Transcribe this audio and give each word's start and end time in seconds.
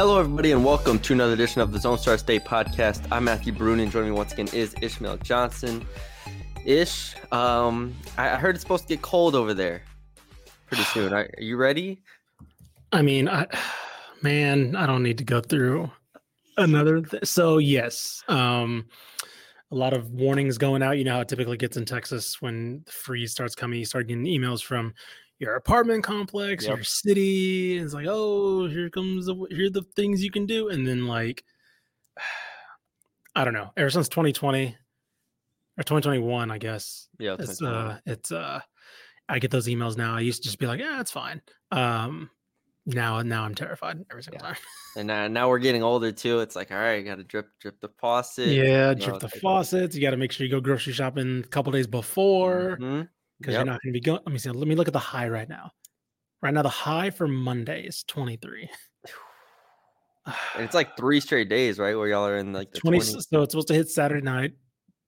Hello, 0.00 0.18
everybody, 0.18 0.50
and 0.52 0.64
welcome 0.64 0.98
to 0.98 1.12
another 1.12 1.34
edition 1.34 1.60
of 1.60 1.72
the 1.72 1.86
Lone 1.86 1.98
Star 1.98 2.16
State 2.16 2.42
podcast. 2.46 3.06
I'm 3.12 3.24
Matthew 3.24 3.52
Brune, 3.52 3.80
and 3.80 3.92
joining 3.92 4.12
me 4.12 4.16
once 4.16 4.32
again 4.32 4.48
is 4.54 4.74
Ishmael 4.80 5.18
Johnson. 5.18 5.86
Ish, 6.64 7.14
um, 7.32 7.94
I, 8.16 8.30
I 8.30 8.36
heard 8.36 8.54
it's 8.54 8.62
supposed 8.62 8.84
to 8.84 8.94
get 8.94 9.02
cold 9.02 9.34
over 9.34 9.52
there 9.52 9.82
pretty 10.68 10.84
soon. 10.84 11.12
Are, 11.12 11.28
are 11.36 11.42
you 11.42 11.58
ready? 11.58 12.00
I 12.92 13.02
mean, 13.02 13.28
I, 13.28 13.46
man, 14.22 14.74
I 14.74 14.86
don't 14.86 15.02
need 15.02 15.18
to 15.18 15.24
go 15.24 15.42
through 15.42 15.90
another. 16.56 17.02
Th- 17.02 17.26
so 17.26 17.58
yes, 17.58 18.24
um, 18.26 18.86
a 19.70 19.74
lot 19.74 19.92
of 19.92 20.10
warnings 20.12 20.56
going 20.56 20.82
out. 20.82 20.96
You 20.96 21.04
know 21.04 21.12
how 21.16 21.20
it 21.20 21.28
typically 21.28 21.58
gets 21.58 21.76
in 21.76 21.84
Texas 21.84 22.40
when 22.40 22.84
the 22.86 22.92
freeze 22.92 23.32
starts 23.32 23.54
coming. 23.54 23.78
You 23.78 23.84
start 23.84 24.08
getting 24.08 24.24
emails 24.24 24.62
from 24.62 24.94
your 25.40 25.56
apartment 25.56 26.04
complex, 26.04 26.64
Yep. 26.66 26.76
your 26.76 26.84
city. 26.84 27.78
It's 27.78 27.92
like, 27.94 28.06
oh, 28.08 28.68
here 28.68 28.88
comes 28.90 29.26
the 29.26 29.34
here 29.50 29.66
are 29.66 29.70
the 29.70 29.82
things 29.96 30.22
you 30.22 30.30
can 30.30 30.46
do, 30.46 30.68
and 30.68 30.86
then 30.86 31.06
like, 31.08 31.42
I 33.34 33.44
don't 33.44 33.54
know. 33.54 33.70
Ever 33.76 33.90
since 33.90 34.08
2020 34.08 34.76
or 35.78 35.82
2021, 35.82 36.50
I 36.50 36.58
guess 36.58 37.08
Yeah, 37.18 37.36
it's 37.38 37.62
uh 37.62 37.98
it's 38.06 38.32
uh 38.32 38.60
i 39.28 39.38
get 39.38 39.52
those 39.52 39.68
emails 39.68 39.96
now 39.96 40.16
i 40.16 40.20
used 40.20 40.42
to 40.42 40.48
just 40.48 40.58
be 40.58 40.66
like 40.66 40.80
yeah 40.80 41.00
it's 41.00 41.12
fine 41.12 41.40
um 41.70 42.28
now 42.84 43.22
now 43.22 43.44
i'm 43.44 43.54
terrified 43.54 44.04
every 44.10 44.24
single 44.24 44.40
Yeah. 44.42 44.54
time 44.54 44.62
and 44.96 45.06
now, 45.06 45.28
now 45.28 45.48
we're 45.48 45.60
getting 45.60 45.84
older 45.84 46.10
too. 46.10 46.40
It's 46.40 46.56
like, 46.56 46.72
all 46.72 46.76
right, 46.76 46.96
you 46.96 47.04
got 47.04 47.18
to 47.18 47.22
drip, 47.22 47.46
drip 47.60 47.78
the 47.80 47.90
faucet. 48.00 48.48
yeah 48.48 48.92
drip 48.92 49.12
know, 49.12 49.18
the 49.20 49.26
like- 49.26 49.40
faucets 49.40 49.94
you 49.94 50.02
got 50.02 50.10
to 50.10 50.16
make 50.16 50.32
sure 50.32 50.44
you 50.44 50.50
go 50.50 50.60
grocery 50.60 50.92
shopping 50.92 51.44
a 51.44 51.46
couple 51.48 51.70
days 51.70 51.86
before 51.86 52.76
Mhm. 52.80 53.08
Because 53.40 53.54
Yep. 53.54 53.60
you're 53.60 53.72
not 53.72 53.82
going 53.82 53.92
to 53.92 53.96
be 53.96 54.00
going 54.00 54.20
let 54.24 54.32
me 54.32 54.38
see 54.38 54.50
let 54.50 54.68
me 54.68 54.74
look 54.74 54.86
at 54.88 54.92
the 54.92 54.98
high 54.98 55.28
right 55.28 55.48
now 55.48 55.70
right 56.42 56.54
now 56.54 56.62
the 56.62 56.68
high 56.68 57.10
for 57.10 57.26
monday 57.28 57.84
is 57.84 58.04
23 58.04 58.68
And 60.26 60.64
it's 60.64 60.74
like 60.74 60.96
three 60.96 61.20
straight 61.20 61.48
days, 61.48 61.78
right? 61.78 61.96
Where 61.96 62.08
y'all 62.08 62.26
are 62.26 62.36
in 62.38 62.52
like 62.52 62.70
the 62.72 62.80
20, 62.80 62.98
20, 62.98 63.10
so 63.20 63.42
it's 63.42 63.52
supposed 63.52 63.68
to 63.68 63.74
hit 63.74 63.88
saturday 63.88 64.22
night 64.22 64.52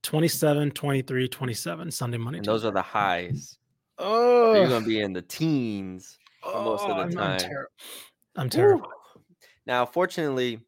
27 0.02 0.70
23 0.72 1.28
27 1.28 1.90
sunday 1.90 2.18
monday 2.18 2.38
and 2.38 2.46
those 2.46 2.64
are 2.64 2.72
the 2.72 2.82
highs. 2.82 3.58
oh 3.98 4.52
So 4.52 4.58
you're 4.60 4.68
gonna 4.68 4.86
be 4.86 5.00
in 5.00 5.12
the 5.12 5.22
teens 5.22 6.18
for 6.42 6.60
most 6.62 6.88
of 6.88 6.96
the 6.96 7.02
I'm, 7.02 7.08
I'm, 7.18 7.38
time. 7.38 7.66
I'm 8.36 8.50
terrified 8.50 8.88
Now, 9.66 9.86
fortunately, 9.86 10.60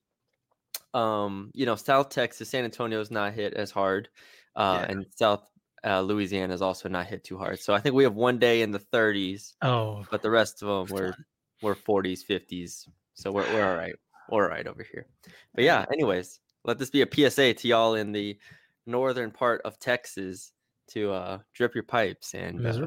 um, 0.92 1.50
you 1.54 1.66
know, 1.66 1.74
South 1.74 2.10
Texas, 2.10 2.48
San 2.48 2.64
Antonio 2.64 3.00
is 3.00 3.10
not 3.10 3.32
hit 3.34 3.54
as 3.54 3.72
hard, 3.72 4.08
uh, 4.54 4.84
Yeah. 4.86 4.92
and 4.92 5.06
South 5.10 5.48
uh, 5.84 6.00
Louisiana 6.00 6.54
is 6.54 6.62
also 6.62 6.88
not 6.88 7.06
hit 7.06 7.24
too 7.24 7.36
hard. 7.38 7.58
So 7.60 7.74
I 7.74 7.80
think 7.80 7.94
we 7.94 8.04
have 8.04 8.14
one 8.14 8.38
day 8.38 8.62
in 8.62 8.70
the 8.70 8.78
30s, 8.78 9.54
oh 9.62 10.04
but 10.10 10.22
the 10.22 10.30
rest 10.30 10.62
of 10.62 10.68
them 10.88 10.96
We're 10.96 11.14
were 11.62 11.74
were 11.86 12.02
40s, 12.02 12.24
50s. 12.24 12.88
So 13.14 13.30
we're 13.30 13.50
we're 13.52 13.68
all 13.68 13.76
right. 13.76 13.94
We're 14.30 14.44
all 14.44 14.48
right 14.50 14.66
over 14.66 14.82
here. 14.82 15.06
But 15.54 15.64
yeah, 15.64 15.84
anyways, 15.92 16.40
let 16.64 16.78
this 16.78 16.90
be 16.90 17.02
a 17.02 17.06
PSA 17.30 17.54
to 17.54 17.68
y'all 17.68 17.94
in 17.94 18.12
the 18.12 18.38
northern 18.86 19.30
part 19.30 19.60
of 19.64 19.78
Texas 19.78 20.52
to 20.88 21.12
uh, 21.12 21.38
drip 21.54 21.74
your 21.74 21.84
pipes 21.84 22.34
and 22.34 22.66
uh, 22.66 22.86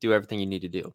do 0.00 0.12
everything 0.12 0.38
you 0.40 0.46
need 0.46 0.62
to 0.62 0.68
do. 0.68 0.94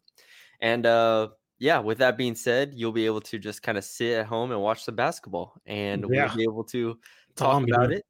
And 0.60 0.86
uh 0.86 1.28
yeah, 1.58 1.78
with 1.78 1.98
that 1.98 2.16
being 2.16 2.34
said, 2.34 2.72
you'll 2.74 2.90
be 2.90 3.06
able 3.06 3.20
to 3.20 3.38
just 3.38 3.62
kind 3.62 3.78
of 3.78 3.84
sit 3.84 4.18
at 4.18 4.26
home 4.26 4.50
and 4.50 4.60
watch 4.60 4.82
some 4.82 4.96
basketball 4.96 5.54
and 5.64 6.04
Yeah. 6.10 6.26
we'll 6.26 6.36
be 6.36 6.42
able 6.42 6.64
to 6.64 6.98
talk 7.36 7.54
I'm 7.54 7.64
about 7.64 7.92
it. 7.92 8.04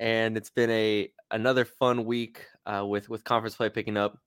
And 0.00 0.36
it's 0.38 0.48
been 0.48 0.70
a 0.70 1.10
another 1.30 1.64
fun 1.64 2.04
week 2.04 2.44
uh 2.66 2.84
with 2.86 3.08
with 3.08 3.24
conference 3.24 3.56
play 3.56 3.68
picking 3.68 3.96
up. 3.96 4.18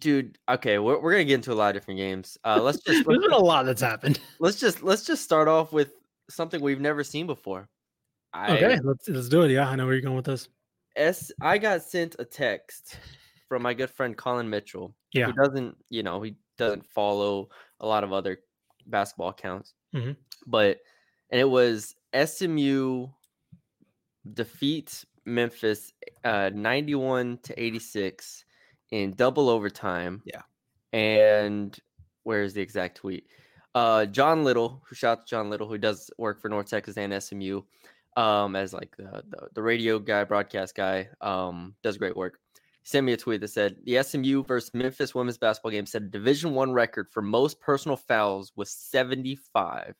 Dude, 0.00 0.38
okay, 0.48 0.78
we're, 0.78 1.00
we're 1.00 1.12
gonna 1.12 1.24
get 1.24 1.34
into 1.34 1.52
a 1.52 1.54
lot 1.54 1.68
of 1.68 1.80
different 1.80 1.98
games. 1.98 2.36
Uh 2.44 2.60
let's 2.60 2.78
just 2.78 2.86
There's 3.06 3.06
let's, 3.06 3.22
been 3.22 3.32
a 3.32 3.38
lot 3.38 3.66
that's 3.66 3.82
happened. 3.82 4.20
let's 4.40 4.58
just 4.58 4.82
let's 4.82 5.06
just 5.06 5.22
start 5.22 5.48
off 5.48 5.72
with 5.72 5.92
something 6.30 6.60
we've 6.60 6.80
never 6.80 7.04
seen 7.04 7.26
before. 7.26 7.68
I, 8.32 8.56
Okay, 8.56 8.78
let's 8.82 9.08
let's 9.08 9.28
do 9.28 9.42
it. 9.42 9.50
Yeah, 9.50 9.68
I 9.68 9.76
know 9.76 9.84
where 9.86 9.94
you're 9.94 10.02
going 10.02 10.16
with 10.16 10.24
this. 10.24 10.48
S 10.96 11.30
I 11.40 11.58
got 11.58 11.82
sent 11.82 12.16
a 12.18 12.24
text 12.24 12.98
from 13.48 13.62
my 13.62 13.74
good 13.74 13.90
friend 13.90 14.16
Colin 14.16 14.48
Mitchell. 14.48 14.94
Yeah. 15.12 15.26
Who 15.26 15.32
doesn't, 15.32 15.76
you 15.90 16.02
know, 16.02 16.22
he 16.22 16.36
doesn't 16.58 16.84
follow 16.86 17.48
a 17.80 17.86
lot 17.86 18.04
of 18.04 18.12
other 18.12 18.38
basketball 18.86 19.28
accounts. 19.28 19.74
Mhm. 19.94 20.16
But 20.46 20.80
and 21.30 21.40
it 21.40 21.48
was 21.48 21.94
SMU 22.12 23.08
defeats 24.32 25.04
Memphis 25.24 25.92
uh 26.24 26.50
91 26.54 27.38
to 27.44 27.62
86 27.62 28.44
in 28.90 29.12
double 29.12 29.48
overtime. 29.48 30.22
Yeah. 30.24 30.42
And 30.92 31.76
where's 32.22 32.54
the 32.54 32.62
exact 32.62 32.96
tweet? 32.98 33.26
Uh 33.74 34.06
John 34.06 34.44
Little, 34.44 34.82
who 34.88 34.94
to 34.94 35.18
John 35.26 35.50
Little, 35.50 35.68
who 35.68 35.78
does 35.78 36.10
work 36.18 36.40
for 36.40 36.48
North 36.48 36.68
Texas 36.68 36.96
and 36.96 37.22
SMU 37.22 37.62
um 38.16 38.54
as 38.54 38.72
like 38.72 38.96
the, 38.96 39.24
the 39.28 39.48
the 39.54 39.62
radio 39.62 39.98
guy, 39.98 40.24
broadcast 40.24 40.74
guy, 40.74 41.08
um 41.20 41.74
does 41.82 41.98
great 41.98 42.16
work. 42.16 42.38
He 42.82 42.88
sent 42.88 43.06
me 43.06 43.14
a 43.14 43.16
tweet 43.16 43.40
that 43.40 43.48
said 43.48 43.76
the 43.84 44.02
SMU 44.02 44.44
versus 44.44 44.72
Memphis 44.74 45.14
women's 45.14 45.38
basketball 45.38 45.72
game 45.72 45.86
set 45.86 46.02
a 46.02 46.06
Division 46.06 46.52
One 46.54 46.72
record 46.72 47.08
for 47.10 47.22
most 47.22 47.60
personal 47.60 47.96
fouls 47.96 48.52
with 48.56 48.68
75. 48.68 49.94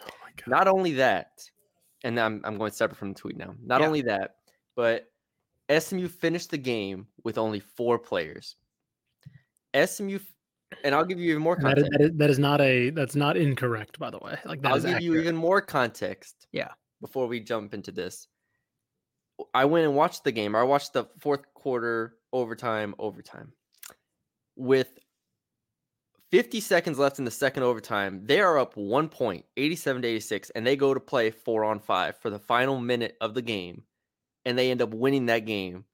Oh 0.00 0.10
my 0.22 0.30
god. 0.36 0.48
Not 0.48 0.68
only 0.68 0.92
that, 0.92 1.50
and 2.04 2.18
I'm 2.18 2.40
I'm 2.44 2.58
going 2.58 2.72
separate 2.72 2.96
from 2.98 3.12
the 3.12 3.18
tweet 3.20 3.36
now. 3.36 3.54
Not 3.62 3.80
Yeah. 3.80 3.86
only 3.86 4.02
that, 4.02 4.36
but 4.76 5.10
SMU 5.68 6.08
finished 6.08 6.50
the 6.50 6.58
game 6.58 7.06
with 7.24 7.38
only 7.38 7.60
four 7.60 7.98
players. 7.98 8.56
SMU, 9.74 10.18
and 10.82 10.94
I'll 10.94 11.04
give 11.04 11.20
you 11.20 11.30
even 11.30 11.42
more 11.42 11.54
And 11.54 11.64
that, 11.64 11.78
is, 11.78 11.84
context. 11.84 11.98
that, 11.98 12.04
is, 12.12 12.18
that 12.18 12.30
is 12.30 12.38
not 12.38 12.60
a 12.60 12.90
that's 12.90 13.14
not 13.16 13.36
incorrect, 13.36 13.98
by 13.98 14.10
the 14.10 14.18
way. 14.18 14.36
Like 14.44 14.62
that 14.62 14.72
I'll 14.72 14.80
give 14.80 15.00
you 15.00 15.16
even 15.18 15.36
more 15.36 15.60
context. 15.60 16.46
Yeah. 16.52 16.68
Before 17.00 17.26
we 17.26 17.40
jump 17.40 17.72
into 17.72 17.92
this, 17.92 18.28
I 19.54 19.64
went 19.64 19.86
and 19.86 19.94
watched 19.96 20.24
the 20.24 20.32
game. 20.32 20.54
I 20.54 20.62
watched 20.64 20.92
the 20.92 21.06
fourth 21.18 21.42
quarter, 21.54 22.16
overtime, 22.32 22.94
overtime. 22.98 23.52
With 24.56 24.98
50 26.30 26.60
seconds 26.60 26.98
left 26.98 27.18
in 27.18 27.24
the 27.24 27.30
second 27.30 27.64
overtime, 27.64 28.24
they 28.24 28.40
are 28.40 28.58
up 28.58 28.76
one 28.76 29.08
point, 29.08 29.44
87 29.56 30.02
to 30.02 30.08
86, 30.08 30.50
and 30.50 30.66
they 30.66 30.76
go 30.76 30.94
to 30.94 31.00
play 31.00 31.30
four 31.30 31.64
on 31.64 31.80
five 31.80 32.16
for 32.18 32.30
the 32.30 32.38
final 32.38 32.78
minute 32.78 33.16
of 33.20 33.34
the 33.34 33.42
game, 33.42 33.84
and 34.44 34.56
they 34.58 34.70
end 34.70 34.82
up 34.82 34.94
winning 34.94 35.26
that 35.26 35.40
game. 35.40 35.84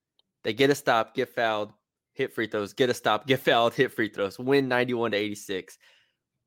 They 0.45 0.53
get 0.53 0.71
a 0.71 0.75
stop, 0.75 1.15
get 1.15 1.31
fouled, 1.31 1.73
hit 2.13 2.33
free 2.35 2.47
throws, 2.47 2.73
get 2.75 2.91
a 2.91 2.95
stop, 2.95 3.27
get 3.27 3.41
fouled, 3.41 3.75
hit 3.75 3.93
free 3.93 4.09
throws, 4.09 4.39
win 4.39 4.69
91 4.69 5.13
to 5.13 5.17
86 5.17 5.79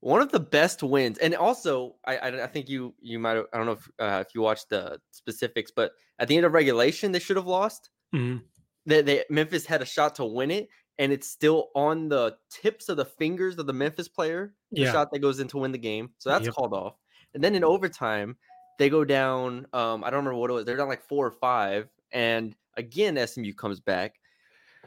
one 0.01 0.21
of 0.21 0.31
the 0.31 0.39
best 0.39 0.81
wins 0.81 1.17
and 1.17 1.35
also 1.35 1.97
i 2.05 2.15
i, 2.17 2.43
I 2.43 2.47
think 2.47 2.69
you 2.69 2.95
you 3.01 3.19
might 3.19 3.35
have 3.35 3.47
i 3.51 3.57
don't 3.57 3.65
know 3.65 3.73
if 3.73 3.89
uh, 3.99 4.23
if 4.25 4.33
you 4.33 4.39
watched 4.41 4.69
the 4.69 4.97
specifics 5.11 5.71
but 5.75 5.91
at 6.19 6.29
the 6.29 6.37
end 6.37 6.45
of 6.45 6.53
regulation 6.53 7.11
they 7.11 7.19
should 7.19 7.35
have 7.35 7.45
lost 7.47 7.89
Mhm. 8.15 8.43
they, 8.85 9.01
they 9.01 9.25
memphis 9.29 9.65
had 9.65 9.81
a 9.81 9.85
shot 9.85 10.15
to 10.15 10.25
win 10.25 10.51
it 10.51 10.69
and 10.99 11.11
it's 11.13 11.27
still 11.27 11.69
on 11.73 12.09
the 12.09 12.37
tips 12.51 12.89
of 12.89 12.97
the 12.97 13.05
fingers 13.05 13.57
of 13.57 13.65
the 13.65 13.73
memphis 13.73 14.07
player 14.07 14.53
the 14.71 14.83
Yeah. 14.83 14.91
shot 14.91 15.11
that 15.11 15.19
goes 15.19 15.39
in 15.39 15.47
to 15.47 15.57
win 15.57 15.71
the 15.71 15.77
game 15.79 16.11
so 16.19 16.29
that's 16.29 16.45
Yep. 16.45 16.53
called 16.55 16.73
off 16.73 16.95
and 17.33 17.43
then 17.43 17.55
in 17.55 17.63
overtime 17.63 18.37
they 18.77 18.89
go 18.89 19.03
down 19.03 19.65
um 19.73 20.03
i 20.03 20.09
don't 20.11 20.19
remember 20.19 20.35
what 20.35 20.49
it 20.51 20.53
was 20.53 20.65
they're 20.65 20.77
down 20.77 20.87
like 20.89 21.01
four 21.01 21.25
or 21.25 21.31
five 21.31 21.89
and 22.11 22.55
again 22.77 23.15
smu 23.27 23.53
comes 23.53 23.79
back 23.79 24.19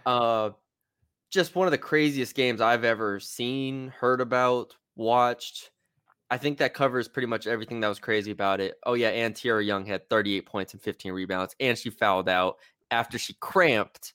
uh 0.07 0.51
just 1.31 1.55
one 1.57 1.67
of 1.67 1.73
the 1.73 1.79
craziest 1.79 2.35
games 2.35 2.61
i've 2.61 2.85
ever 2.85 3.19
seen 3.19 3.89
heard 3.89 4.21
about 4.21 4.77
watched 4.97 5.71
i 6.31 6.37
think 6.37 6.59
that 6.59 6.75
covers 6.75 7.09
pretty 7.09 7.27
much 7.27 7.47
everything 7.47 7.81
that 7.81 7.89
was 7.89 7.99
crazy 7.99 8.31
about 8.31 8.61
it 8.61 8.75
oh 8.85 8.95
yeah 8.95 9.09
and 9.09 9.35
Tierra 9.35 9.65
young 9.65 9.87
had 9.87 10.09
38 10.09 10.47
points 10.47 10.73
and 10.75 10.83
15 10.83 11.13
rebounds 11.13 11.55
and 11.61 11.77
she 11.79 11.91
fouled 11.91 12.29
out 12.29 12.57
after 12.91 13.19
she 13.19 13.35
cramped 13.41 14.15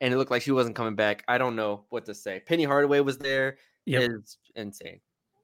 and 0.00 0.12
it 0.12 0.16
looked 0.16 0.30
like 0.30 0.42
she 0.42 0.52
wasn't 0.52 0.74
coming 0.76 0.94
back 0.94 1.24
i 1.28 1.38
don't 1.38 1.56
know 1.56 1.84
what 1.90 2.04
to 2.04 2.14
say 2.14 2.40
penny 2.46 2.64
hardaway 2.64 3.00
was 3.00 3.18
there 3.18 3.58
Yep. 3.86 4.02
it's 4.10 4.38
insane 4.54 5.00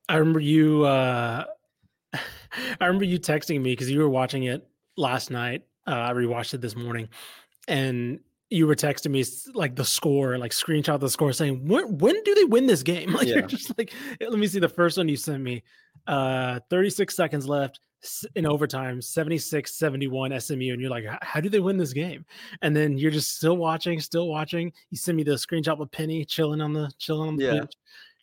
I 0.08 0.16
remember 0.16 0.40
you. 0.40 0.84
uh 0.84 1.44
I 2.12 2.84
remember 2.86 3.04
you 3.04 3.18
texting 3.18 3.62
me 3.62 3.72
because 3.72 3.90
you 3.90 4.00
were 4.00 4.08
watching 4.10 4.42
it 4.44 4.66
last 4.96 5.30
night. 5.30 5.62
Uh, 5.86 5.92
I 5.92 6.12
rewatched 6.12 6.52
it 6.54 6.60
this 6.60 6.76
morning, 6.76 7.08
and 7.68 8.20
you 8.50 8.66
were 8.66 8.74
texting 8.74 9.10
me 9.12 9.24
like 9.54 9.74
the 9.76 9.84
score, 9.84 10.36
like 10.38 10.50
screenshot 10.50 11.00
the 11.00 11.08
score, 11.08 11.32
saying 11.32 11.66
when 11.66 11.96
when 11.98 12.22
do 12.24 12.34
they 12.34 12.44
win 12.44 12.66
this 12.66 12.82
game? 12.82 13.12
Like 13.14 13.26
Yeah. 13.28 13.36
you're 13.36 13.46
just 13.46 13.76
like, 13.78 13.92
let 14.20 14.38
me 14.38 14.46
see 14.48 14.58
the 14.60 14.68
first 14.68 14.98
one 14.98 15.08
you 15.08 15.16
sent 15.16 15.42
me. 15.42 15.62
Uh, 16.06 16.60
36 16.68 17.14
seconds 17.14 17.48
left 17.48 17.80
in 18.34 18.46
overtime, 18.46 19.00
76 19.00 19.72
71 19.74 20.38
SMU, 20.40 20.72
and 20.72 20.80
you're 20.80 20.90
like, 20.90 21.04
how 21.22 21.40
do 21.40 21.48
they 21.48 21.60
win 21.60 21.76
this 21.76 21.92
game? 21.92 22.24
And 22.62 22.74
then 22.74 22.98
you're 22.98 23.10
just 23.10 23.36
still 23.36 23.56
watching, 23.56 24.00
still 24.00 24.28
watching. 24.28 24.72
You 24.90 24.96
send 24.98 25.16
me 25.16 25.22
the 25.22 25.32
screenshot 25.32 25.78
with 25.78 25.90
Penny 25.92 26.24
chilling 26.24 26.60
on 26.60 26.72
the 26.72 26.90
chilling 26.98 27.28
on 27.28 27.36
the 27.36 27.44
Yeah. 27.44 27.52
bench. 27.60 27.72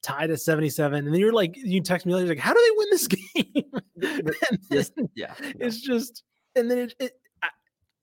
Tied 0.01 0.31
at 0.31 0.39
77. 0.39 1.05
And 1.05 1.13
then 1.13 1.19
you're 1.19 1.33
like, 1.33 1.55
you 1.57 1.81
text 1.81 2.05
me 2.05 2.13
later, 2.13 2.27
like, 2.29 2.39
how 2.39 2.53
do 2.53 2.59
they 2.63 2.77
win 2.77 2.87
this 2.91 3.07
game? 3.07 3.63
And 4.49 4.59
Just, 4.71 4.95
then- 4.95 5.09
yeah. 5.15 5.33
no. 5.41 5.51
it's 5.59 5.81
just 5.81 6.23
and 6.55 6.71
then 6.71 6.77
it, 6.79 6.95
it 6.99 7.11
I, 7.43 7.49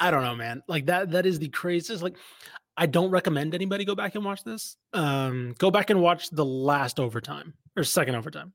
I 0.01 0.11
don't 0.11 0.23
know 0.23 0.35
man 0.37 0.63
like 0.69 0.87
that 0.87 1.11
that 1.13 1.25
is 1.25 1.39
the 1.39 1.49
craziest 1.49 2.03
like 2.03 2.17
i 2.77 2.85
don't 2.87 3.11
recommend 3.11 3.55
anybody 3.55 3.85
go 3.87 3.95
back 3.95 4.15
and 4.15 4.23
watch 4.25 4.45
this 4.45 4.77
um 4.93 5.55
go 5.59 5.71
back 5.71 5.89
and 5.91 6.01
watch 6.03 6.29
the 6.31 6.45
last 6.45 7.01
overtime 7.01 7.55
or 7.77 7.83
second 7.83 8.15
overtime 8.15 8.53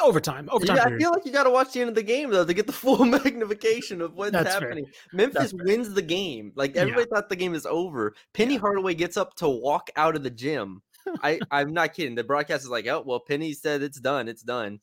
overtime 0.00 0.48
overtime 0.52 0.76
Yeah, 0.76 0.84
I 0.84 0.98
feel 0.98 1.10
like 1.10 1.24
you 1.26 1.32
got 1.32 1.44
to 1.44 1.50
watch 1.50 1.72
the 1.72 1.80
end 1.80 1.88
of 1.90 1.94
the 1.94 2.02
game 2.02 2.30
though 2.30 2.44
to 2.44 2.54
get 2.54 2.66
the 2.66 2.72
full 2.84 3.04
magnification 3.04 4.00
of 4.00 4.14
what's 4.14 4.32
That's 4.32 4.50
fair. 4.56 4.68
happening. 4.68 4.86
Memphis 5.12 5.52
fair. 5.52 5.64
wins 5.64 5.92
the 5.94 6.02
game. 6.02 6.52
Like 6.54 6.74
Yeah. 6.74 6.82
everybody 6.82 7.06
thought 7.06 7.28
the 7.28 7.36
game 7.36 7.54
is 7.54 7.66
over. 7.66 8.14
Penny 8.34 8.54
Yeah. 8.54 8.60
Hardaway 8.60 8.94
gets 8.94 9.16
up 9.16 9.34
to 9.36 9.48
walk 9.48 9.90
out 9.96 10.16
of 10.16 10.22
the 10.22 10.30
gym. 10.30 10.82
I 11.22 11.40
I'm 11.50 11.72
not 11.72 11.94
kidding. 11.94 12.14
The 12.14 12.24
broadcast 12.24 12.62
is 12.64 12.70
like, 12.70 12.86
"Oh, 12.86 13.02
well, 13.04 13.20
Penny 13.20 13.52
said 13.54 13.82
it's 13.82 13.98
done. 14.00 14.28
It's 14.28 14.42
done," 14.42 14.78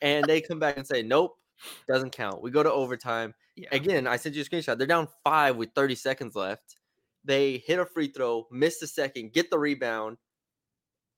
and 0.00 0.24
they 0.24 0.40
come 0.40 0.58
back 0.60 0.76
and 0.76 0.86
say, 0.86 1.02
"Nope, 1.02 1.36
doesn't 1.88 2.10
count." 2.12 2.42
We 2.42 2.50
go 2.52 2.62
to 2.62 2.70
overtime. 2.72 3.34
yeah. 3.56 3.68
Again, 3.72 4.06
I 4.06 4.16
sent 4.16 4.34
you 4.36 4.42
a 4.42 4.44
screenshot. 4.44 4.78
They're 4.78 4.86
down 4.86 5.08
five 5.24 5.56
with 5.56 5.70
30 5.74 5.96
seconds 5.96 6.36
left. 6.36 6.76
They 7.24 7.62
hit 7.66 7.78
a 7.80 7.86
free 7.86 8.08
throw, 8.08 8.46
miss 8.52 8.78
the 8.78 8.86
second, 8.86 9.32
get 9.32 9.50
the 9.50 9.58
rebound, 9.58 10.18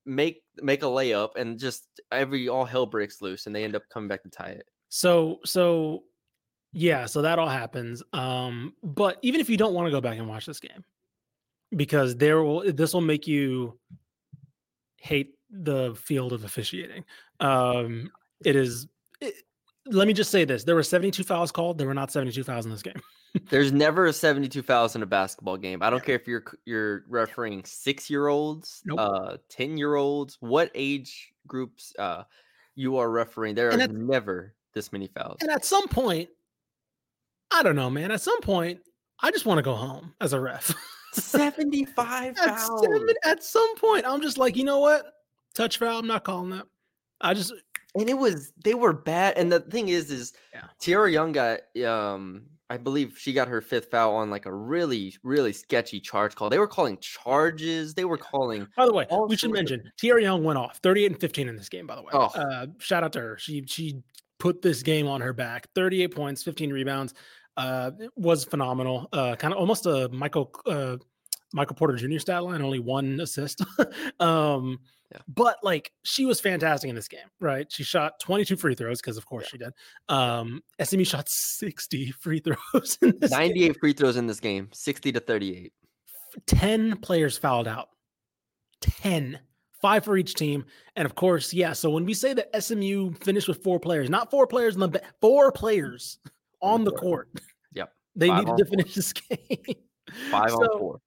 make 0.06 0.42
make 0.62 0.82
a 0.82 0.86
layup, 0.86 1.30
and 1.36 1.58
just 1.58 1.88
every 2.12 2.48
all 2.48 2.64
hell 2.64 2.86
breaks 2.86 3.20
loose, 3.20 3.46
and 3.46 3.54
they 3.54 3.64
end 3.64 3.76
up 3.76 3.82
coming 3.92 4.08
back 4.08 4.22
to 4.22 4.30
tie 4.30 4.50
it. 4.50 4.66
so 4.88 5.40
so 5.44 6.04
yeah 6.72 7.06
so 7.06 7.22
that 7.22 7.38
all 7.38 7.48
happens 7.48 8.02
um 8.12 8.74
but 8.82 9.16
even 9.22 9.40
if 9.40 9.48
you 9.48 9.56
don't 9.56 9.72
want 9.74 9.86
to 9.86 9.90
go 9.90 10.00
back 10.00 10.18
and 10.18 10.28
watch 10.28 10.44
this 10.46 10.60
game 10.60 10.84
because 11.74 12.16
there 12.16 12.42
will 12.42 12.70
this 12.72 12.92
will 12.92 13.00
make 13.00 13.26
you 13.26 13.78
hate 14.98 15.34
the 15.50 15.94
field 15.94 16.32
of 16.32 16.44
officiating 16.44 17.04
um 17.40 18.10
it 18.44 18.54
is 18.56 18.86
it, 19.20 19.34
let 19.86 20.06
me 20.06 20.12
just 20.12 20.30
say 20.30 20.44
this 20.44 20.64
there 20.64 20.74
were 20.74 20.82
72 20.82 21.24
fouls 21.24 21.50
called 21.50 21.78
there 21.78 21.86
were 21.86 21.94
not 21.94 22.12
72 22.12 22.44
fouls 22.44 22.66
in 22.66 22.70
this 22.70 22.82
game 22.82 23.00
There's 23.50 23.70
never 23.72 24.06
a 24.06 24.12
72 24.12 24.62
fouls 24.62 24.96
in 24.96 25.02
a 25.02 25.06
basketball 25.06 25.56
game. 25.58 25.82
I 25.82 25.90
don't 25.90 26.02
care 26.04 26.14
if 26.16 26.26
you're 26.26 26.44
you're 26.64 27.04
refereeing 27.08 27.64
six 27.64 28.08
year 28.08 28.28
olds, 28.28 28.80
Nope. 28.86 28.98
uh, 28.98 29.36
ten 29.50 29.76
year 29.76 29.94
olds, 29.96 30.36
what 30.40 30.70
age 30.74 31.32
groups 31.46 31.92
uh 31.98 32.24
you 32.74 32.96
are 32.96 33.10
refereeing. 33.10 33.54
There 33.54 33.70
And 33.70 33.80
are 33.80 33.84
at- 33.84 33.92
never 33.92 34.54
this 34.74 34.92
many 34.92 35.06
fouls. 35.08 35.38
and 35.40 35.50
at 35.50 35.64
some 35.64 35.86
point 35.88 36.28
i 37.50 37.62
don't 37.62 37.76
know 37.76 37.88
man 37.88 38.10
at 38.10 38.20
some 38.20 38.40
point 38.42 38.80
i 39.20 39.30
just 39.30 39.46
want 39.46 39.56
to 39.58 39.62
go 39.62 39.74
home 39.74 40.12
as 40.20 40.32
a 40.34 40.40
ref 40.40 40.74
75 41.12 42.36
at, 42.36 42.58
fouls. 42.58 42.82
seven, 42.84 43.06
at 43.24 43.42
some 43.42 43.76
point 43.76 44.04
i'm 44.06 44.20
just 44.20 44.36
like 44.36 44.56
you 44.56 44.64
know 44.64 44.78
what 44.80 45.04
touch 45.54 45.78
foul 45.78 45.98
i'm 46.00 46.06
not 46.06 46.24
calling 46.24 46.50
that 46.50 46.66
i 47.20 47.32
just 47.32 47.54
and 47.94 48.10
it 48.10 48.18
was 48.18 48.52
they 48.62 48.74
were 48.74 48.92
bad. 48.92 49.38
And 49.38 49.50
the 49.50 49.60
thing 49.60 49.88
is, 49.88 50.10
is 50.10 50.34
Yeah. 50.52 50.64
Tiara 50.78 51.10
Young 51.10 51.32
got 51.32 51.60
um 51.86 52.42
I 52.68 52.76
believe 52.78 53.16
she 53.16 53.32
got 53.32 53.48
her 53.48 53.60
fifth 53.60 53.90
foul 53.90 54.16
on 54.16 54.30
like 54.30 54.46
a 54.46 54.52
really 54.52 55.14
really 55.22 55.52
sketchy 55.52 56.00
charge 56.00 56.34
call. 56.34 56.50
They 56.50 56.58
were 56.58 56.66
calling 56.66 56.98
charges. 56.98 57.94
They 57.94 58.04
were 58.04 58.18
calling 58.18 58.66
By 58.76 58.86
the 58.86 58.92
way, 58.92 59.06
we 59.28 59.36
should 59.36 59.50
of- 59.50 59.54
mention 59.54 59.90
Tierra 59.96 60.20
Young 60.22 60.42
went 60.44 60.58
off 60.58 60.78
38 60.78 61.12
and 61.12 61.20
15 61.20 61.48
in 61.48 61.56
this 61.56 61.68
game, 61.68 61.86
by 61.86 61.96
the 61.96 62.02
way. 62.02 62.10
Oh. 62.12 62.26
Uh, 62.34 62.66
shout 62.78 63.04
out 63.04 63.12
to 63.14 63.20
her. 63.20 63.38
She 63.38 63.64
she 63.66 64.02
put 64.38 64.62
this 64.62 64.82
game 64.82 65.06
on 65.06 65.20
her 65.20 65.32
back. 65.32 65.68
38 65.74 66.14
points, 66.14 66.42
15 66.42 66.72
rebounds. 66.72 67.14
Uh, 67.56 67.90
it 67.98 68.10
was 68.16 68.44
phenomenal. 68.44 69.08
Uh, 69.12 69.34
kind 69.36 69.54
of 69.54 69.58
almost 69.58 69.86
a 69.86 70.08
Michael 70.10 70.52
uh, 70.66 70.96
Michael 71.52 71.76
Porter 71.76 71.96
Jr. 71.96 72.18
stat 72.18 72.44
line, 72.44 72.62
only 72.62 72.78
one 72.80 73.20
assist. 73.20 73.62
um, 74.20 74.78
Yeah. 75.12 75.18
but 75.28 75.58
like 75.62 75.92
she 76.02 76.24
was 76.26 76.40
fantastic 76.40 76.88
in 76.90 76.96
this 76.96 77.08
game, 77.08 77.28
right? 77.40 77.66
She 77.70 77.84
shot 77.84 78.18
22 78.20 78.56
free 78.56 78.74
throws 78.74 79.00
because 79.00 79.16
of 79.16 79.24
course 79.26 79.46
she 79.48 79.58
did. 79.58 79.72
Um, 80.08 80.62
SMU 80.82 81.04
shot 81.04 81.28
60 81.28 82.10
free 82.12 82.40
throws 82.72 82.98
in 83.02 83.16
this 83.20 83.30
game. 83.30 83.38
98 83.38 83.76
free 83.80 83.92
throws 83.92 84.16
in 84.16 84.26
this 84.26 84.40
game, 84.40 84.68
60 84.72 85.12
to 85.12 85.20
38. 85.20 85.72
10 86.46 86.96
players 86.98 87.38
fouled 87.38 87.68
out. 87.68 87.88
10. 88.80 89.38
Five 89.80 90.04
for 90.04 90.16
each 90.16 90.34
team. 90.34 90.64
And 90.96 91.06
of 91.06 91.14
course, 91.14 91.52
yeah. 91.52 91.72
So 91.74 91.90
when 91.90 92.04
we 92.06 92.14
say 92.14 92.32
that 92.34 92.62
SMU 92.62 93.12
finished 93.20 93.46
with 93.46 93.62
four 93.62 93.78
players, 93.78 94.08
not 94.10 94.30
four 94.30 94.46
players 94.46 94.74
in 94.74 94.80
the 94.80 94.88
be- 94.88 94.98
four 95.20 95.52
players 95.52 96.18
on 96.60 96.82
the 96.84 96.92
court. 96.92 97.28
Yep. 97.74 97.92
They 98.16 98.28
Five 98.28 98.38
needed 98.38 98.50
on 98.52 98.58
to 98.58 98.64
four. 98.64 98.70
finish 98.70 98.94
this 98.94 99.12
game. 99.28 99.76
Five 100.30 100.50
So- 100.50 100.56
on 100.56 100.78
four. 100.78 101.00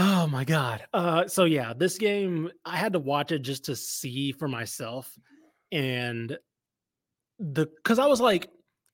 Oh 0.00 0.28
my 0.28 0.44
god. 0.44 0.84
Uh 0.94 1.26
so 1.26 1.44
yeah, 1.44 1.72
this 1.76 1.98
game 1.98 2.50
I 2.64 2.76
had 2.76 2.92
to 2.92 3.00
watch 3.00 3.32
it 3.32 3.40
just 3.40 3.64
to 3.64 3.74
see 3.74 4.30
for 4.30 4.46
myself 4.46 5.12
and 5.72 6.38
the 7.40 7.66
cuz 7.82 7.98
I 7.98 8.06
was 8.06 8.20
like 8.20 8.48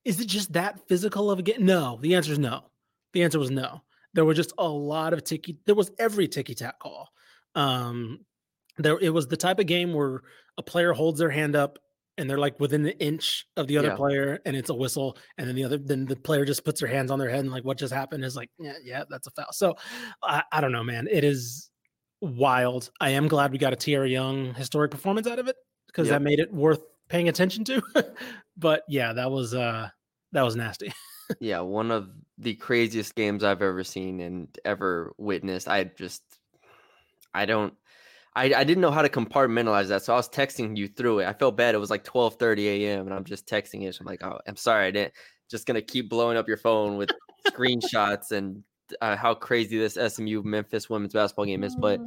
is 0.06 0.18
it 0.18 0.28
just 0.28 0.54
that 0.54 0.88
physical 0.88 1.30
of 1.30 1.38
a 1.38 1.42
game? 1.42 1.66
No, 1.66 1.98
the 2.00 2.14
answer 2.14 2.32
is 2.32 2.38
no. 2.38 2.70
The 3.12 3.22
answer 3.22 3.38
was 3.38 3.50
no. 3.50 3.82
There 4.14 4.24
were 4.24 4.32
just 4.32 4.54
a 4.56 4.66
lot 4.66 5.12
of 5.12 5.22
ticky 5.24 5.58
there 5.66 5.74
was 5.74 5.90
every 5.98 6.26
ticky 6.26 6.54
tack 6.54 6.78
call. 6.78 7.10
Um 7.54 8.20
there 8.78 8.98
it 8.98 9.10
was 9.10 9.28
the 9.28 9.36
type 9.36 9.58
of 9.58 9.66
game 9.66 9.92
where 9.92 10.22
a 10.56 10.62
player 10.62 10.94
holds 10.94 11.18
their 11.18 11.30
hand 11.30 11.54
up 11.54 11.78
and 12.18 12.28
they're 12.28 12.38
like 12.38 12.58
within 12.60 12.86
an 12.86 12.92
inch 13.00 13.46
of 13.56 13.66
the 13.66 13.76
other 13.78 13.88
Yeah. 13.88 13.96
player 13.96 14.40
and 14.46 14.56
it's 14.56 14.70
a 14.70 14.74
whistle 14.74 15.16
and 15.38 15.48
then 15.48 15.54
the 15.56 15.64
other 15.64 15.78
then 15.78 16.04
the 16.06 16.16
player 16.16 16.44
just 16.44 16.64
puts 16.64 16.80
their 16.80 16.88
hands 16.88 17.10
on 17.10 17.18
their 17.18 17.28
head 17.30 17.40
and 17.40 17.50
like 17.50 17.64
what 17.64 17.78
just 17.78 17.92
happened 17.92 18.24
is 18.24 18.36
like 18.36 18.50
yeah 18.58 18.74
yeah 18.82 19.04
that's 19.10 19.26
a 19.26 19.30
foul 19.32 19.52
so 19.52 19.74
i, 20.22 20.42
I 20.52 20.60
don't 20.60 20.72
know 20.72 20.84
man 20.84 21.08
it 21.10 21.24
is 21.24 21.70
wild 22.20 22.90
i 23.00 23.10
am 23.10 23.28
glad 23.28 23.52
we 23.52 23.58
got 23.58 23.72
a 23.72 23.76
Tierra 23.76 24.08
young 24.08 24.54
historic 24.54 24.90
performance 24.90 25.26
out 25.26 25.38
of 25.38 25.48
it 25.48 25.56
because 25.88 26.08
Yep. 26.08 26.14
that 26.20 26.22
made 26.22 26.38
it 26.38 26.52
worth 26.52 26.80
paying 27.08 27.28
attention 27.28 27.64
to 27.64 27.82
but 28.56 28.82
yeah 28.88 29.12
that 29.12 29.30
was 29.30 29.54
uh 29.54 29.88
that 30.32 30.42
was 30.42 30.56
nasty 30.56 30.92
Yeah, 31.40 31.60
one 31.60 31.90
of 31.90 32.10
the 32.36 32.54
craziest 32.54 33.14
games 33.14 33.44
I've 33.44 33.62
ever 33.62 33.82
seen 33.82 34.20
and 34.20 34.46
ever 34.66 35.14
witnessed. 35.16 35.68
I 35.68 35.84
just, 35.84 36.22
I 37.32 37.46
don't, 37.46 37.72
I, 38.36 38.52
I 38.54 38.64
didn't 38.64 38.80
know 38.80 38.90
how 38.90 39.02
to 39.02 39.08
compartmentalize 39.08 39.88
that, 39.88 40.02
so 40.02 40.12
I 40.12 40.16
was 40.16 40.28
texting 40.28 40.76
you 40.76 40.88
through 40.88 41.20
it. 41.20 41.26
I 41.26 41.32
felt 41.32 41.56
bad. 41.56 41.74
It 41.74 41.78
was 41.78 41.90
like 41.90 42.04
12:30 42.04 42.68
a.m. 42.68 43.06
and 43.06 43.14
I'm 43.14 43.24
just 43.24 43.46
texting 43.46 43.84
it. 43.86 43.94
So 43.94 44.02
I'm 44.02 44.06
like, 44.06 44.24
oh, 44.24 44.40
I'm 44.46 44.56
sorry, 44.56 44.86
I 44.86 44.90
didn't. 44.90 45.14
Just 45.50 45.66
gonna 45.66 45.82
keep 45.82 46.10
blowing 46.10 46.36
up 46.36 46.48
your 46.48 46.56
phone 46.56 46.96
with 46.96 47.10
screenshots 47.40 48.32
and 48.32 48.64
uh, 49.00 49.16
how 49.16 49.34
crazy 49.34 49.78
this 49.78 49.96
SMU 49.96 50.42
Memphis 50.42 50.90
women's 50.90 51.12
basketball 51.14 51.44
game 51.46 51.62
is. 51.62 51.76
But 51.76 52.02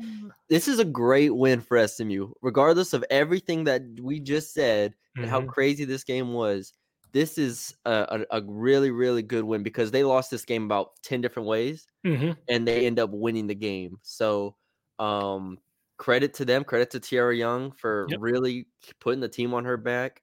this 0.50 0.67
is 0.67 0.79
a 0.79 0.86
great 0.86 1.36
win 1.36 1.62
for 1.62 1.77
SMU, 1.77 2.34
regardless 2.41 2.93
of 2.93 3.05
everything 3.10 3.63
that 3.65 3.84
we 4.01 4.19
just 4.19 4.53
said 4.53 4.96
and 5.22 5.29
how 5.31 5.41
Mhm. 5.41 5.43
crazy 5.43 5.86
this 5.86 6.03
game 6.03 6.34
was. 6.34 6.74
This 7.13 7.38
is 7.38 7.75
a, 7.86 8.25
a, 8.31 8.39
a 8.39 8.43
really, 8.46 8.91
really 8.91 9.22
good 9.24 9.46
win 9.46 9.63
because 9.63 9.91
they 9.91 10.03
lost 10.03 10.29
this 10.31 10.46
game 10.46 10.65
about 10.65 11.01
10 11.03 11.22
different 11.22 11.48
ways 11.48 11.88
Mhm. 12.03 12.38
and 12.48 12.67
they 12.67 12.86
end 12.86 13.00
up 13.00 13.10
winning 13.12 13.48
the 13.48 13.55
game. 13.55 14.00
So, 14.03 14.55
um, 15.00 15.60
credit 15.98 16.34
to 16.36 16.46
them, 16.46 16.63
credit 16.63 16.92
to 16.92 17.00
Tiara 17.00 17.36
Young 17.36 17.72
for 17.72 18.06
Yep. 18.10 18.20
really 18.22 18.68
putting 19.00 19.20
the 19.20 19.27
team 19.30 19.54
on 19.54 19.66
her 19.66 19.77
back. 19.77 20.22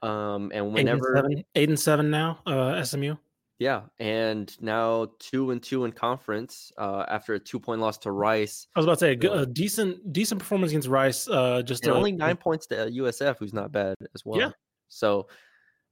Um, 0.00 0.50
and 0.52 0.52
Eight 0.52 0.58
and 0.58 0.72
whenever, 0.74 1.12
seven, 1.16 1.44
eight 1.56 1.68
and 1.68 1.78
seven 1.80 2.08
now 2.10 2.38
uh 2.46 2.80
smu 2.84 3.16
yeah, 3.58 3.82
and 4.00 4.54
now 4.60 5.08
two 5.20 5.50
and 5.52 5.62
two 5.62 5.84
in 5.84 5.92
conference 5.92 6.70
uh, 6.78 7.04
after 7.08 7.34
a 7.34 7.38
two 7.40 7.58
point 7.60 7.80
loss 7.80 7.98
to 7.98 8.10
Rice. 8.12 8.66
i 8.76 8.78
was 8.80 8.86
about 8.86 8.94
to 8.94 8.98
say 9.00 9.12
a, 9.12 9.16
good- 9.16 9.32
a 9.36 9.46
decent 9.46 10.12
decent 10.12 10.38
performance 10.40 10.70
against 10.72 10.88
rice 10.88 11.28
uh 11.28 11.62
just 11.62 11.86
a- 11.86 11.92
only 11.94 12.12
nine 12.12 12.36
points 12.36 12.66
to 12.68 12.74
USF, 12.76 13.38
who's 13.38 13.52
not 13.52 13.72
bad 13.72 13.96
as 14.14 14.24
well. 14.24 14.38
Yeah. 14.40 14.50
So 14.88 15.26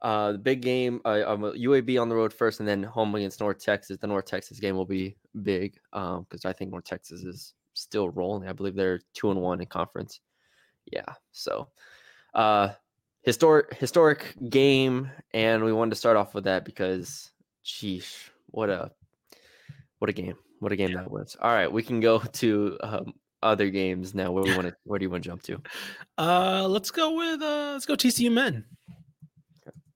uh, 0.02 0.32
the 0.32 0.38
big 0.38 0.62
game, 0.62 1.00
uh, 1.04 1.22
um, 1.26 1.42
UAB 1.42 2.00
on 2.00 2.08
the 2.08 2.14
road 2.14 2.32
first, 2.32 2.60
and 2.60 2.68
then 2.68 2.82
home 2.82 3.14
against 3.16 3.38
North 3.40 3.58
Texas. 3.58 3.98
The 4.00 4.06
North 4.06 4.24
Texas 4.24 4.58
game 4.60 4.74
will 4.76 4.86
be 4.86 5.16
big 5.42 5.74
because 5.92 6.44
I 6.44 6.52
think 6.52 6.70
North 6.70 6.84
Texas 6.84 7.22
is 7.22 7.54
still 7.80 8.08
rolling. 8.10 8.48
I 8.48 8.52
believe 8.52 8.74
they're 8.74 9.00
two 9.14 9.30
and 9.30 9.40
one 9.40 9.60
in 9.60 9.66
conference. 9.66 10.20
Yeah. 10.86 11.14
So 11.32 11.68
uh, 12.34 12.70
historic 13.22 13.74
historic 13.74 14.34
game, 14.48 15.10
and 15.32 15.64
we 15.64 15.72
wanted 15.72 15.90
to 15.90 15.96
start 15.96 16.16
off 16.16 16.34
with 16.34 16.44
that 16.44 16.64
because, 16.64 17.30
sheesh, 17.64 18.30
what 18.46 18.70
a 18.70 18.90
what 19.98 20.10
a 20.10 20.12
game. 20.12 20.36
What 20.60 20.72
a 20.72 20.76
game 20.76 20.92
that 20.92 21.10
was. 21.10 21.36
All 21.40 21.52
right, 21.52 21.70
we 21.70 21.82
can 21.82 22.00
go 22.00 22.18
to 22.34 22.78
um, 22.82 23.14
other 23.42 23.70
games 23.70 24.14
now. 24.14 24.30
Where 24.30 24.44
we 24.44 24.54
want 24.54 24.68
to? 24.68 24.76
Where 24.84 24.98
do 24.98 25.04
you 25.04 25.10
want 25.10 25.22
to 25.24 25.30
jump 25.30 25.42
to? 25.44 25.62
Uh, 26.18 26.66
let's 26.68 26.90
go 26.90 27.14
with 27.14 27.42
uh, 27.42 27.72
let's 27.72 27.86
go 27.86 27.94
TCU 27.94 28.30
men. 28.32 28.64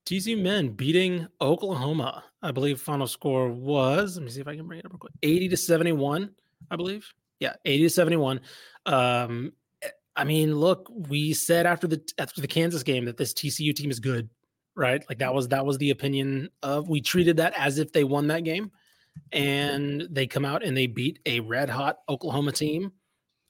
TCU 0.05 0.39
men 0.39 0.69
beating 0.69 1.27
Oklahoma. 1.41 2.23
I 2.43 2.51
believe 2.51 2.79
final 2.79 3.07
score 3.07 3.49
was. 3.49 4.17
Let 4.17 4.23
me 4.23 4.29
see 4.29 4.41
if 4.41 4.47
I 4.47 4.55
can 4.55 4.67
bring 4.67 4.79
it 4.79 4.85
up 4.85 4.91
real 4.91 4.99
quick. 4.99 5.13
Eighty 5.23 5.49
to 5.49 5.57
seventy-one. 5.57 6.31
I 6.69 6.75
believe. 6.75 7.11
Yeah, 7.39 7.53
80 7.65 7.83
to 7.83 7.89
71. 7.89 8.41
Um, 8.85 9.53
eh, 9.81 9.89
I 10.15 10.23
mean, 10.23 10.55
look, 10.55 10.89
we 10.89 11.33
said 11.33 11.65
after 11.65 11.87
the 11.87 12.01
after 12.17 12.41
the 12.41 12.47
Kansas 12.47 12.83
game 12.83 13.05
that 13.05 13.17
this 13.17 13.33
TCU 13.33 13.75
team 13.75 13.91
is 13.91 13.99
good, 13.99 14.29
right? 14.75 15.03
Like 15.09 15.19
that 15.19 15.33
was 15.33 15.49
that 15.49 15.65
was 15.65 15.77
the 15.77 15.91
opinion 15.91 16.49
of 16.63 16.89
we 16.89 17.01
treated 17.01 17.37
that 17.37 17.53
as 17.57 17.79
if 17.79 17.91
they 17.91 18.03
won 18.03 18.27
that 18.27 18.43
game. 18.43 18.71
And 19.31 20.07
they 20.11 20.27
come 20.27 20.43
out 20.43 20.61
and 20.63 20.75
they 20.75 20.87
beat 20.87 21.19
a 21.25 21.39
red 21.39 21.69
hot 21.69 21.99
Oklahoma 22.09 22.51
team 22.51 22.91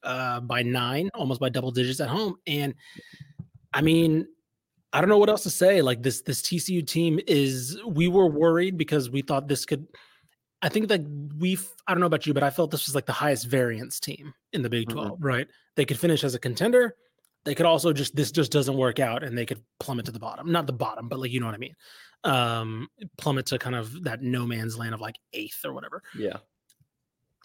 uh, 0.04 0.40
by 0.40 0.62
nine, 0.62 1.10
almost 1.16 1.40
by 1.40 1.50
double 1.50 1.72
digits 1.72 2.00
at 2.00 2.08
home. 2.08 2.36
And 2.46 2.76
I 3.74 3.82
mean, 3.82 4.28
I 4.94 5.02
don't 5.02 5.10
know 5.10 5.18
what 5.18 5.30
else 5.30 5.44
to 5.44 5.50
say. 5.50 5.82
Like 5.82 6.02
this, 6.02 6.22
this 6.22 6.42
TCU 6.42 6.86
team 6.86 7.20
is. 7.28 7.78
We 7.86 8.08
were 8.08 8.28
worried 8.28 8.78
because 8.78 9.10
we 9.10 9.22
thought 9.22 9.48
this 9.48 9.66
could. 9.66 9.88
I 10.62 10.70
think 10.70 10.88
that 10.88 11.02
we. 11.38 11.58
I 11.88 11.94
don't 11.94 12.00
know 12.00 12.06
about 12.08 12.26
you, 12.26 12.34
but 12.34 12.44
I 12.44 12.50
felt 12.50 12.72
this 12.72 12.86
was 12.88 12.96
like 12.96 13.06
the 13.06 13.12
highest 13.14 13.46
variance 13.48 14.00
team 14.00 14.34
in 14.54 14.62
the 14.62 14.70
Big 14.70 14.90
12 14.90 15.20
Mhm. 15.20 15.24
Right? 15.24 15.48
They 15.76 15.86
could 15.86 16.00
finish 16.00 16.24
as 16.24 16.34
a 16.36 16.40
contender. 16.40 16.96
They 17.44 17.54
could 17.54 17.66
also 17.68 17.94
just 17.94 18.16
this 18.16 18.32
just 18.32 18.52
doesn't 18.52 18.76
work 18.78 19.00
out, 19.00 19.24
and 19.24 19.38
they 19.38 19.46
could 19.46 19.62
plummet 19.80 20.06
to 20.06 20.12
the 20.12 20.20
bottom. 20.20 20.52
Not 20.52 20.66
the 20.66 20.74
bottom, 20.74 21.08
but 21.10 21.20
like 21.20 21.32
you 21.32 21.40
know 21.40 21.46
what 21.46 21.56
I 21.56 21.60
mean. 21.60 21.76
Um, 22.24 22.88
plummet 23.18 23.46
to 23.48 23.60
kind 23.60 23.76
of 23.76 24.04
that 24.06 24.24
no 24.24 24.48
man's 24.48 24.76
land 24.78 24.96
of 24.96 25.02
like 25.02 25.20
eighth 25.34 25.64
or 25.64 25.74
whatever 25.74 26.02
Yeah. 26.18 26.38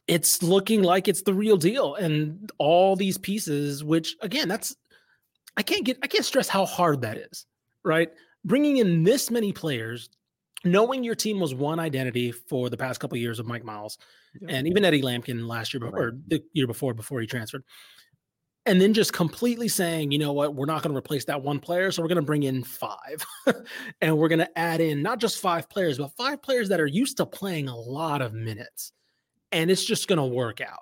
it's 0.06 0.42
looking 0.42 0.82
like 0.82 1.06
it's 1.06 1.20
the 1.22 1.34
real 1.34 1.58
deal 1.58 1.96
and 1.96 2.50
all 2.56 2.96
these 2.96 3.18
pieces 3.18 3.84
which 3.84 4.16
again 4.22 4.48
that's 4.48 4.74
i 5.58 5.62
can't 5.62 5.84
get 5.84 5.98
i 6.02 6.06
can't 6.06 6.24
stress 6.24 6.48
how 6.48 6.64
hard 6.64 7.02
that 7.02 7.18
is 7.18 7.44
right 7.84 8.10
bringing 8.46 8.78
in 8.78 9.04
this 9.04 9.30
many 9.30 9.52
players 9.52 10.08
knowing 10.64 11.02
your 11.04 11.14
team 11.14 11.40
was 11.40 11.54
one 11.54 11.78
identity 11.80 12.32
for 12.32 12.68
the 12.70 12.76
past 12.76 13.00
couple 13.00 13.16
of 13.16 13.22
years 13.22 13.38
of 13.38 13.46
mike 13.46 13.64
miles 13.64 13.96
Yeah. 14.40 14.48
and 14.56 14.66
even 14.68 14.84
eddie 14.84 15.02
lampkin 15.02 15.46
last 15.46 15.72
year 15.72 15.80
before, 15.80 15.98
or 16.08 16.12
the 16.28 16.42
year 16.52 16.66
before 16.66 16.94
before 16.94 17.20
he 17.20 17.26
transferred 17.26 17.64
and 18.66 18.78
then 18.80 18.92
just 18.92 19.12
completely 19.14 19.68
saying 19.68 20.10
you 20.10 20.18
know 20.18 20.32
what 20.32 20.54
we're 20.54 20.66
not 20.66 20.82
going 20.82 20.92
to 20.92 20.98
replace 20.98 21.24
that 21.24 21.42
one 21.42 21.60
player 21.60 21.90
so 21.90 22.02
we're 22.02 22.08
going 22.08 22.16
to 22.16 22.22
bring 22.22 22.42
in 22.42 22.62
five 22.62 23.24
and 24.02 24.16
we're 24.18 24.28
going 24.28 24.38
to 24.38 24.58
add 24.58 24.80
in 24.82 25.02
not 25.02 25.18
just 25.18 25.40
five 25.40 25.68
players 25.70 25.96
but 25.98 26.08
five 26.16 26.42
players 26.42 26.68
that 26.68 26.78
are 26.80 26.86
used 26.86 27.16
to 27.16 27.24
playing 27.24 27.68
a 27.68 27.76
lot 27.76 28.20
of 28.20 28.34
minutes 28.34 28.92
and 29.52 29.70
it's 29.70 29.84
just 29.84 30.06
going 30.06 30.16
to 30.18 30.24
work 30.24 30.60
out. 30.60 30.78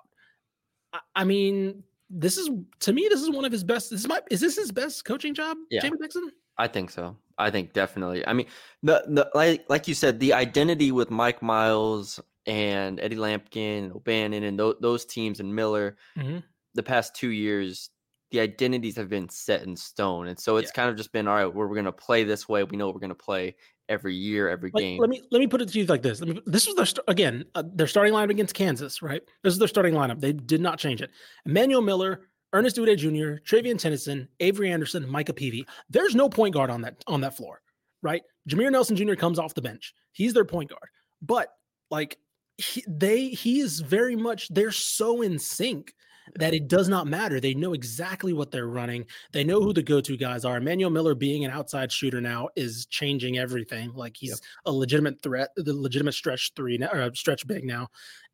I, 0.93 0.99
I 1.15 1.23
mean, 1.23 1.83
this 2.11 2.37
is 2.37 2.49
to 2.81 2.93
me, 2.93 3.07
this 3.09 3.19
is 3.21 3.31
one 3.31 3.45
of 3.45 3.51
his 3.51 3.63
best. 3.63 3.89
This 3.89 4.01
is 4.01 4.07
my 4.07 4.21
is 4.29 4.41
this 4.41 4.57
his 4.57 4.71
best 4.71 5.05
coaching 5.05 5.33
job, 5.33 5.57
Yeah. 5.71 5.81
Jamie 5.81 5.97
Dixon? 5.99 6.29
I 6.57 6.67
think 6.67 6.91
so. 6.91 7.17
I 7.39 7.49
think 7.49 7.73
definitely. 7.73 8.25
I 8.27 8.33
mean, 8.33 8.47
the 8.83 9.03
the 9.07 9.29
like 9.33 9.65
like 9.69 9.87
you 9.87 9.93
said, 9.93 10.19
the 10.19 10.33
identity 10.33 10.91
with 10.91 11.09
Mike 11.09 11.41
Miles 11.41 12.19
and 12.45 12.99
Eddie 12.99 13.15
Lampkin 13.15 13.85
and 13.85 13.93
O'Bannon 13.93 14.43
and 14.43 14.59
those, 14.59 14.75
those 14.81 15.05
teams 15.05 15.39
and 15.39 15.55
Miller, 15.55 15.97
Mhm. 16.17 16.43
the 16.73 16.83
past 16.83 17.15
two 17.15 17.29
years, 17.29 17.89
the 18.31 18.39
identities 18.39 18.95
have 18.97 19.09
been 19.09 19.29
set 19.29 19.63
in 19.63 19.75
stone, 19.75 20.27
and 20.27 20.39
so 20.39 20.57
it's 20.57 20.71
kind 20.71 20.89
of 20.89 20.95
just 20.95 21.11
been 21.11 21.27
all 21.27 21.35
right. 21.35 21.45
We're, 21.53 21.67
we're 21.67 21.75
going 21.75 21.85
to 21.85 21.91
play 21.91 22.23
this 22.23 22.47
way. 22.49 22.63
We 22.63 22.77
know 22.77 22.89
we're 22.89 22.99
going 22.99 23.09
to 23.09 23.15
play 23.15 23.55
every 23.87 24.13
year, 24.15 24.49
every 24.49 24.69
Like, 24.73 24.83
game. 24.83 24.99
let 24.99 25.09
me 25.09 25.21
let 25.31 25.39
me 25.39 25.47
put 25.47 25.61
it 25.61 25.69
to 25.69 25.79
you 25.79 25.85
like 25.85 26.03
this. 26.03 26.19
Let 26.21 26.29
me, 26.29 26.41
this 26.45 26.67
was 26.67 26.75
their 26.75 26.85
st- 26.85 27.03
again 27.07 27.45
uh, 27.55 27.63
their 27.73 27.87
starting 27.87 28.13
lineup 28.13 28.29
against 28.29 28.53
Kansas, 28.53 29.01
right? 29.01 29.21
This 29.43 29.53
is 29.53 29.59
their 29.59 29.67
starting 29.67 29.93
lineup. 29.95 30.19
They 30.19 30.33
did 30.33 30.61
not 30.61 30.77
change 30.77 31.01
it. 31.01 31.09
Emmanuel 31.45 31.81
Miller, 31.81 32.21
Ernest 32.53 32.77
Udeh 32.77 32.97
Jr., 32.97 33.41
Trevian 33.43 33.77
Tennyson, 33.77 34.27
Avery 34.39 34.71
Anderson, 34.71 35.09
Micah 35.09 35.33
Peavy. 35.33 35.65
There's 35.89 36.15
no 36.15 36.29
point 36.29 36.53
guard 36.53 36.69
on 36.69 36.81
that 36.81 37.03
on 37.07 37.21
that 37.21 37.37
floor, 37.37 37.61
right? 38.01 38.23
Jameer 38.49 38.71
Nelson 38.71 38.95
Jr. 38.95 39.15
comes 39.15 39.39
off 39.39 39.53
the 39.53 39.61
bench. 39.61 39.93
He's 40.11 40.33
their 40.33 40.45
point 40.45 40.69
guard, 40.69 40.89
but 41.21 41.49
like 41.91 42.17
he, 42.57 42.83
they 42.87 43.29
he 43.29 43.59
is 43.59 43.79
very 43.79 44.15
much 44.15 44.49
they're 44.49 44.71
so 44.71 45.21
in 45.21 45.39
sync 45.39 45.93
that 46.35 46.53
it 46.53 46.67
does 46.67 46.87
not 46.87 47.07
matter. 47.07 47.39
They 47.39 47.53
know 47.53 47.73
exactly 47.73 48.33
what 48.33 48.51
they're 48.51 48.67
running. 48.67 49.05
They 49.31 49.43
know 49.43 49.61
who 49.61 49.73
the 49.73 49.81
go-to 49.81 50.15
guys 50.15 50.45
are. 50.45 50.57
Emmanuel 50.57 50.91
Miller 50.91 51.15
being 51.15 51.43
an 51.43 51.51
outside 51.51 51.91
shooter 51.91 52.21
now 52.21 52.49
is 52.55 52.85
changing 52.85 53.39
everything. 53.39 53.91
Like 53.93 54.15
he's 54.15 54.39
a 54.65 54.71
legitimate 54.71 55.21
threat, 55.23 55.49
the 55.55 55.73
legitimate 55.73 56.13
stretch 56.13 56.51
three 56.55 56.77
now, 56.77 56.89
or 56.91 57.13
stretch 57.15 57.47
big 57.47 57.65
now, 57.65 57.87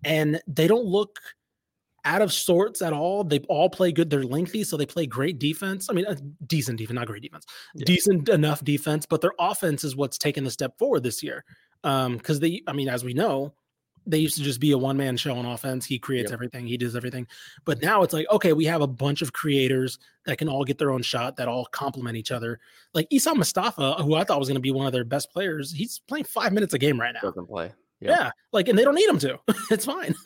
and 0.03 0.41
they 0.47 0.67
don't 0.67 0.85
look 0.85 1.19
out 2.05 2.21
of 2.21 2.31
sorts 2.31 2.81
at 2.81 2.93
all. 2.93 3.23
They 3.23 3.39
all 3.49 3.69
play 3.69 3.91
good. 3.91 4.09
They're 4.09 4.23
lengthy, 4.23 4.63
so 4.63 4.77
they 4.77 4.85
play 4.85 5.05
great 5.05 5.39
defense. 5.39 5.87
I 5.89 5.93
mean, 5.93 6.05
uh, 6.05 6.15
decent 6.47 6.77
defense, 6.77 6.95
not 6.95 7.07
great 7.07 7.23
defense, 7.23 7.45
Yeah. 7.75 7.85
decent 7.85 8.29
enough 8.29 8.63
defense. 8.63 9.05
But 9.05 9.21
their 9.21 9.33
offense 9.39 9.83
is 9.83 9.95
what's 9.95 10.17
taken 10.17 10.43
the 10.43 10.51
step 10.51 10.77
forward 10.77 11.03
this 11.03 11.21
year. 11.23 11.43
Um, 11.83 12.17
because 12.17 12.39
they, 12.39 12.61
I 12.67 12.73
mean, 12.73 12.87
as 12.89 13.03
we 13.03 13.13
know, 13.13 13.53
they 14.07 14.19
used 14.19 14.37
to 14.37 14.43
just 14.43 14.59
be 14.59 14.71
a 14.71 14.77
one 14.77 14.97
man 14.97 15.17
show 15.17 15.35
on 15.35 15.45
offense. 15.47 15.83
He 15.85 15.97
creates 15.97 16.29
Yep. 16.29 16.33
everything, 16.33 16.67
he 16.67 16.77
does 16.77 16.95
everything. 16.95 17.25
But 17.65 17.81
now 17.81 18.03
it's 18.03 18.13
like, 18.13 18.27
okay, 18.31 18.53
we 18.53 18.65
have 18.65 18.81
a 18.81 18.87
bunch 18.87 19.23
of 19.23 19.33
creators 19.33 19.97
that 20.27 20.37
can 20.37 20.47
all 20.47 20.63
get 20.63 20.77
their 20.77 20.91
own 20.91 21.01
shot 21.01 21.37
that 21.37 21.47
all 21.47 21.65
complement 21.65 22.15
each 22.15 22.31
other. 22.31 22.59
Like 22.93 23.09
Essam 23.09 23.35
Mostafa, 23.37 23.99
who 24.03 24.13
I 24.13 24.23
thought 24.23 24.37
was 24.37 24.47
going 24.47 24.55
to 24.57 24.61
be 24.61 24.69
one 24.71 24.85
of 24.85 24.93
their 24.93 25.03
best 25.05 25.31
players, 25.33 25.71
he's 25.71 25.99
playing 26.07 26.25
five 26.25 26.53
minutes 26.53 26.75
a 26.75 26.77
game 26.77 26.99
right 27.01 27.13
now. 27.15 27.21
doesn't 27.21 27.47
play. 27.47 27.71
Yeah. 27.99 28.29
like, 28.51 28.67
and 28.67 28.77
they 28.77 28.83
don't 28.83 28.93
need 28.93 29.09
him 29.09 29.17
to. 29.19 29.39
it's 29.71 29.85
fine. 29.85 30.13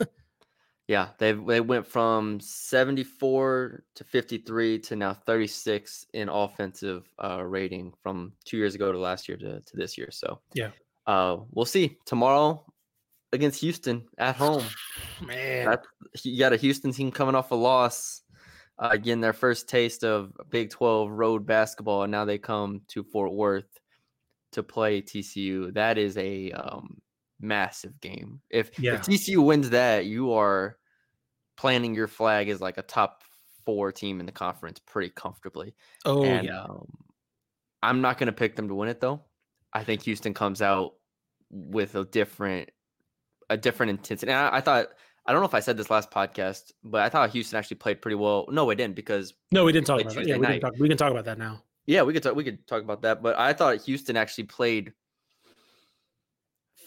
Yeah, 0.89 1.09
they 1.19 1.33
they 1.33 1.61
went 1.61 1.85
from 1.85 2.39
74 2.39 3.83
to 3.93 4.03
53 4.03 4.79
to 4.79 4.95
now 4.95 5.13
36 5.13 6.07
in 6.15 6.29
offensive 6.29 7.07
uh, 7.23 7.43
rating 7.43 7.93
from 8.01 8.33
two 8.43 8.57
years 8.57 8.73
ago 8.73 8.91
to 8.91 8.97
last 8.97 9.29
year 9.29 9.37
to, 9.37 9.61
to 9.61 9.77
this 9.77 9.99
year. 9.99 10.09
So 10.09 10.41
Yeah. 10.55 10.71
uh, 11.05 11.37
we'll 11.51 11.65
see 11.65 11.99
tomorrow 12.07 12.65
against 13.31 13.61
Houston 13.61 14.07
at 14.17 14.35
home. 14.35 14.65
Man, 15.21 15.67
That, 15.67 15.83
you 16.23 16.39
got 16.39 16.53
a 16.53 16.57
Houston 16.57 16.91
team 16.91 17.11
coming 17.11 17.35
off 17.35 17.51
a 17.51 17.55
loss, 17.55 18.23
uh, 18.79 18.97
getting 18.97 19.21
their 19.21 19.31
first 19.31 19.69
taste 19.69 20.03
of 20.03 20.33
Big 20.49 20.71
12 20.71 21.11
road 21.11 21.45
basketball, 21.45 22.01
and 22.01 22.11
now 22.11 22.25
they 22.25 22.39
come 22.39 22.81
to 22.87 23.03
Fort 23.03 23.31
Worth 23.31 23.79
to 24.53 24.63
play 24.63 25.03
TCU. 25.03 25.71
That 25.75 25.99
is 25.99 26.17
a 26.17 26.51
um, 26.53 26.97
massive 27.39 28.01
game. 28.01 28.41
If, 28.49 28.71
Yeah. 28.79 28.95
if 28.95 29.01
TCU 29.01 29.45
wins 29.45 29.69
that, 29.69 30.05
you 30.07 30.31
are 30.33 30.78
planting 31.59 31.93
your 31.93 32.07
flag 32.07 32.47
as 32.47 32.61
like 32.61 32.77
a 32.77 32.81
top 32.81 33.21
four 33.65 33.91
team 33.91 34.21
in 34.21 34.25
the 34.25 34.31
conference 34.31 34.79
pretty 34.79 35.09
comfortably. 35.09 35.75
oh 36.05 36.23
and 36.23 36.47
yeah. 36.47 36.63
um, 36.63 36.87
I'm 37.83 37.99
not 37.99 38.17
going 38.17 38.27
to 38.27 38.33
pick 38.33 38.55
them 38.55 38.69
to 38.69 38.75
win 38.75 38.87
it 38.87 39.01
though. 39.01 39.21
I 39.73 39.83
think 39.83 40.03
Houston 40.03 40.33
comes 40.33 40.61
out 40.61 40.93
with 41.49 41.95
a 41.95 42.05
different, 42.05 42.71
a 43.49 43.57
different 43.57 43.89
intensity. 43.89 44.31
And 44.31 44.39
I, 44.39 44.57
I 44.57 44.61
thought 44.61 44.87
I 45.25 45.33
don't 45.33 45.41
know 45.41 45.47
if 45.47 45.53
I 45.53 45.59
said 45.59 45.75
this 45.75 45.89
last 45.89 46.09
podcast, 46.11 46.71
but 46.81 47.01
I 47.01 47.09
thought 47.09 47.31
Houston 47.31 47.59
actually 47.59 47.75
played 47.75 48.01
pretty 48.01 48.15
well. 48.15 48.45
No, 48.49 48.63
we 48.63 48.75
didn't 48.75 48.95
because 48.95 49.33
No, 49.51 49.65
we 49.65 49.73
didn't 49.73 49.85
talk 49.85 49.99
about 49.99 50.15
that. 50.15 50.25
Yeah, 50.25 50.37
we, 50.37 50.47
didn't 50.47 50.61
talk, 50.61 50.73
we 50.79 50.87
can 50.87 50.97
talk 50.97 51.11
about 51.11 51.25
that 51.25 51.37
now. 51.37 51.61
yeah, 51.87 52.03
we 52.03 52.13
could 52.13 52.23
talk, 52.23 52.35
we 52.35 52.45
could 52.45 52.65
talk 52.67 52.81
about 52.81 53.01
that. 53.01 53.21
But 53.21 53.37
I 53.37 53.51
thought 53.51 53.81
Houston 53.81 54.15
actually 54.15 54.45
played 54.45 54.93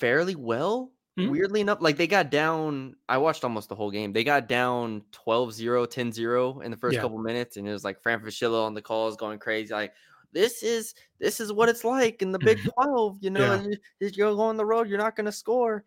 fairly 0.01 0.35
well. 0.35 0.93
Mhm. 1.19 1.31
Weirdly 1.31 1.61
enough, 1.61 1.79
like 1.83 1.99
they 1.99 2.07
got 2.07 2.31
down. 2.31 2.97
I 3.09 3.19
watched 3.19 3.45
almost 3.45 3.69
the 3.69 3.75
whole 3.75 3.91
game. 3.91 4.13
They 4.15 4.25
got 4.25 4.49
down 4.49 5.03
12-0, 5.13 5.85
10-0 5.87 6.61
in 6.65 6.71
the 6.71 6.77
first 6.77 6.95
Yeah. 6.97 7.03
couple 7.03 7.19
minutes, 7.19 7.57
and 7.59 7.69
it 7.69 7.73
was 7.73 7.85
like 7.85 8.01
Fran 8.03 8.21
Fraschilla 8.21 8.65
on 8.65 8.73
the 8.75 8.81
calls 8.83 9.17
going 9.17 9.39
crazy. 9.39 9.75
Like 9.75 9.93
this 10.33 10.63
is 10.63 10.95
this 11.19 11.39
is 11.39 11.53
what 11.53 11.69
it's 11.69 11.85
like 11.85 12.23
in 12.23 12.33
the 12.33 12.39
Big 12.39 12.59
Twelve. 12.77 13.19
You 13.21 13.29
know, 13.31 13.41
Yeah. 13.57 13.63
you, 13.63 13.77
you 14.01 14.11
go 14.11 14.41
on 14.41 14.57
the 14.57 14.65
road, 14.65 14.89
you're 14.89 14.97
not 14.99 15.15
going 15.17 15.27
to 15.27 15.33
score. 15.33 15.85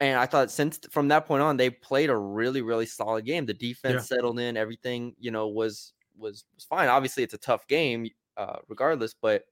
And 0.00 0.18
I 0.18 0.26
thought 0.26 0.50
since 0.50 0.80
from 0.90 1.06
that 1.08 1.26
point 1.26 1.42
on, 1.42 1.56
they 1.56 1.70
played 1.70 2.10
a 2.10 2.16
really 2.16 2.60
really 2.62 2.86
solid 2.86 3.24
game. 3.24 3.46
The 3.46 3.54
defense 3.54 4.08
settled 4.08 4.40
in. 4.40 4.56
Everything 4.56 5.14
you 5.20 5.30
know 5.30 5.46
was 5.48 5.92
was 6.16 6.44
was 6.56 6.64
fine. 6.64 6.88
Obviously, 6.88 7.22
it's 7.22 7.34
a 7.34 7.38
tough 7.38 7.68
game, 7.68 8.08
uh, 8.36 8.58
regardless, 8.68 9.14
but. 9.14 9.44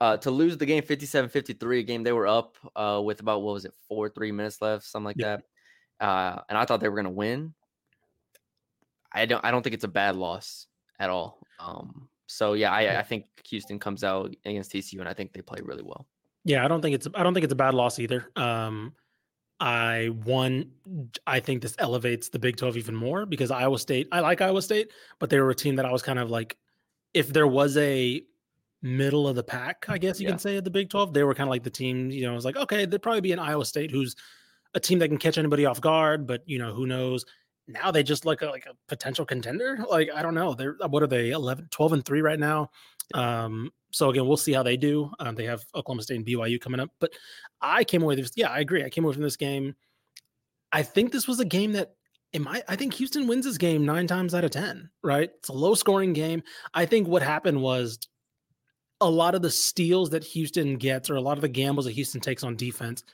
Uh, 0.00 0.16
to 0.16 0.30
lose 0.30 0.56
the 0.56 0.64
game 0.66 0.82
57-53, 0.82 1.80
a 1.80 1.82
game 1.82 2.02
they 2.04 2.12
were 2.12 2.28
up 2.28 2.56
uh, 2.76 3.00
with 3.04 3.18
about 3.20 3.42
what 3.42 3.52
was 3.54 3.64
it, 3.64 3.74
four, 3.88 4.08
three 4.08 4.30
minutes 4.30 4.62
left, 4.62 4.84
something 4.84 5.06
like 5.06 5.16
Yeah. 5.18 5.38
that. 5.98 6.06
Uh, 6.06 6.42
and 6.48 6.56
I 6.56 6.64
thought 6.64 6.78
they 6.80 6.88
were 6.88 6.94
gonna 6.96 7.10
win. 7.10 7.52
I 9.12 9.26
don't 9.26 9.44
I 9.44 9.50
don't 9.50 9.62
think 9.62 9.74
it's 9.74 9.84
a 9.84 9.88
bad 9.88 10.16
loss 10.16 10.66
at 11.00 11.10
all. 11.10 11.40
Um, 11.58 12.08
so 12.26 12.52
yeah, 12.52 12.70
I, 12.72 12.98
I 13.00 13.02
think 13.02 13.24
Houston 13.48 13.78
comes 13.78 14.04
out 14.04 14.34
against 14.44 14.70
TCU 14.72 15.00
and 15.00 15.08
I 15.08 15.14
think 15.14 15.32
they 15.32 15.40
play 15.40 15.60
really 15.62 15.82
well. 15.82 16.06
Yeah, 16.44 16.64
I 16.64 16.68
don't 16.68 16.82
think 16.82 16.94
it's 16.94 17.08
I 17.14 17.22
don't 17.22 17.34
think 17.34 17.44
it's 17.44 17.52
a 17.52 17.56
bad 17.56 17.74
loss 17.74 17.98
either. 17.98 18.30
Um 18.36 18.94
I 19.60 20.10
one 20.24 20.70
I 21.26 21.40
think 21.40 21.62
this 21.62 21.74
elevates 21.78 22.28
the 22.28 22.38
Big 22.38 22.56
12 22.56 22.76
even 22.76 22.94
more 22.94 23.26
because 23.26 23.50
Iowa 23.50 23.78
State, 23.78 24.06
I 24.12 24.20
like 24.20 24.40
Iowa 24.40 24.62
State, 24.62 24.92
but 25.18 25.30
they 25.30 25.40
were 25.40 25.50
a 25.50 25.54
team 25.54 25.74
that 25.76 25.84
I 25.86 25.90
was 25.90 26.02
kind 26.02 26.18
of 26.20 26.30
like 26.30 26.56
if 27.14 27.32
there 27.32 27.48
was 27.48 27.76
a 27.76 28.22
middle 28.82 29.26
of 29.26 29.34
the 29.36 29.42
pack, 29.42 29.86
I 29.88 29.98
guess 29.98 30.20
you 30.20 30.24
Yeah. 30.26 30.32
can 30.32 30.38
say 30.38 30.56
at 30.56 30.64
the 30.64 30.70
Big 30.70 30.88
12, 30.90 31.12
they 31.12 31.24
were 31.24 31.34
kind 31.34 31.48
of 31.48 31.50
like 31.50 31.64
the 31.64 31.70
team, 31.70 32.10
you 32.10 32.22
know, 32.22 32.32
it 32.32 32.36
was 32.36 32.44
like, 32.44 32.56
okay, 32.56 32.84
there'd 32.86 33.02
probably 33.02 33.20
be 33.20 33.32
an 33.32 33.38
Iowa 33.38 33.64
State 33.64 33.90
who's 33.90 34.14
a 34.74 34.80
team 34.80 34.98
that 35.00 35.08
can 35.08 35.18
catch 35.18 35.38
anybody 35.38 35.66
off 35.66 35.80
guard, 35.80 36.26
but 36.26 36.42
you 36.46 36.58
know, 36.58 36.72
who 36.74 36.86
knows. 36.86 37.24
Now 37.66 37.90
they 37.90 38.02
just 38.02 38.24
like 38.24 38.40
a, 38.42 38.46
like 38.46 38.66
a 38.66 38.74
potential 38.86 39.26
contender. 39.26 39.78
Like 39.90 40.08
I 40.14 40.22
don't 40.22 40.34
know. 40.34 40.54
They're 40.54 40.76
what 40.88 41.02
are 41.02 41.06
they 41.06 41.30
11 41.30 41.68
12 41.70 41.92
and 41.92 42.04
3 42.04 42.22
right 42.22 42.38
now. 42.38 42.70
Um 43.14 43.70
so 43.90 44.10
again, 44.10 44.26
we'll 44.26 44.36
see 44.36 44.52
how 44.52 44.62
they 44.62 44.76
do. 44.76 45.10
Um, 45.18 45.34
they 45.34 45.44
have 45.46 45.64
Oklahoma 45.74 46.02
State 46.02 46.16
and 46.16 46.26
BYU 46.26 46.60
coming 46.60 46.78
up, 46.80 46.90
but 47.00 47.10
I 47.62 47.84
came 47.84 48.02
away 48.02 48.16
with 48.16 48.24
this. 48.26 48.32
Yeah, 48.36 48.50
I 48.50 48.60
agree. 48.60 48.84
I 48.84 48.90
came 48.90 49.04
away 49.04 49.14
from 49.14 49.22
this 49.22 49.36
game. 49.36 49.74
I 50.72 50.82
think 50.82 51.10
this 51.12 51.26
was 51.26 51.40
a 51.40 51.44
game 51.44 51.72
that 51.72 51.94
in 52.34 52.42
my 52.42 52.62
I 52.68 52.76
think 52.76 52.92
Houston 52.94 53.26
wins 53.26 53.46
this 53.46 53.56
game 53.58 53.86
nine 53.86 54.06
times 54.06 54.34
out 54.34 54.44
of 54.44 54.50
ten, 54.50 54.90
right? 55.02 55.30
It's 55.38 55.48
a 55.48 55.54
low 55.54 55.74
scoring 55.74 56.12
game. 56.12 56.42
I 56.74 56.84
think 56.86 57.08
what 57.08 57.22
happened 57.22 57.62
was 57.62 57.98
a 59.00 59.08
lot 59.08 59.34
of 59.34 59.42
the 59.42 59.50
steals 59.50 60.10
that 60.10 60.24
Houston 60.24 60.76
gets, 60.76 61.08
or 61.10 61.16
a 61.16 61.20
lot 61.20 61.38
of 61.38 61.42
the 61.42 61.48
gambles 61.48 61.86
that 61.86 61.92
Houston 61.92 62.20
takes 62.20 62.42
on 62.42 62.56
defense, 62.56 63.04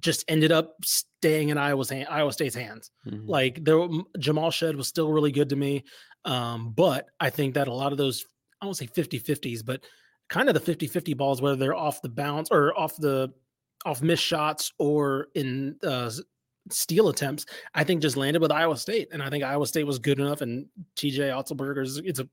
just 0.00 0.24
ended 0.28 0.52
up 0.52 0.76
staying 0.84 1.50
in 1.50 1.58
Iowa's 1.58 1.90
hand, 1.90 2.08
Iowa 2.08 2.32
State's 2.32 2.54
hands. 2.54 2.90
Mhm. 3.06 3.28
Like 3.28 3.62
there, 3.64 3.86
Jamal 4.18 4.50
Shead 4.50 4.76
was 4.76 4.88
still 4.88 5.12
really 5.12 5.32
good 5.32 5.48
to 5.50 5.56
me, 5.56 5.84
um, 6.24 6.72
but 6.72 7.06
I 7.20 7.30
think 7.30 7.54
that 7.54 7.68
a 7.68 7.72
lot 7.74 7.92
of 7.92 7.98
those, 7.98 8.24
I 8.60 8.64
won't 8.64 8.76
say 8.76 8.86
50-50s, 8.86 9.62
but 9.62 9.84
kind 10.28 10.48
of 10.48 10.54
the 10.54 10.60
50-50 10.60 11.14
balls, 11.14 11.42
whether 11.42 11.56
they're 11.56 11.74
off 11.74 12.00
the 12.00 12.08
bounce 12.08 12.50
or 12.50 12.78
off 12.78 12.96
the 12.96 13.32
off 13.84 14.00
missed 14.00 14.22
shots 14.22 14.72
or 14.78 15.28
in 15.34 15.76
uh, 15.82 16.10
steal 16.70 17.08
attempts, 17.08 17.44
I 17.74 17.84
think 17.84 18.00
just 18.00 18.16
landed 18.16 18.40
with 18.40 18.52
Iowa 18.52 18.76
State, 18.76 19.08
and 19.12 19.22
I 19.22 19.28
think 19.28 19.44
Iowa 19.44 19.66
State 19.66 19.84
was 19.84 19.98
good 19.98 20.20
enough. 20.20 20.40
And 20.40 20.66
TJ 20.96 21.30
Otzelberger 21.30 21.82
is 21.82 21.98
it's 21.98 22.20
a 22.20 22.28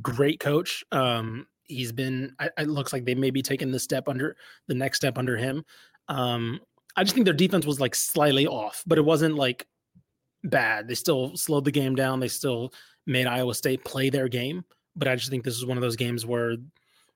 great 0.00 0.40
coach. 0.40 0.84
Um, 0.92 1.46
he's 1.68 1.92
been. 1.92 2.34
I, 2.38 2.50
it 2.58 2.68
looks 2.68 2.92
like 2.92 3.04
they 3.04 3.14
may 3.14 3.30
be 3.30 3.42
taking 3.42 3.70
the 3.70 3.78
step 3.78 4.08
under 4.08 4.36
the 4.68 4.74
next 4.74 4.98
step 4.98 5.18
under 5.18 5.36
him. 5.36 5.64
Um, 6.08 6.60
I 6.96 7.04
just 7.04 7.14
think 7.14 7.24
their 7.24 7.34
defense 7.34 7.66
was 7.66 7.80
like 7.80 7.94
slightly 7.94 8.46
off, 8.46 8.82
but 8.86 8.98
it 8.98 9.04
wasn't 9.04 9.36
like 9.36 9.66
bad. 10.44 10.88
They 10.88 10.94
still 10.94 11.36
slowed 11.36 11.64
the 11.64 11.70
game 11.70 11.94
down. 11.94 12.20
They 12.20 12.28
still 12.28 12.72
made 13.06 13.26
Iowa 13.26 13.54
State 13.54 13.84
play 13.84 14.10
their 14.10 14.28
game. 14.28 14.64
But 14.94 15.08
I 15.08 15.16
just 15.16 15.30
think 15.30 15.44
this 15.44 15.56
is 15.56 15.66
one 15.66 15.76
of 15.76 15.82
those 15.82 15.96
games 15.96 16.24
where, 16.24 16.56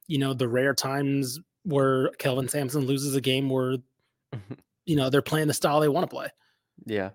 you 0.07 0.19
know, 0.19 0.35
the 0.35 0.49
rare 0.49 0.75
times 0.75 1.41
where 1.65 2.11
Kelvin 2.19 2.49
Sampson 2.49 2.85
loses 2.85 3.15
a 3.15 3.21
game 3.21 3.49
where, 3.49 3.77
you 4.85 4.97
know, 4.97 5.09
they're 5.09 5.23
playing 5.23 5.49
the 5.49 5.55
style 5.55 5.81
they 5.81 5.89
want 5.89 6.09
to 6.09 6.15
play. 6.15 6.29
Yeah. 6.85 7.11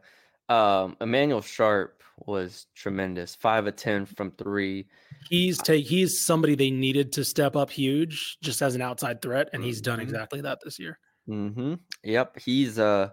Um, 0.50 0.96
Emanuel 1.02 1.42
Sharp 1.42 2.02
was 2.26 2.68
tremendous. 2.76 3.36
Five 3.36 3.68
of 3.68 3.76
ten 3.76 4.06
from 4.06 4.32
three. 4.32 4.88
He's 5.30 5.58
take 5.58 5.86
he's 5.86 6.24
somebody 6.24 6.56
they 6.56 6.72
needed 6.72 7.12
to 7.14 7.26
step 7.26 7.56
up 7.56 7.70
huge 7.70 8.38
just 8.42 8.62
as 8.62 8.76
an 8.76 8.82
outside 8.82 9.22
threat, 9.22 9.50
and 9.54 9.64
he's 9.64 9.82
done 9.82 10.00
Mhm. 10.00 10.04
exactly 10.04 10.42
that 10.42 10.60
this 10.64 10.80
year. 10.80 11.00
Mm-hmm. 11.28 11.74
Yep. 12.04 12.40
He's 12.40 12.78
uh 12.80 13.10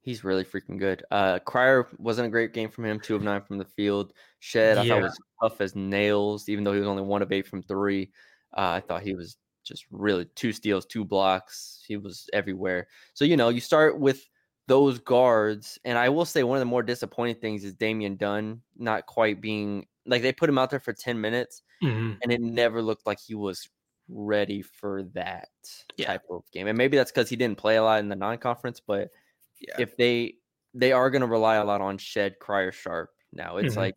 he's 0.00 0.24
really 0.24 0.44
freaking 0.44 0.78
good. 0.78 1.04
Uh 1.10 1.38
Cryer 1.40 1.86
wasn't 1.98 2.26
a 2.26 2.30
great 2.30 2.52
game 2.54 2.70
from 2.70 2.86
him, 2.86 2.98
two 2.98 3.14
of 3.14 3.22
nine 3.22 3.42
from 3.42 3.58
the 3.58 3.64
field. 3.64 4.12
Shead, 4.40 4.78
I 4.78 4.82
Yeah. 4.84 4.94
thought 4.94 5.02
was 5.02 5.20
tough 5.42 5.60
as 5.60 5.76
nails, 5.76 6.48
even 6.48 6.64
though 6.64 6.72
he 6.72 6.78
was 6.80 6.88
only 6.88 7.02
one 7.02 7.22
of 7.22 7.30
eight 7.30 7.46
from 7.46 7.62
three. 7.62 8.10
Uh, 8.56 8.70
I 8.70 8.80
thought 8.80 9.02
he 9.02 9.14
was 9.14 9.36
just 9.64 9.84
really 9.90 10.24
two 10.34 10.52
steals, 10.52 10.86
two 10.86 11.04
blocks. 11.04 11.84
He 11.86 11.96
was 11.96 12.28
everywhere. 12.32 12.88
So, 13.14 13.24
you 13.24 13.36
know, 13.36 13.50
you 13.50 13.60
start 13.60 14.00
with 14.00 14.28
those 14.68 14.98
guards, 15.00 15.78
and 15.84 15.98
I 15.98 16.08
will 16.08 16.24
say 16.24 16.42
one 16.44 16.56
of 16.58 16.60
the 16.60 16.66
more 16.66 16.82
disappointing 16.82 17.36
things 17.36 17.64
is 17.64 17.74
Damian 17.74 18.16
Dunn 18.16 18.62
not 18.76 19.06
quite 19.06 19.40
being 19.40 19.86
like 20.06 20.22
they 20.22 20.32
put 20.32 20.48
him 20.50 20.58
out 20.58 20.70
there 20.70 20.80
for 20.80 20.92
10 20.92 21.20
minutes 21.20 21.62
Mhm. 21.80 22.22
and 22.22 22.32
it 22.32 22.40
never 22.42 22.82
looked 22.82 23.06
like 23.06 23.20
he 23.20 23.34
was 23.36 23.68
ready 24.08 24.62
for 24.62 25.04
that 25.14 25.50
Yeah. 25.96 26.06
type 26.06 26.22
of 26.30 26.50
game. 26.52 26.68
And 26.68 26.78
maybe 26.78 26.96
that's 26.98 27.12
because 27.12 27.28
he 27.30 27.36
didn't 27.36 27.58
play 27.58 27.76
a 27.76 27.82
lot 27.84 28.00
in 28.00 28.08
the 28.08 28.16
non-conference. 28.16 28.80
But 28.80 29.12
Yeah. 29.60 29.78
if 29.78 29.96
they 29.96 30.38
they 30.74 30.92
are 30.92 31.10
going 31.10 31.22
to 31.22 31.28
rely 31.28 31.56
a 31.56 31.64
lot 31.64 31.80
on 31.82 31.98
Shead, 31.98 32.38
Cryer, 32.40 32.72
Sharp 32.72 33.10
now, 33.32 33.58
it's 33.58 33.76
Mhm. 33.76 33.78
like 33.78 33.96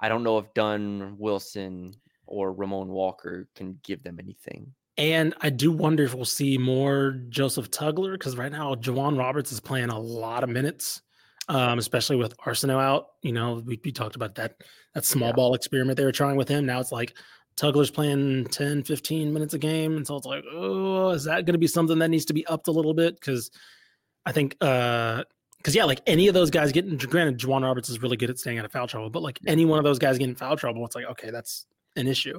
I 0.00 0.08
don't 0.10 0.24
know 0.24 0.38
if 0.38 0.54
Dunn, 0.54 1.18
Wilson, 1.18 1.94
or 2.26 2.52
Ramon 2.54 2.88
Walker 2.90 3.48
can 3.56 3.80
give 3.84 4.02
them 4.04 4.18
anything. 4.20 4.74
And 4.96 5.34
I 5.40 5.50
do 5.50 5.72
wonder 5.72 6.04
if 6.04 6.14
we'll 6.14 6.24
see 6.24 6.56
more 6.56 7.20
Joseph 7.28 7.70
Tugler 7.70 8.12
because 8.12 8.36
right 8.36 8.52
now 8.52 8.74
J'Wan 8.76 9.18
Roberts 9.18 9.50
is 9.50 9.58
playing 9.60 9.88
a 9.90 9.98
lot 9.98 10.44
of 10.44 10.48
minutes, 10.50 11.02
um, 11.48 11.78
especially 11.78 12.16
with 12.16 12.36
Arceneaux 12.38 12.80
out. 12.80 13.06
You 13.22 13.32
know, 13.32 13.62
we, 13.66 13.80
we 13.84 13.90
talked 13.90 14.14
about 14.14 14.36
that 14.36 14.56
that 14.94 15.04
small 15.04 15.30
Yeah. 15.30 15.34
ball 15.34 15.54
experiment 15.54 15.96
they 15.96 16.04
were 16.04 16.12
trying 16.12 16.36
with 16.36 16.48
him. 16.48 16.64
Now 16.66 16.78
it's 16.78 16.92
like 16.92 17.14
Tugler's 17.56 17.90
playing 17.90 18.44
10, 18.46 18.84
15 18.84 19.32
minutes 19.32 19.54
a 19.54 19.58
game. 19.58 19.96
And 19.96 20.06
so 20.06 20.16
it's 20.16 20.26
like, 20.26 20.44
oh, 20.52 21.10
is 21.10 21.24
that 21.24 21.44
going 21.44 21.54
to 21.54 21.58
be 21.58 21.66
something 21.66 21.98
that 21.98 22.08
needs 22.10 22.24
to 22.26 22.32
be 22.34 22.46
upped 22.46 22.68
a 22.68 22.72
little 22.72 22.94
bit? 22.94 23.14
Because 23.18 23.50
I 24.24 24.30
think, 24.32 24.56
uh, 24.60 25.24
because 25.58 25.74
yeah, 25.74 25.84
like 25.84 26.02
any 26.06 26.28
of 26.28 26.34
those 26.34 26.50
guys 26.50 26.70
getting, 26.72 26.96
granted, 26.96 27.38
J'Wan 27.38 27.62
Roberts 27.62 27.88
is 27.88 28.00
really 28.02 28.16
good 28.16 28.30
at 28.30 28.38
staying 28.38 28.58
out 28.58 28.64
of 28.64 28.70
foul 28.72 28.86
trouble, 28.86 29.10
but 29.10 29.22
like 29.22 29.40
any 29.46 29.64
one 29.64 29.78
of 29.78 29.84
those 29.84 29.98
guys 29.98 30.18
getting 30.18 30.34
foul 30.36 30.56
trouble, 30.56 30.84
it's 30.84 30.94
like, 30.94 31.06
okay, 31.06 31.30
that's 31.30 31.66
an 31.96 32.06
issue. 32.06 32.38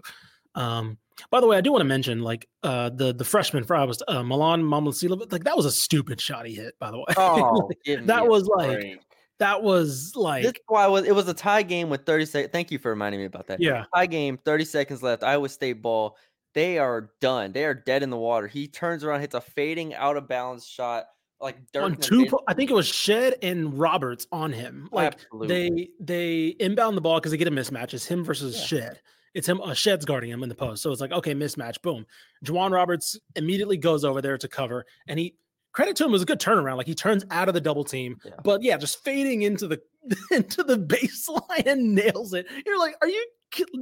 Um, 0.56 0.98
by 1.30 1.40
the 1.40 1.48
way, 1.48 1.58
I 1.58 1.62
do 1.62 1.72
want 1.72 1.82
to 1.82 1.86
mention 1.88 2.22
like 2.22 2.48
uh 2.64 2.90
the 2.90 3.14
the 3.14 3.24
freshman 3.24 3.64
for 3.64 3.76
Iowa, 3.76 3.94
uh, 4.08 4.24
Milan 4.24 4.64
Momcilovic, 4.64 5.32
like 5.32 5.44
that 5.46 5.56
was 5.56 5.66
a 5.66 5.72
stupid 5.72 6.20
shot 6.20 6.46
he 6.46 6.56
hit. 6.56 6.78
By 6.80 6.92
the 6.92 6.98
way, 6.98 7.06
Oh, 7.18 7.70
me 7.88 7.96
that 7.98 8.28
was 8.28 8.46
like 8.48 9.00
that 9.40 9.62
was 9.64 10.14
like 10.16 10.46
is 10.46 10.54
why 10.68 10.86
it 10.86 10.92
was, 10.92 11.06
it 11.06 11.14
was 11.16 11.28
a 11.28 11.34
tie 11.34 11.64
game 11.64 11.90
with 11.90 12.06
30 12.06 12.26
seconds. 12.26 12.52
Thank 12.52 12.72
you 12.72 12.80
for 12.80 12.90
reminding 12.90 13.20
me 13.20 13.26
about 13.26 13.48
that. 13.48 13.62
yeah, 13.62 13.84
Tie 13.94 14.06
game, 14.06 14.38
30 14.38 14.66
seconds 14.66 15.04
left. 15.04 15.24
Iowa 15.24 15.50
State 15.50 15.82
ball. 15.82 16.18
They 16.54 16.78
are 16.80 17.12
done. 17.20 17.52
They 17.52 17.66
are 17.66 17.74
dead 17.74 18.02
in 18.02 18.10
the 18.10 18.18
water. 18.18 18.48
He 18.48 18.70
turns 18.70 19.04
around, 19.04 19.20
hits 19.20 19.36
a 19.36 19.42
fading 19.42 19.94
out 19.94 20.16
of 20.16 20.30
bounds 20.30 20.66
shot, 20.66 21.04
like 21.42 21.58
on 21.76 21.98
two. 21.98 22.28
po- 22.28 22.44
I 22.48 22.54
think 22.54 22.72
it 22.72 22.74
was 22.74 22.88
Shead 22.88 23.36
and 23.42 23.78
Roberts 23.78 24.26
on 24.32 24.54
him. 24.54 24.88
Like 24.90 25.16
Absolutely. 25.16 25.48
they 25.48 25.90
they 26.00 26.48
inbound 26.66 26.96
the 26.96 27.02
ball 27.02 27.20
because 27.20 27.32
they 27.32 27.38
get 27.38 27.50
a 27.50 27.52
mismatch. 27.52 27.94
It's 27.94 28.06
him 28.06 28.24
versus 28.24 28.56
Yeah. 28.58 28.66
Shead. 28.66 29.00
It's 29.36 29.48
him. 29.48 29.62
Uh, 29.62 29.74
Shead's 29.76 30.06
guarding 30.06 30.32
him 30.32 30.42
in 30.42 30.50
the 30.50 30.56
post, 30.56 30.82
so 30.82 30.92
it's 30.92 31.02
like 31.02 31.12
okay, 31.12 31.36
mismatch. 31.36 31.82
Boom. 31.84 32.06
J'Wan 32.44 32.72
Roberts 32.72 33.20
immediately 33.36 33.78
goes 33.78 34.04
over 34.04 34.22
there 34.22 34.38
to 34.40 34.48
cover, 34.48 34.86
and 35.08 35.20
he 35.20 35.36
credit 35.74 35.96
to 35.98 36.06
him 36.06 36.12
was 36.12 36.22
a 36.22 36.26
good 36.26 36.40
turnaround. 36.40 36.78
Like 36.78 36.88
he 36.88 36.96
turns 36.96 37.24
out 37.30 37.48
of 37.50 37.54
the 37.54 37.62
double 37.62 37.84
team, 37.84 38.18
Yeah. 38.26 38.32
but 38.44 38.64
yeah, 38.64 38.78
just 38.78 39.04
fading 39.04 39.44
into 39.44 39.68
the 39.68 39.80
into 40.32 40.64
the 40.64 40.78
baseline 40.78 41.68
and 41.68 41.94
nails 42.02 42.34
it. 42.34 42.48
You're 42.66 42.80
like, 42.80 42.96
are 43.02 43.10
you? 43.10 43.28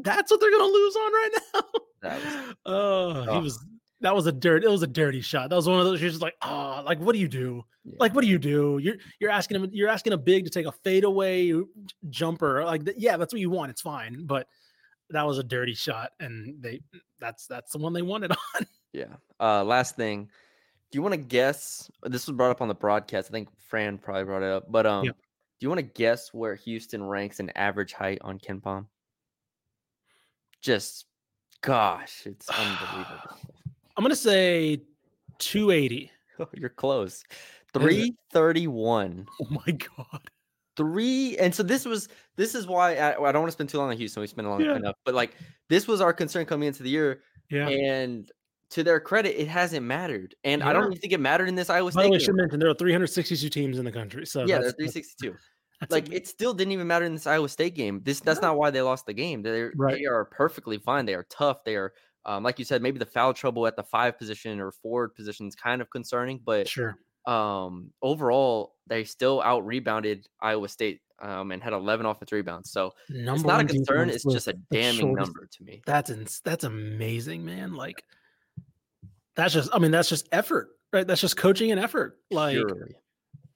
That's 0.03 0.29
what 0.29 0.39
they're 0.41 0.51
gonna 0.51 0.63
lose 0.65 0.95
on 0.95 1.13
right 1.13 1.29
now. 1.53 1.61
That 2.01 2.23
was- 2.23 2.55
oh, 2.65 3.21
he 3.23 3.29
Oh. 3.29 3.39
was. 3.41 3.65
That 4.01 4.13
was 4.13 4.27
a 4.27 4.33
dirt. 4.33 4.65
It 4.65 4.69
was 4.69 4.83
a 4.83 4.87
dirty 4.87 5.21
shot. 5.21 5.49
That 5.49 5.55
was 5.55 5.65
one 5.69 5.79
of 5.79 5.85
those. 5.85 6.01
You're 6.01 6.09
just 6.09 6.21
like, 6.21 6.35
oh, 6.41 6.81
like 6.85 6.99
what 6.99 7.13
do 7.13 7.19
you 7.19 7.29
do? 7.29 7.63
Yeah. 7.85 7.95
Like 8.01 8.13
what 8.13 8.19
do 8.21 8.27
you 8.27 8.37
do? 8.37 8.77
You're 8.81 8.95
you're 9.21 9.29
asking 9.29 9.55
him. 9.61 9.69
You're 9.71 9.87
asking 9.87 10.11
a 10.11 10.17
big 10.17 10.43
to 10.43 10.49
take 10.51 10.65
a 10.65 10.73
fadeaway 10.83 11.53
jumper. 12.09 12.65
Like 12.65 12.81
yeah, 12.97 13.15
that's 13.15 13.31
what 13.33 13.39
you 13.39 13.49
want. 13.49 13.71
It's 13.71 13.79
fine, 13.81 14.25
but 14.25 14.47
that 15.13 15.25
was 15.25 15.37
a 15.37 15.43
dirty 15.43 15.73
shot, 15.73 16.11
and 16.19 16.61
they 16.61 16.81
that's 17.19 17.47
that's 17.47 17.71
the 17.71 17.77
one 17.77 17.93
they 17.93 18.01
wanted 18.01 18.31
on. 18.55 18.67
Yeah. 18.91 19.15
Uh, 19.39 19.63
last 19.63 19.95
thing. 19.95 20.29
Do 20.91 20.97
you 20.97 21.01
want 21.01 21.13
to 21.13 21.19
guess? 21.19 21.89
This 22.03 22.27
was 22.27 22.35
brought 22.37 22.51
up 22.51 22.61
on 22.61 22.67
the 22.67 22.75
broadcast. 22.75 23.29
I 23.29 23.31
think 23.31 23.49
Fran 23.67 23.97
probably 23.97 24.25
brought 24.25 24.43
it 24.43 24.51
up. 24.51 24.71
But 24.71 24.85
um, 24.85 25.05
Yep. 25.05 25.15
do 25.15 25.65
you 25.65 25.69
want 25.69 25.79
to 25.79 25.83
guess 25.83 26.33
where 26.33 26.53
Houston 26.55 27.03
ranks 27.03 27.39
in 27.39 27.49
average 27.51 27.93
height 27.93 28.19
on 28.21 28.37
KenPom? 28.37 28.85
Just, 30.61 31.05
gosh, 31.61 32.23
it's 32.25 32.47
unbelievable. 32.49 33.37
I'm 33.97 34.03
gonna 34.03 34.15
say 34.15 34.81
280. 35.39 36.11
You're 36.53 36.69
close. 36.69 37.23
331. 37.73 39.27
Oh 39.41 39.47
my 39.49 39.71
god. 39.73 40.29
Three. 40.75 41.37
And 41.37 41.53
so 41.53 41.63
this 41.63 41.85
was, 41.85 42.09
this 42.35 42.55
is 42.55 42.65
why 42.67 42.95
I, 42.95 43.09
I 43.11 43.31
don't 43.31 43.41
want 43.41 43.47
to 43.47 43.51
spend 43.53 43.69
too 43.69 43.77
long 43.77 43.89
on 43.89 43.97
Houston. 43.97 44.21
We 44.21 44.27
spent 44.27 44.47
a 44.47 44.49
long 44.49 44.61
Yeah. 44.61 44.75
enough. 44.75 44.95
But 45.05 45.13
like, 45.15 45.35
this 45.69 45.87
was 45.87 46.01
our 46.01 46.13
concern 46.13 46.45
coming 46.45 46.67
into 46.67 46.83
the 46.83 46.89
year. 46.89 47.21
Yeah. 47.49 47.67
And 47.69 48.31
to 48.71 48.83
their 48.83 48.99
credit, 48.99 49.39
it 49.39 49.47
hasn't 49.47 49.85
mattered. 49.85 50.33
And 50.43 50.63
I 50.63 50.73
don't 50.73 50.97
think 50.99 51.13
it 51.13 51.19
mattered 51.19 51.47
in 51.47 51.55
this 51.55 51.69
Iowa 51.69 51.83
By 51.83 51.85
the 51.85 51.91
State 51.91 51.99
way, 52.11 52.15
I 52.15 52.19
game. 52.19 52.25
should 52.25 52.35
mention 52.35 52.59
there 52.59 52.69
are 52.69 52.73
362 52.73 53.49
teams 53.49 53.77
in 53.77 53.85
the 53.85 53.91
country. 53.91 54.25
So 54.25 54.41
Yeah, 54.41 54.59
they're 54.59 54.71
that's, 54.71 54.77
that's- 54.77 54.93
362. 54.93 55.35
that's 55.79 55.91
like 55.91 56.11
it 56.11 56.27
still 56.27 56.53
didn't 56.53 56.71
even 56.71 56.87
matter 56.87 57.05
in 57.05 57.13
this 57.13 57.27
Iowa 57.27 57.49
State 57.49 57.75
game. 57.75 58.01
This 58.03 58.19
that's 58.21 58.41
No. 58.41 58.49
not 58.49 58.57
why 58.57 58.71
they 58.71 58.81
lost 58.81 59.05
the 59.05 59.13
game. 59.13 59.41
They're 59.41 59.73
Right. 59.75 59.97
they 59.99 60.05
are 60.05 60.25
perfectly 60.25 60.77
fine. 60.77 61.05
They 61.05 61.13
are 61.13 61.27
tough. 61.29 61.63
They 61.65 61.75
are 61.75 61.93
um, 62.25 62.41
like 62.41 62.57
you 62.57 62.63
said, 62.63 62.81
maybe 62.81 62.99
the 62.99 63.05
foul 63.05 63.33
trouble 63.33 63.67
at 63.67 63.75
the 63.75 63.83
five 63.83 64.17
position 64.17 64.61
or 64.61 64.71
forward 64.71 65.13
position 65.13 65.45
is 65.45 65.55
kind 65.55 65.81
of 65.81 65.89
concerning, 65.89 66.39
but 66.45 66.69
sure. 66.69 66.95
Um, 67.25 67.91
overall 68.01 68.73
they 68.87 69.03
still 69.03 69.41
out 69.41 69.65
rebounded 69.65 70.27
Iowa 70.41 70.67
State 70.67 71.01
um, 71.21 71.51
and 71.51 71.63
had 71.63 71.73
11 71.73 72.05
offensive 72.05 72.35
rebounds. 72.35 72.71
So 72.71 72.93
Number 73.09 73.33
it's 73.33 73.43
not 73.45 73.61
a 73.61 73.65
concern. 73.65 74.09
It's 74.09 74.25
just 74.25 74.47
a 74.47 74.53
damning 74.71 75.13
number 75.13 75.47
to 75.49 75.63
me. 75.63 75.81
That's 75.85 76.09
ins- 76.09 76.41
that's 76.43 76.63
amazing, 76.63 77.45
man. 77.45 77.73
Like 77.73 78.03
that's 79.35 79.53
just 79.53 79.69
I 79.73 79.79
mean 79.79 79.91
that's 79.91 80.09
just 80.09 80.27
effort, 80.31 80.69
right? 80.91 81.07
That's 81.07 81.21
just 81.21 81.37
coaching 81.37 81.71
and 81.71 81.79
effort. 81.79 82.19
Like 82.29 82.57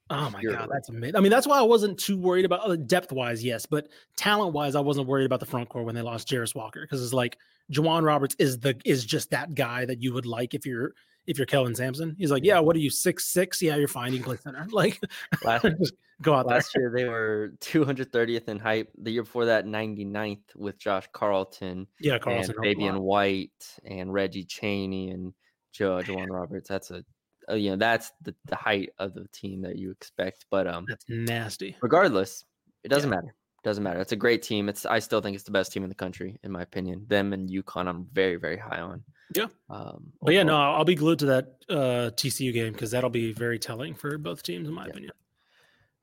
oh 0.10 0.30
my 0.30 0.42
god, 0.42 0.70
that's 0.72 0.90
amazing. 0.90 1.16
I 1.16 1.20
mean 1.20 1.32
that's 1.32 1.46
why 1.46 1.60
I 1.60 1.64
wasn't 1.64 2.00
too 2.00 2.18
worried 2.18 2.46
about 2.46 2.70
uh, 2.70 2.76
depth 2.78 3.12
wise, 3.12 3.44
yes, 3.44 3.66
but 3.66 3.90
talent 4.16 4.54
wise, 4.54 4.76
I 4.76 4.80
wasn't 4.80 5.08
worried 5.08 5.26
about 5.26 5.42
the 5.42 5.46
front 5.46 5.68
court 5.70 5.86
when 5.86 5.96
they 5.96 6.02
lost 6.02 6.30
Jarace 6.30 6.56
Walker 6.56 6.82
because 6.82 7.04
it's 7.04 7.14
like 7.14 7.38
J'Wan 7.72 8.04
Roberts 8.04 8.36
is 8.40 8.60
the 8.60 8.80
is 8.86 9.06
just 9.06 9.32
that 9.32 9.56
guy 9.56 9.86
that 9.86 10.02
you 10.02 10.14
would 10.14 10.26
like 10.26 10.54
if 10.54 10.66
you're 10.66 10.94
if 11.28 11.38
you're 11.38 11.46
Kelvin 11.46 11.76
Sampson. 11.76 12.16
He's 12.18 12.32
like, 12.32 12.44
yeah, 12.44 12.60
what 12.60 12.76
are 12.76 12.80
you 12.80 12.90
six 12.90 13.26
six? 13.26 13.62
Yeah, 13.62 13.76
you're 13.76 13.88
fine. 13.88 14.14
You 14.14 14.20
can 14.20 14.26
play 14.26 14.38
center. 14.38 14.66
Like 14.72 15.00
Last, 15.44 15.64
just 15.80 15.94
go 16.22 16.34
out 16.34 16.48
there. 16.48 16.62
year 16.76 16.92
they 16.96 17.06
were 17.06 17.54
230th 17.60 18.48
in 18.48 18.60
hype. 18.60 18.90
The 18.98 19.12
year 19.12 19.24
before 19.24 19.46
that, 19.46 19.66
99th 19.66 20.56
with 20.56 20.80
Josh 20.80 21.08
Carlton. 21.14 21.88
Yeah, 22.00 22.18
Carlton, 22.18 22.52
and 22.52 22.60
a 22.60 22.62
Fabian. 22.62 23.00
White 23.02 23.78
and 23.86 24.14
Reggie 24.14 24.46
Chaney 24.46 25.12
and 25.12 25.34
Joe 25.74 26.02
J'Wan 26.04 26.30
Roberts. 26.30 26.70
That's 26.70 26.92
a, 26.92 27.04
uh, 27.50 27.56
you 27.56 27.70
know 27.72 27.78
that's 27.78 28.12
the, 28.22 28.34
the 28.46 28.56
height 28.56 28.90
of 29.00 29.14
the 29.14 29.28
team 29.32 29.62
that 29.62 29.78
you 29.78 29.92
expect. 29.92 30.46
But 30.50 30.68
um, 30.68 30.86
That's 30.88 31.06
nasty. 31.08 31.76
regardless, 31.82 32.46
It 32.84 32.90
doesn't 32.90 33.10
matter. 33.10 33.36
Doesn't 33.64 33.84
matter. 33.84 34.00
It's 34.00 34.12
a 34.12 34.18
great 34.18 34.44
team. 34.44 34.70
It's 34.70 34.86
I 34.86 35.00
still 35.00 35.20
think 35.22 35.36
it's 35.36 35.44
the 35.44 35.52
best 35.52 35.74
team 35.74 35.84
in 35.84 35.90
the 35.90 35.96
country, 35.96 36.40
in 36.44 36.52
my 36.52 36.62
opinion. 36.62 37.06
Them 37.08 37.34
and 37.34 37.50
UConn, 37.50 37.88
I'm 37.88 38.08
very, 38.14 38.36
very 38.38 38.58
high 38.58 38.80
on. 38.80 39.04
Yeah. 39.36 39.48
Um, 39.70 40.14
But 40.22 40.34
yeah, 40.34 40.44
no. 40.44 40.56
I'll 40.56 40.86
be 40.86 40.96
glued 40.96 41.20
to 41.20 41.26
that 41.28 41.56
uh, 41.70 42.12
TCU 42.16 42.54
game 42.54 42.74
because 42.74 42.92
that'll 42.92 43.10
be 43.10 43.34
very 43.34 43.60
telling 43.60 43.94
for 43.94 44.18
both 44.18 44.42
teams, 44.44 44.68
in 44.68 44.74
my 44.74 44.86
Yeah. 44.86 44.92
opinion. 44.92 45.12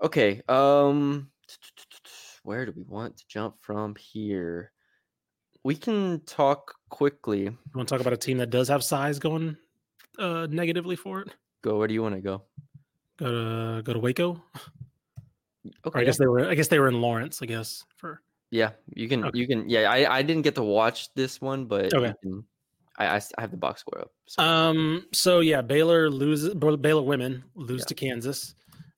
Okay. 0.03 0.43
Um, 0.49 1.31
where 2.43 2.67
do 2.67 2.73
we 2.77 2.83
want 2.83 3.17
to 3.17 3.25
jump 3.29 3.57
from 3.61 3.95
here? 3.97 4.73
We 5.63 5.75
can 5.77 6.21
talk 6.27 6.75
quickly. 6.91 7.45
You 7.45 7.59
want 7.75 7.89
to 7.89 7.95
talk 7.95 8.01
about 8.03 8.13
a 8.13 8.19
team 8.19 8.37
that 8.39 8.51
does 8.51 8.69
have 8.69 8.85
size 8.85 9.19
going 9.19 9.57
uh, 10.19 10.47
negatively 10.51 10.97
for 10.97 11.23
it? 11.23 11.35
Go. 11.63 11.79
Where 11.79 11.89
do 11.89 11.95
you 11.95 12.03
want 12.03 12.15
to 12.17 12.21
go? 12.21 12.43
Go 13.17 13.27
to 13.77 13.83
go 13.83 13.93
to 13.95 13.99
Waco. 13.99 14.43
Okay. 15.87 15.99
Or 15.99 15.99
I 15.99 16.05
guess 16.05 16.19
they 16.19 16.27
were. 16.27 16.45
I 16.47 16.55
guess 16.55 16.69
they 16.69 16.79
were 16.79 16.89
in 16.89 17.01
Lawrence. 17.01 17.41
I 17.41 17.47
guess 17.47 17.85
for 17.97 18.21
Yeah, 18.51 18.73
you 18.95 19.09
can. 19.09 19.25
Okay. 19.25 19.39
You 19.39 19.47
can. 19.47 19.67
Yeah, 19.71 19.91
I 19.91 20.19
I 20.19 20.23
didn't 20.23 20.43
get 20.43 20.55
to 20.57 20.63
watch 20.63 21.15
this 21.15 21.41
one, 21.41 21.65
but 21.65 21.91
you 21.93 21.99
Okay. 22.01 22.13
can- 22.23 22.45
I, 22.99 23.17
I 23.17 23.41
have 23.41 23.51
the 23.51 23.57
box 23.57 23.81
score 23.81 24.01
up. 24.01 24.11
so- 24.27 24.43
Um. 24.43 25.07
So 25.13 25.41
yeah, 25.41 25.63
Baylor 25.63 26.11
loses. 26.11 26.55
Baylor 26.55 27.03
women 27.03 27.45
lose 27.55 27.81
Yeah. 27.81 27.87
to 27.87 27.95
Kansas. 27.95 28.55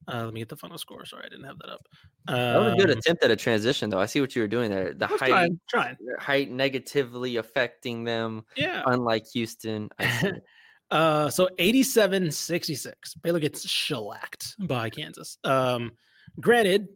Uh, 0.09 0.24
let 0.24 0.35
me 0.35 0.40
get 0.40 0.48
the 0.48 0.56
final 0.56 0.78
score. 0.78 1.04
Sorry, 1.04 1.24
I 1.26 1.28
didn't 1.28 1.46
have 1.46 1.59
that 1.59 1.68
up. 1.70 1.88
that 2.28 2.56
was 2.59 2.72
a 2.74 2.76
good 2.76 2.90
Um, 2.92 2.98
attempt 2.98 3.24
at 3.24 3.30
a 3.32 3.37
transition, 3.37 3.90
though. 3.90 3.98
I 3.98 4.06
see 4.06 4.20
what 4.20 4.37
you 4.37 4.42
were 4.42 4.46
doing 4.48 4.70
there. 4.70 4.94
The 4.94 5.06
height, 5.09 5.18
trying, 5.30 5.61
trying. 5.68 5.96
height 6.20 6.48
negatively 6.50 7.37
affecting 7.38 8.04
them, 8.04 8.44
Yeah. 8.56 8.85
unlike 8.87 9.24
Houston. 9.32 9.88
I 9.98 10.09
see 10.11 10.26
it. 10.28 10.44
Uh, 10.88 11.28
so 11.28 11.48
87 11.59 12.30
66. 12.30 13.14
Baylor 13.14 13.40
gets 13.40 13.68
shellacked 13.68 14.54
by 14.68 14.88
Kansas. 14.88 15.37
Um, 15.42 15.90
granted, 16.38 16.87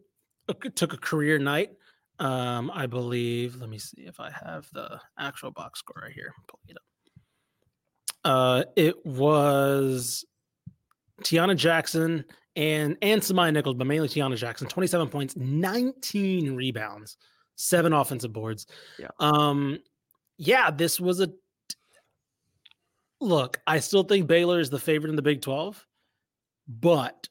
it 0.47 0.77
took 0.77 0.93
a 0.93 0.97
career 0.97 1.37
night. 1.37 1.71
Um, 2.17 2.71
I 2.73 2.85
believe, 2.85 3.57
let 3.57 3.67
me 3.67 3.77
see 3.79 4.03
if 4.03 4.21
I 4.21 4.31
have 4.31 4.65
the 4.71 4.97
actual 5.19 5.51
box 5.51 5.79
score 5.79 6.03
right 6.03 6.13
here. 6.13 6.33
Pull 6.47 6.61
it 6.69 6.77
up. 6.77 6.83
Uh, 8.23 8.63
it 8.75 9.05
was 9.05 10.25
Taiyanna 11.23 11.55
Jackson 11.55 12.25
and 12.55 12.97
and 13.01 13.21
S'Mya 13.21 13.53
Nichols, 13.53 13.75
but 13.75 13.87
mainly 13.87 14.07
Taiyanna 14.07 14.37
Jackson, 14.37 14.67
27 14.67 15.09
points, 15.09 15.35
19 15.35 16.55
rebounds, 16.55 17.17
seven 17.55 17.93
offensive 17.93 18.33
boards. 18.33 18.67
Yeah. 18.99 19.07
Um, 19.19 19.79
yeah, 20.37 20.71
this 20.71 20.99
was 20.99 21.21
a 21.21 21.29
look. 23.19 23.59
I 23.67 23.79
still 23.79 24.03
think 24.03 24.27
Baylor 24.27 24.59
is 24.59 24.69
the 24.69 24.79
favorite 24.79 25.09
in 25.09 25.15
the 25.15 25.21
Big 25.21 25.41
12, 25.41 25.85
but 26.67 27.27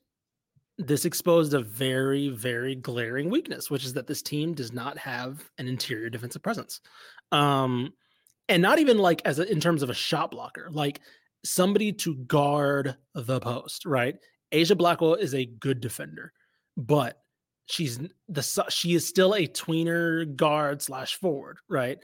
this 0.78 1.04
exposed 1.04 1.52
a 1.52 1.60
very, 1.60 2.30
very 2.30 2.74
glaring 2.74 3.28
weakness, 3.28 3.70
which 3.70 3.84
is 3.84 3.92
that 3.94 4.06
this 4.06 4.22
team 4.22 4.54
does 4.54 4.72
not 4.72 4.96
have 4.96 5.50
an 5.58 5.68
interior 5.68 6.08
defensive 6.08 6.42
presence. 6.42 6.80
Um, 7.32 7.92
and 8.50 8.60
not 8.60 8.80
even 8.80 8.98
like 8.98 9.22
as 9.24 9.38
a, 9.38 9.50
in 9.50 9.60
terms 9.60 9.82
of 9.82 9.88
a 9.88 9.94
shot 9.94 10.32
blocker, 10.32 10.68
like 10.70 11.00
somebody 11.44 11.92
to 11.92 12.16
guard 12.16 12.96
the 13.14 13.40
post, 13.40 13.86
right? 13.86 14.16
Aijha 14.52 14.76
Blackwell 14.76 15.14
is 15.14 15.34
a 15.34 15.46
good 15.46 15.80
defender, 15.80 16.32
but 16.76 17.22
she's 17.66 18.00
the 18.28 18.66
she 18.68 18.94
is 18.94 19.06
still 19.06 19.34
a 19.34 19.46
tweener 19.46 20.34
guard 20.36 20.82
slash 20.82 21.14
forward, 21.14 21.58
right? 21.68 21.98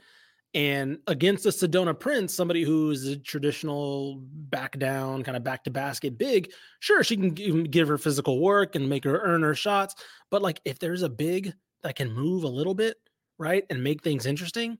And 0.53 0.99
against 1.05 1.45
a 1.45 1.49
Sedona 1.49 1.99
Prince, 1.99 2.33
somebody 2.33 2.63
who's 2.63 3.05
a 3.05 3.17
traditional 3.17 4.23
back 4.23 4.79
down, 4.79 5.23
kind 5.23 5.35
of 5.35 5.43
back 5.43 5.65
to 5.65 5.69
basket 5.69 6.17
big, 6.17 6.51
sure, 6.79 7.03
she 7.03 7.17
can 7.17 7.63
give 7.65 7.89
her 7.89 7.97
physical 7.97 8.39
work 8.39 8.75
and 8.75 8.89
make 8.89 9.03
her 9.03 9.19
earn 9.19 9.43
her 9.43 9.53
shots. 9.53 9.95
But 10.31 10.41
like 10.41 10.61
if 10.63 10.79
there's 10.79 11.03
a 11.03 11.09
big 11.09 11.53
that 11.83 11.97
can 11.97 12.11
move 12.11 12.43
a 12.43 12.47
little 12.47 12.73
bit, 12.73 12.95
right, 13.37 13.65
and 13.69 13.83
make 13.83 14.01
things 14.01 14.25
interesting, 14.25 14.77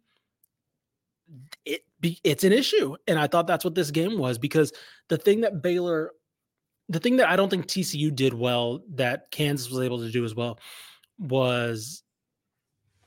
it 1.66 1.82
be 2.00 2.20
it's 2.24 2.44
an 2.44 2.54
issue. 2.54 2.96
And 3.08 3.20
I 3.20 3.28
thought 3.28 3.48
that's 3.48 3.66
what 3.66 3.76
this 3.76 3.92
game 3.92 4.18
was 4.18 4.38
because 4.38 4.72
the 5.10 5.18
thing 5.18 5.42
that 5.42 5.62
Baylor, 5.62 6.12
the 6.90 7.00
thing 7.00 7.18
that 7.18 7.30
I 7.30 7.36
don't 7.36 7.50
think 7.50 7.68
TCU 7.68 8.16
did 8.16 8.34
well 8.34 8.82
that 8.96 9.32
Kansas 9.32 9.70
was 9.70 9.84
able 9.84 10.00
to 10.00 10.12
do 10.12 10.26
as 10.26 10.36
well 10.36 10.60
was 11.20 12.04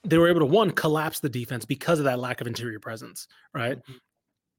they 0.04 0.18
were 0.18 0.28
able 0.28 0.40
to 0.40 0.46
one 0.46 0.70
collapse 0.70 1.20
the 1.20 1.28
defense 1.28 1.64
because 1.64 1.98
of 1.98 2.04
that 2.06 2.18
lack 2.18 2.40
of 2.40 2.46
interior 2.46 2.80
presence, 2.80 3.28
right? 3.54 3.78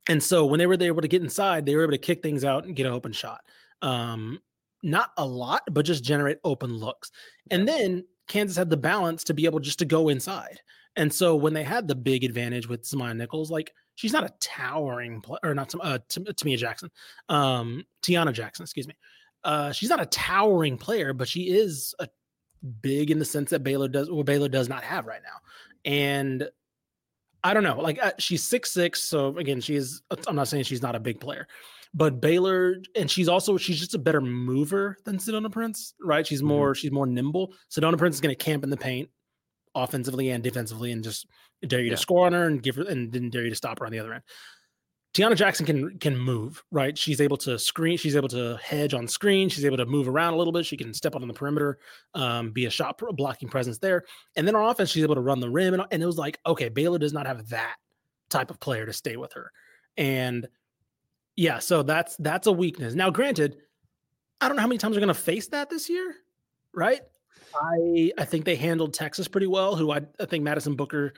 And 0.08 0.22
so 0.22 0.46
when 0.46 0.60
they 0.60 0.68
were 0.68 0.82
able 0.82 1.02
to 1.02 1.08
get 1.08 1.22
inside, 1.22 1.66
they 1.66 1.76
were 1.76 1.84
able 1.84 1.92
to 1.92 1.98
kick 1.98 2.22
things 2.22 2.44
out 2.44 2.66
and 2.66 2.76
get 2.76 2.86
an 2.86 2.94
open 2.94 3.12
shot. 3.12 3.42
Um, 3.82 4.40
not 4.84 5.12
a 5.18 5.26
lot, 5.26 5.62
but 5.72 5.86
just 5.86 6.04
generate 6.04 6.38
open 6.44 6.76
looks. 6.76 7.12
And 7.50 7.68
then 7.68 8.06
Kansas 8.28 8.58
had 8.58 8.70
the 8.70 8.78
balance 8.78 9.24
to 9.26 9.34
be 9.34 9.46
able 9.46 9.60
just 9.60 9.80
to 9.80 9.86
go 9.86 10.10
inside. 10.10 10.60
And 10.96 11.14
so 11.14 11.36
when 11.36 11.54
they 11.54 11.64
had 11.64 11.88
the 11.88 11.96
big 11.96 12.24
advantage 12.24 12.68
with 12.68 12.84
S'Mya 12.84 13.16
Nichols, 13.16 13.50
like 13.50 13.74
she's 13.96 14.14
not 14.14 14.24
a 14.26 14.34
towering 14.42 15.22
player, 15.22 15.40
or 15.44 15.54
not 15.56 15.74
uh, 15.82 16.00
Tam- 16.10 16.26
Tamia 16.26 16.58
Jackson, 16.58 16.90
um, 17.30 17.84
Taiyanna 18.04 18.34
Jackson, 18.34 18.64
excuse 18.64 18.88
me. 18.88 18.96
Uh, 19.44 19.72
she's 19.72 19.90
not 19.90 20.02
a 20.02 20.06
towering 20.06 20.78
player, 20.78 21.14
but 21.14 21.28
she 21.28 21.44
is 21.50 21.96
a 22.00 22.08
big 22.82 23.10
in 23.10 23.20
the 23.20 23.26
sense 23.26 23.50
that 23.50 23.64
Baylor 23.64 23.88
does 23.88 24.12
what 24.12 24.26
Baylor 24.26 24.50
does 24.50 24.70
not 24.70 24.84
have 24.84 25.08
right 25.08 25.22
now. 25.24 25.40
And 25.90 26.50
I 27.44 27.54
don't 27.56 27.64
know, 27.64 27.80
like 27.80 27.98
uh, 28.04 28.12
she's 28.20 28.44
six 28.44 28.72
six, 28.72 29.02
so 29.02 29.36
again, 29.38 29.62
she 29.62 29.76
is. 29.76 30.04
I'm 30.28 30.36
not 30.36 30.48
saying 30.48 30.66
she's 30.66 30.82
not 30.84 30.96
a 30.96 31.00
big 31.00 31.20
player, 31.20 31.48
but 31.94 32.22
Baylor, 32.22 32.76
and 32.96 33.10
she's 33.10 33.28
also 33.28 33.58
she's 33.58 33.80
just 33.80 33.96
a 33.96 34.00
better 34.00 34.22
mover 34.22 34.98
than 35.06 35.18
Sedona 35.18 35.52
Prince, 35.52 35.96
right? 36.00 36.28
She's 36.28 36.42
Mhm. 36.44 36.48
more 36.48 36.76
she's 36.76 36.92
more 36.92 37.08
nimble. 37.08 37.54
Sedona 37.72 37.98
Prince 37.98 38.16
is 38.18 38.22
going 38.22 38.36
to 38.36 38.44
camp 38.44 38.64
in 38.64 38.70
the 38.70 38.78
paint, 38.78 39.10
offensively 39.76 40.30
and 40.30 40.44
defensively, 40.44 40.92
and 40.92 41.04
just 41.04 41.28
dare 41.66 41.80
you 41.80 41.88
Yeah. 41.90 41.96
to 41.96 42.02
score 42.02 42.26
on 42.26 42.34
her 42.34 42.48
and 42.48 42.62
give 42.62 42.76
her 42.76 42.84
and 42.84 43.12
didn't 43.12 43.30
dare 43.32 43.44
you 43.44 43.50
to 43.50 43.56
stop 43.56 43.80
her 43.80 43.86
on 43.86 43.92
the 43.92 44.00
other 44.00 44.14
end. 44.14 44.24
Taiyanna 45.14 45.36
Jackson 45.36 45.66
can 45.66 46.00
can 46.00 46.18
move, 46.18 46.64
right? 46.72 46.98
She's 46.98 47.20
able 47.20 47.36
to 47.38 47.60
screen, 47.60 47.98
she's 47.98 48.16
able 48.16 48.30
to 48.30 48.58
hedge 48.64 48.94
on 48.94 49.08
screen, 49.10 49.50
she's 49.50 49.66
able 49.66 49.76
to 49.78 49.86
move 49.86 50.08
around 50.08 50.34
a 50.34 50.38
little 50.38 50.54
bit. 50.54 50.66
She 50.66 50.78
can 50.78 50.94
step 50.94 51.16
out 51.16 51.22
on 51.22 51.28
the 51.28 51.34
perimeter, 51.34 51.80
um, 52.14 52.52
be 52.52 52.66
a 52.66 52.70
shot 52.70 52.98
blocking 53.14 53.50
presence 53.50 53.78
there. 53.78 54.06
And 54.38 54.48
then 54.48 54.56
on 54.56 54.70
offense, 54.70 54.90
she's 54.90 55.04
able 55.04 55.16
to 55.16 55.22
run 55.22 55.42
the 55.42 55.50
rim. 55.50 55.74
And, 55.74 55.84
and 55.92 56.02
it 56.02 56.06
was 56.06 56.18
like, 56.18 56.40
okay, 56.46 56.70
Baylor 56.70 56.98
does 56.98 57.12
not 57.12 57.28
have 57.28 57.50
that 57.50 57.76
type 58.30 58.50
of 58.50 58.60
player 58.62 58.86
to 58.86 58.94
stay 58.94 59.18
with 59.18 59.34
her. 59.34 59.52
And 59.98 60.48
yeah, 61.36 61.60
so 61.60 61.84
that's 61.84 62.16
that's 62.18 62.48
a 62.48 62.52
weakness. 62.54 62.94
Now, 62.94 63.10
granted, 63.10 63.58
I 64.40 64.48
don't 64.48 64.56
know 64.56 64.62
how 64.62 64.68
many 64.68 64.78
times 64.78 64.96
we're 64.96 65.02
gonna 65.02 65.14
face 65.14 65.48
that 65.50 65.70
this 65.70 65.90
year, 65.90 66.16
right? 66.74 67.02
I 67.56 68.12
I 68.18 68.26
think 68.26 68.46
they 68.46 68.56
handled 68.56 68.94
Texas 68.94 69.28
pretty 69.28 69.48
well, 69.48 69.76
who 69.76 69.92
I, 69.92 70.02
I 70.20 70.26
think 70.26 70.44
Madison 70.44 70.76
Booker 70.76 71.14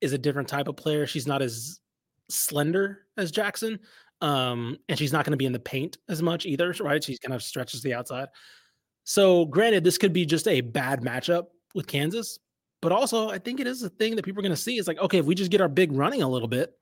is 0.00 0.12
a 0.12 0.18
different 0.18 0.48
type 0.48 0.68
of 0.68 0.76
player. 0.76 1.06
She's 1.06 1.26
not 1.26 1.42
as 1.42 1.80
slender 2.28 3.00
as 3.16 3.30
Jackson. 3.30 3.78
Um, 4.20 4.78
and 4.88 4.98
she's 4.98 5.12
not 5.12 5.24
going 5.26 5.32
to 5.32 5.36
be 5.36 5.44
in 5.44 5.52
the 5.52 5.58
paint 5.58 5.98
as 6.08 6.22
much 6.22 6.46
either, 6.46 6.74
right? 6.80 7.02
She's 7.02 7.18
kind 7.18 7.34
of 7.34 7.42
stretches 7.42 7.82
the 7.82 7.92
outside. 7.92 8.28
So, 9.02 9.44
granted, 9.44 9.84
this 9.84 9.98
could 9.98 10.14
be 10.14 10.24
just 10.24 10.48
a 10.48 10.62
bad 10.62 11.02
matchup 11.02 11.46
with 11.74 11.86
Kansas, 11.86 12.38
but 12.80 12.90
also 12.90 13.28
I 13.28 13.38
think 13.38 13.60
it 13.60 13.66
is 13.66 13.82
a 13.82 13.90
thing 13.90 14.16
that 14.16 14.24
people 14.24 14.40
are 14.40 14.42
going 14.42 14.54
to 14.54 14.56
see. 14.56 14.78
It's 14.78 14.88
like, 14.88 14.98
okay, 14.98 15.18
if 15.18 15.26
we 15.26 15.34
just 15.34 15.50
get 15.50 15.60
our 15.60 15.68
big 15.68 15.92
running 15.92 16.22
a 16.22 16.28
little 16.28 16.48
bit, 16.48 16.72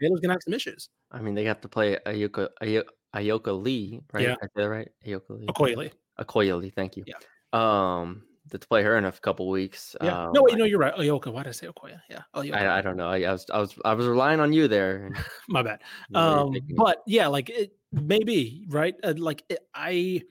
Baylor's 0.00 0.20
going 0.20 0.30
to 0.30 0.34
have 0.34 0.42
some 0.42 0.54
issues. 0.54 0.88
I 1.12 1.20
mean, 1.20 1.34
they 1.34 1.44
have 1.44 1.60
to 1.60 1.68
play 1.68 1.98
Ayoka 2.04 2.48
Ayo- 2.60 2.88
Ayoka 3.14 3.62
Lee, 3.62 4.00
right? 4.12 4.22
Yeah. 4.22 4.28
Did 4.30 4.38
I 4.42 4.46
say 4.46 4.62
that 4.62 4.70
right? 4.70 4.88
Ayoka 5.06 5.38
Lee. 5.38 5.46
Okoye. 5.46 5.92
Akoya 6.18 6.60
Lee. 6.60 6.70
Thank 6.70 6.96
you. 6.96 7.04
Yeah. 7.06 7.14
Um, 7.52 8.22
to 8.50 8.58
play 8.58 8.82
her 8.82 8.96
in 8.98 9.04
a 9.04 9.12
couple 9.12 9.48
weeks. 9.48 9.96
Yeah. 10.02 10.26
Um, 10.26 10.32
no, 10.34 10.42
wait, 10.42 10.58
no, 10.58 10.64
you're 10.64 10.78
right. 10.78 10.94
Oyoka. 10.94 11.32
Why 11.32 11.42
did 11.42 11.50
I 11.50 11.52
say 11.52 11.66
Okoye? 11.66 12.00
Yeah. 12.10 12.22
Oyoka. 12.34 12.54
I, 12.54 12.78
I 12.78 12.80
don't 12.82 12.96
know. 12.96 13.08
I, 13.08 13.22
I 13.22 13.32
was 13.32 13.46
I 13.52 13.58
was 13.58 13.74
I 13.84 13.94
was 13.94 14.06
relying 14.06 14.40
on 14.40 14.52
you 14.52 14.68
there. 14.68 15.10
My 15.48 15.62
bad. 15.62 15.80
Um, 16.14 16.54
but 16.76 17.02
yeah, 17.06 17.26
like 17.28 17.50
it 17.50 17.72
maybe, 17.92 18.66
right? 18.68 18.94
Uh, 19.02 19.14
like 19.16 19.44
it, 19.48 19.60
I 19.74 20.22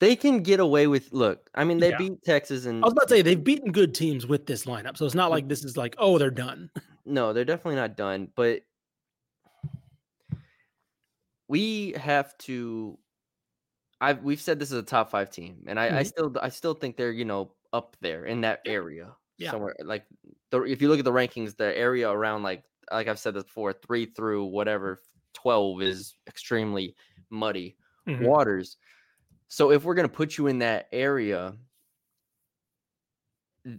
they 0.00 0.16
can 0.16 0.42
get 0.42 0.60
away 0.60 0.86
with. 0.86 1.12
Look, 1.12 1.50
I 1.54 1.64
mean, 1.64 1.78
they 1.78 1.90
Yeah. 1.90 1.98
beat 1.98 2.22
Texas, 2.24 2.66
and 2.66 2.84
I 2.84 2.86
was 2.86 2.92
about 2.92 3.08
to 3.08 3.14
say 3.14 3.22
they've 3.22 3.42
beaten 3.42 3.72
good 3.72 3.94
teams 3.94 4.26
with 4.26 4.46
this 4.46 4.64
lineup. 4.64 4.96
So 4.96 5.06
it's 5.06 5.14
not 5.14 5.30
like 5.30 5.48
this 5.48 5.64
is 5.64 5.76
like, 5.76 5.96
oh, 5.98 6.18
they're 6.18 6.30
done. 6.30 6.70
no, 7.04 7.32
they're 7.32 7.44
definitely 7.44 7.76
not 7.76 7.96
done. 7.96 8.28
But 8.34 8.62
we 11.48 11.92
have 11.92 12.36
to. 12.38 12.98
I've 14.00 14.22
we've 14.22 14.40
said 14.40 14.58
this 14.58 14.70
is 14.72 14.78
a 14.78 14.82
top 14.82 15.10
five 15.10 15.30
team, 15.30 15.64
and 15.66 15.78
I, 15.80 15.98
I 15.98 16.02
Mhm. 16.02 16.04
still 16.04 16.34
I 16.40 16.50
still 16.50 16.74
think 16.74 16.96
they're 16.96 17.12
you 17.12 17.24
know 17.24 17.54
up 17.72 17.96
there 18.00 18.24
in 18.26 18.42
that 18.42 18.60
area 18.66 19.16
Yeah. 19.38 19.52
somewhere. 19.52 19.74
Like 19.80 20.06
the 20.50 20.62
if 20.62 20.80
you 20.82 20.88
look 20.88 20.98
at 21.00 21.04
the 21.04 21.12
rankings, 21.12 21.56
the 21.56 21.76
area 21.76 22.08
around 22.10 22.42
like 22.44 22.64
like 22.92 23.08
I've 23.08 23.18
said 23.18 23.34
this 23.34 23.44
before, 23.44 23.72
three 23.72 24.06
through 24.06 24.46
whatever 24.46 24.98
twelve 25.34 25.82
is 25.82 26.14
extremely 26.28 26.96
muddy 27.30 27.76
Mhm. 28.06 28.28
waters. 28.28 28.76
So 29.48 29.72
if 29.72 29.84
we're 29.84 29.94
gonna 29.96 30.08
put 30.10 30.38
you 30.38 30.48
in 30.48 30.60
that 30.60 30.88
area, 30.92 31.58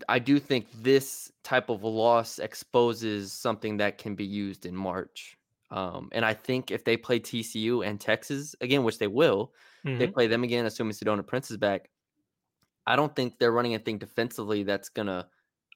I 0.08 0.20
do 0.20 0.40
think 0.40 0.68
this 0.72 1.32
type 1.44 1.70
of 1.70 1.84
loss 1.84 2.38
exposes 2.40 3.34
something 3.34 3.78
that 3.78 3.98
can 3.98 4.16
be 4.16 4.26
used 4.26 4.66
in 4.66 4.76
March. 4.76 5.39
Um, 5.72 6.10
and 6.14 6.26
I 6.26 6.34
think 6.34 6.72
if 6.72 6.84
they 6.86 6.98
play 6.98 7.20
TCU 7.20 7.82
and 7.86 8.00
Texas 8.02 8.56
again, 8.62 8.84
which 8.84 9.00
they 9.00 9.08
will, 9.08 9.54
they 9.98 10.08
Mhm. 10.08 10.14
play 10.16 10.28
them 10.28 10.44
again, 10.44 10.66
assuming 10.66 10.94
Sedona 10.94 11.26
Prince 11.26 11.52
is 11.52 11.58
back. 11.58 11.90
I 12.86 12.96
don't 12.96 13.16
think 13.16 13.40
they're 13.40 13.52
running 13.52 13.74
anything 13.74 13.98
defensively 14.00 14.64
that's 14.64 14.90
gonna. 14.90 15.30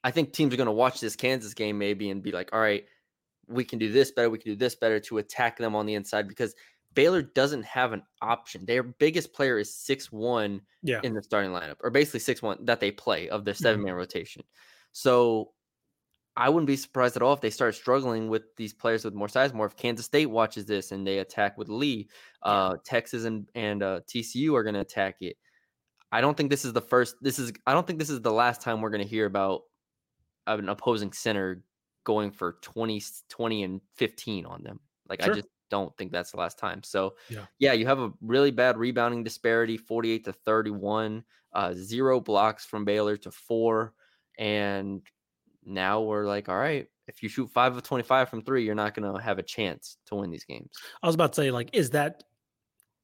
I 0.04 0.12
think 0.12 0.34
teams 0.34 0.54
are 0.54 0.58
gonna 0.58 0.72
watch 0.74 1.00
this 1.00 1.16
Kansas 1.16 1.54
game 1.54 1.78
maybe 1.78 2.10
and 2.10 2.24
be 2.24 2.32
like, 2.32 2.52
all 2.54 2.60
right, 2.60 2.86
we 3.48 3.66
can 3.66 3.80
do 3.80 3.92
this 3.92 4.12
better, 4.12 4.30
we 4.30 4.40
can 4.40 4.54
do 4.54 4.58
this 4.58 4.76
better 4.76 5.00
to 5.02 5.18
attack 5.20 5.58
them 5.58 5.76
on 5.76 5.86
the 5.86 5.96
inside 5.96 6.28
because 6.28 6.56
Baylor 6.94 7.22
doesn't 7.24 7.66
have 7.66 7.94
an 7.94 8.04
option. 8.22 8.66
Their 8.66 8.84
biggest 8.84 9.34
player 9.34 9.58
is 9.60 9.76
six 9.76 10.12
one 10.12 10.62
Yeah. 10.84 11.04
in 11.04 11.14
the 11.16 11.24
starting 11.24 11.52
lineup, 11.52 11.78
or 11.82 11.92
basically 11.92 12.22
six 12.22 12.42
one 12.42 12.66
that 12.66 12.80
they 12.82 12.92
play 12.92 13.30
of 13.30 13.46
their 13.46 13.54
Mm-hmm. 13.60 13.80
7 13.80 13.84
man 13.84 13.94
rotation. 13.96 14.44
So 14.94 15.54
I 16.36 16.50
wouldn't 16.50 16.68
be 16.68 16.76
surprised 16.76 17.16
at 17.16 17.22
all 17.22 17.34
if 17.34 17.42
they 17.42 17.52
start 17.52 17.76
struggling 17.76 18.28
with 18.28 18.44
these 18.58 18.74
players 18.74 19.06
with 19.06 19.14
more 19.14 19.28
size. 19.28 19.54
More 19.54 19.68
if 19.68 19.76
Kansas 19.76 20.06
State 20.06 20.26
watches 20.26 20.66
this 20.66 20.92
and 20.92 21.06
they 21.06 21.20
attack 21.20 21.58
with 21.58 21.70
Lee, 21.70 22.10
uh, 22.42 22.76
Texas 22.84 23.26
and 23.26 23.48
and 23.54 23.84
uh, 23.84 24.00
TCU 24.08 24.56
are 24.56 24.64
going 24.64 24.74
to 24.74 24.82
attack 24.82 25.18
it. 25.22 25.38
I 26.12 26.22
don't 26.22 26.36
think 26.36 26.50
this 26.50 26.66
is 26.66 26.74
the 26.74 26.82
first. 26.82 27.16
This 27.22 27.38
is 27.38 27.54
I 27.68 27.74
don't 27.74 27.86
think 27.86 28.00
this 28.00 28.10
is 28.10 28.22
the 28.22 28.32
last 28.32 28.62
time 28.62 28.82
we're 28.82 28.90
going 28.90 29.04
to 29.04 29.08
hear 29.08 29.26
about 29.26 29.62
an 30.48 30.70
opposing 30.70 31.12
center 31.14 31.64
going 32.04 32.32
for 32.32 32.58
20, 32.62 33.02
20 33.30 33.64
and 33.64 33.82
15 33.96 34.46
on 34.46 34.64
them. 34.64 34.80
Like 35.08 35.22
Sure. 35.22 35.34
I 35.34 35.36
just 35.36 35.48
don't 35.70 35.96
think 35.98 36.12
that's 36.12 36.32
the 36.32 36.38
last 36.38 36.58
time. 36.58 36.84
So 36.84 37.16
Yeah. 37.30 37.46
yeah, 37.60 37.74
you 37.74 37.86
have 37.86 38.00
a 38.00 38.12
really 38.22 38.52
bad 38.52 38.78
rebounding 38.78 39.24
disparity, 39.24 39.78
48 39.78 40.26
to 40.26 40.34
31, 40.34 41.24
uh, 41.54 41.74
zero 41.74 42.20
blocks 42.20 42.66
from 42.66 42.86
Baylor 42.86 43.18
to 43.18 43.32
four. 43.32 43.94
And 44.38 45.02
now 45.66 46.02
we're 46.02 46.26
like, 46.26 46.50
all 46.50 46.58
right, 46.58 46.88
if 47.08 47.22
you 47.22 47.30
shoot 47.30 47.50
five 47.52 47.76
of 47.76 47.84
25 47.84 48.30
from 48.30 48.42
three, 48.44 48.66
you're 48.66 48.76
not 48.76 48.94
going 48.96 49.12
to 49.12 49.22
have 49.22 49.40
a 49.40 49.44
chance 49.44 49.98
to 50.08 50.16
win 50.16 50.32
these 50.32 50.46
games. 50.46 50.70
I 51.02 51.08
was 51.08 51.16
about 51.16 51.34
to 51.34 51.42
say, 51.42 51.52
like, 51.52 51.70
is 51.74 51.90
that 51.92 52.24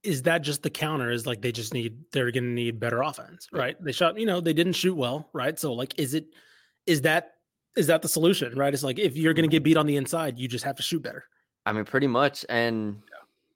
is 0.02 0.24
that 0.24 0.42
just 0.42 0.64
the 0.64 0.70
counter? 0.70 1.12
Is 1.12 1.28
like 1.28 1.42
they 1.42 1.52
just 1.52 1.74
need 1.74 1.98
they're 2.14 2.32
gonna 2.32 2.48
need 2.48 2.80
better 2.80 3.02
offense, 3.02 3.50
Yeah. 3.52 3.60
right? 3.60 3.84
They 3.84 3.92
shot, 3.92 4.18
you 4.18 4.26
know, 4.26 4.40
they 4.40 4.54
didn't 4.54 4.74
shoot 4.74 4.96
well, 4.96 5.30
right? 5.34 5.60
So 5.60 5.74
like 5.74 6.00
is 6.00 6.14
it 6.14 6.28
is 6.86 7.02
that 7.02 7.34
is 7.76 7.88
that 7.88 8.02
the 8.02 8.08
solution, 8.08 8.58
right? 8.58 8.74
It's 8.74 8.82
like 8.82 8.98
if 8.98 9.18
you're 9.18 9.34
gonna 9.34 9.48
mm-hmm. 9.48 9.52
get 9.52 9.64
beat 9.64 9.76
on 9.76 9.86
the 9.86 9.98
inside, 9.98 10.40
you 10.40 10.48
just 10.48 10.64
have 10.64 10.78
to 10.78 10.84
shoot 10.84 11.04
better. 11.04 11.26
I 11.66 11.74
mean, 11.74 11.86
pretty 11.86 12.08
much. 12.08 12.46
And 12.48 13.02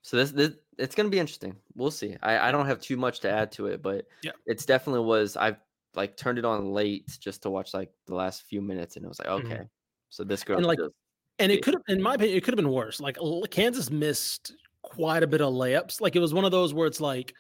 so 0.02 0.18
this, 0.18 0.32
this 0.32 0.52
it's 0.78 0.96
going 0.96 1.06
to 1.08 1.12
be 1.12 1.20
interesting. 1.20 1.56
We'll 1.76 1.92
see. 1.92 2.16
I, 2.22 2.50
I 2.50 2.52
don't 2.52 2.66
have 2.66 2.80
too 2.82 2.98
much 2.98 3.20
to 3.22 3.30
add 3.30 3.52
to 3.54 3.68
it, 3.68 3.82
but 3.82 4.08
Yeah. 4.22 4.32
it's 4.46 4.66
definitely 4.66 5.02
was. 5.06 5.38
I've 5.38 5.58
like 5.96 6.18
turned 6.18 6.38
it 6.40 6.46
on 6.46 6.72
late 6.72 7.18
just 7.20 7.44
to 7.44 7.50
watch 7.50 7.74
like 7.74 7.92
the 8.08 8.16
last 8.16 8.44
few 8.44 8.62
minutes, 8.62 8.96
and 8.96 9.06
it 9.06 9.08
was 9.08 9.20
like, 9.20 9.28
Mhm. 9.28 9.46
okay, 9.46 9.64
so 10.10 10.24
this 10.24 10.44
girl 10.44 10.58
And, 10.58 10.66
like, 10.66 10.80
just- 10.80 10.94
And 11.40 11.52
it 11.52 11.64
could 11.64 11.74
have, 11.74 11.84
in 11.88 12.02
my 12.02 12.14
opinion, 12.16 12.38
it 12.38 12.44
could 12.44 12.54
have 12.54 12.64
been 12.64 12.72
worse. 12.72 13.00
Like 13.00 13.18
Kansas 13.52 13.90
missed 13.90 14.54
quite 14.84 15.24
a 15.24 15.28
bit 15.28 15.42
of 15.42 15.54
layups. 15.54 16.00
Like 16.02 16.16
it 16.16 16.20
was 16.20 16.34
one 16.34 16.46
of 16.46 16.52
those 16.52 16.74
where 16.74 16.88
it's 16.88 17.02
like 17.02 17.34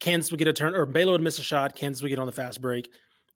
Kansas 0.00 0.30
would 0.30 0.38
get 0.38 0.48
a 0.48 0.52
turn, 0.52 0.74
or 0.74 0.86
Baylor 0.86 1.12
would 1.12 1.20
miss 1.20 1.38
a 1.38 1.42
shot, 1.42 1.74
Kansas 1.74 2.02
would 2.02 2.08
get 2.08 2.18
on 2.18 2.26
the 2.26 2.32
fast 2.32 2.60
break, 2.60 2.90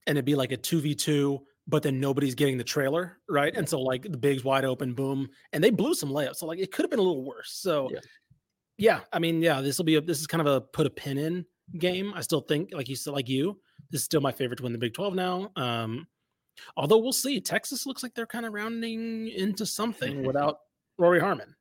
and 0.07 0.17
it'd 0.17 0.25
be 0.25 0.35
like 0.35 0.53
a 0.53 0.57
two 0.57 0.81
v 0.81 0.95
two. 0.95 1.45
But 1.69 1.83
then 1.83 1.99
nobody's 1.99 2.37
getting 2.37 2.59
the 2.59 2.65
trailer, 2.65 3.19
right? 3.29 3.53
And 3.57 3.69
so 3.69 3.81
like 3.81 4.03
the 4.03 4.17
bigs 4.17 4.45
wide 4.45 4.65
open, 4.65 4.95
boom, 4.95 5.29
and 5.53 5.63
they 5.65 5.71
blew 5.71 5.95
some 5.95 6.11
layups. 6.11 6.37
So 6.37 6.47
like 6.47 6.61
it 6.61 6.71
could 6.71 6.85
have 6.85 6.91
been 6.91 7.01
a 7.01 7.03
little 7.03 7.25
worse. 7.25 7.51
So 7.53 7.91
Yeah. 7.93 7.99
yeah, 8.79 9.01
I 9.13 9.19
mean, 9.19 9.43
yeah, 9.43 9.61
this 9.61 9.77
will 9.77 9.85
be 9.85 9.97
a 9.97 10.01
this 10.01 10.21
is 10.21 10.29
kind 10.29 10.41
of 10.41 10.47
a 10.47 10.61
put 10.61 10.87
a 10.87 10.91
pin 10.91 11.19
in 11.19 11.45
game. 11.79 12.12
I 12.14 12.20
still 12.20 12.40
think, 12.40 12.70
like 12.72 12.88
you 12.88 12.96
said, 12.96 13.12
like 13.12 13.29
you, 13.29 13.61
this 13.90 14.00
is 14.00 14.05
still 14.05 14.20
my 14.20 14.33
favorite 14.33 14.57
to 14.57 14.62
win 14.62 14.72
the 14.72 14.79
Big 14.79 14.94
Twelve 14.94 15.14
now. 15.14 15.50
Um, 15.57 16.07
although 16.76 16.98
we'll 16.98 17.12
see, 17.12 17.40
Texas 17.40 17.87
looks 17.87 18.02
like 18.02 18.14
they're 18.14 18.26
kind 18.26 18.46
of 18.46 18.52
rounding 18.52 19.29
into 19.29 19.66
something 19.66 20.22
without 20.26 20.59
Rori 20.98 21.20
Harmon. 21.20 21.55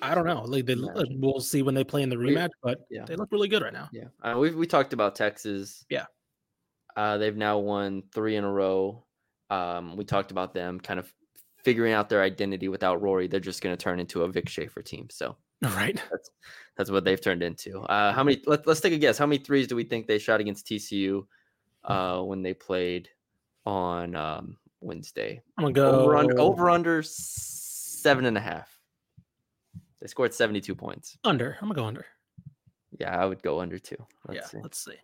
I 0.00 0.14
don't 0.14 0.26
know. 0.26 0.42
Like 0.42 0.66
they, 0.66 0.74
like, 0.74 1.08
we'll 1.12 1.40
see 1.40 1.62
when 1.62 1.74
they 1.74 1.84
play 1.84 2.02
in 2.02 2.08
the 2.08 2.16
rematch, 2.16 2.50
but 2.62 2.80
yeah. 2.90 3.04
they 3.04 3.14
look 3.14 3.30
really 3.30 3.48
good 3.48 3.62
right 3.62 3.72
now. 3.72 3.88
Yeah, 3.92 4.06
uh, 4.22 4.36
we 4.38 4.50
we 4.50 4.66
talked 4.66 4.92
about 4.92 5.14
Texas. 5.14 5.84
Yeah. 5.88 6.06
uh, 6.96 7.18
they've 7.18 7.36
now 7.36 7.58
won 7.58 8.02
three 8.12 8.36
in 8.36 8.44
a 8.44 8.50
row. 8.50 9.04
Um, 9.50 9.96
we 9.96 10.04
talked 10.04 10.30
about 10.30 10.54
them 10.54 10.80
kind 10.80 10.98
of 10.98 11.12
figuring 11.62 11.92
out 11.92 12.08
their 12.08 12.22
identity 12.22 12.68
without 12.68 13.02
Rori. 13.02 13.28
They're 13.28 13.40
just 13.40 13.62
going 13.62 13.76
to 13.76 13.82
turn 13.82 14.00
into 14.00 14.22
a 14.22 14.28
Vic 14.28 14.48
Schaefer 14.48 14.82
team. 14.82 15.08
So 15.10 15.36
right, 15.62 16.00
that's 16.10 16.30
that's 16.76 16.90
what 16.90 17.04
they've 17.04 17.20
turned 17.20 17.42
into. 17.42 17.80
Uh, 17.80 18.12
how 18.12 18.24
many? 18.24 18.40
Let, 18.46 18.66
let's 18.66 18.80
take 18.80 18.92
a 18.92 18.98
guess. 18.98 19.18
How 19.18 19.26
many 19.26 19.42
threes 19.42 19.66
do 19.66 19.76
we 19.76 19.84
think 19.84 20.06
they 20.06 20.18
shot 20.18 20.40
against 20.40 20.66
TCU 20.66 21.26
uh, 21.84 22.20
when 22.20 22.42
they 22.42 22.54
played 22.54 23.08
on 23.66 24.14
um, 24.16 24.56
Wednesday? 24.80 25.42
I'm 25.58 25.64
gonna 25.64 25.74
go 25.74 26.00
Over 26.00 26.16
under 26.16 26.40
over 26.40 26.70
under 26.70 27.02
seven 27.02 28.24
and 28.24 28.36
a 28.36 28.40
half. 28.40 28.68
They 30.00 30.06
scored 30.06 30.34
seventy 30.34 30.60
two 30.60 30.74
points. 30.74 31.18
under. 31.24 31.56
I'm 31.60 31.68
gonna 31.68 31.74
go 31.74 31.84
under. 31.86 32.06
Yeah, 32.98 33.16
I 33.16 33.26
would 33.26 33.42
go 33.42 33.60
under 33.60 33.78
two. 33.78 33.96
Let's 34.26 34.40
yeah. 34.40 34.46
see. 34.46 34.58
Let's 34.62 34.84
see. 34.84 34.96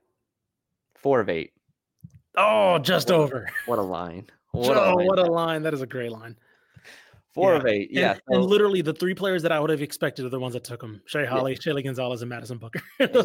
Four 0.96 1.20
of 1.20 1.28
eight. 1.28 1.52
Oh, 2.36 2.78
just 2.78 3.10
over. 3.10 3.48
What 3.66 3.78
a 3.78 3.82
line. 3.82 4.26
What 4.52 4.68
What, 4.68 4.76
a 4.78 4.80
oh, 4.80 4.94
line. 4.94 5.06
what 5.06 5.18
a 5.18 5.24
line. 5.30 5.62
That 5.62 5.74
is 5.74 5.82
a 5.82 5.86
great 5.86 6.10
line. 6.10 6.34
Four 7.34 7.52
yeah. 7.52 7.58
of 7.58 7.66
eight. 7.66 7.88
Yeah. 7.92 8.12
and 8.28 8.42
so- 8.42 8.48
literally 8.48 8.82
the 8.82 8.94
three 8.94 9.14
players 9.14 9.42
that 9.42 9.52
I 9.52 9.60
would 9.60 9.70
have 9.70 9.82
expected 9.82 10.24
are 10.24 10.30
the 10.30 10.40
ones 10.40 10.54
that 10.54 10.64
took 10.64 10.80
them. 10.80 11.00
Shay 11.06 11.24
Holle, 11.26 11.44
Shaylee 11.54 11.84
Gonzalez, 11.84 12.22
and 12.22 12.28
Madison 12.28 12.58
Booker. 12.58 12.80
Are- 13.00 13.24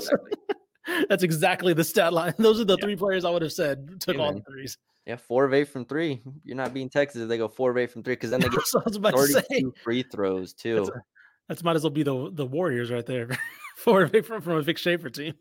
That's 1.10 1.24
exactly 1.24 1.74
the 1.74 1.84
stat 1.84 2.12
line. 2.14 2.34
Those 2.40 2.60
are 2.60 2.66
the 2.66 2.78
Yeah. 2.78 2.86
three 2.86 2.96
players 2.98 3.24
I 3.26 3.30
would 3.30 3.42
have 3.42 3.54
said 3.54 4.02
took 4.02 4.16
Hey, 4.16 4.22
all 4.22 4.34
man. 4.34 4.44
the 4.46 4.52
threes. 4.52 4.78
yeah, 5.06 5.16
four 5.16 5.46
of 5.46 5.54
eight 5.54 5.70
from 5.70 5.86
three. 5.86 6.22
You're 6.44 6.58
not 6.58 6.74
being 6.74 6.90
Texas 6.90 7.22
if 7.22 7.30
they 7.30 7.38
go 7.38 7.48
four 7.48 7.72
of 7.72 7.78
eight 7.78 7.90
from 7.92 8.04
three 8.04 8.16
because 8.16 8.32
then 8.32 8.42
they 8.42 8.50
get 8.50 8.62
So 8.66 8.80
I 8.80 8.84
was 8.86 8.98
about 8.98 9.16
to 9.16 9.28
say 9.28 9.42
32 9.50 9.74
free 9.82 10.04
throws 10.04 10.54
too. 10.54 10.76
that's, 10.76 10.90
a- 10.90 11.04
that's 11.48 11.64
might 11.64 11.76
as 11.78 11.84
well 11.84 11.90
be 11.92 12.04
the 12.04 12.30
the 12.34 12.46
Warriors 12.46 12.92
right 12.92 13.06
there. 13.06 13.30
Four 13.78 14.04
of 14.04 14.14
eight 14.14 14.26
from 14.26 14.42
from 14.42 14.54
a 14.58 14.62
Vic 14.62 14.78
Schaefer 14.78 15.10
team. 15.10 15.34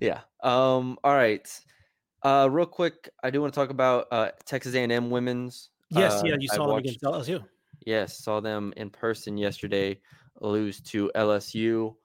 yeah. 0.00 0.20
Um. 0.42 0.98
All 1.04 1.14
right. 1.14 1.48
Uh. 2.22 2.48
Real 2.50 2.66
quick, 2.66 3.08
I 3.22 3.30
do 3.30 3.40
want 3.40 3.52
to 3.54 3.58
talk 3.60 3.70
about 3.70 4.06
uh 4.10 4.30
Texas 4.44 4.74
A&M 4.74 5.10
women's. 5.10 5.70
Yes, 5.90 6.22
Uh, 6.22 6.26
yeah, 6.26 6.36
you 6.38 6.48
I 6.52 6.54
saw 6.56 6.62
them 6.66 6.72
watched- 6.74 6.86
against 6.86 7.02
LSU. 7.02 7.44
Yes, 7.84 8.18
saw 8.18 8.40
them 8.40 8.72
in 8.76 8.90
person 8.90 9.36
yesterday. 9.36 10.00
Lose 10.40 10.80
to 10.82 11.10
LSU. 11.14 11.96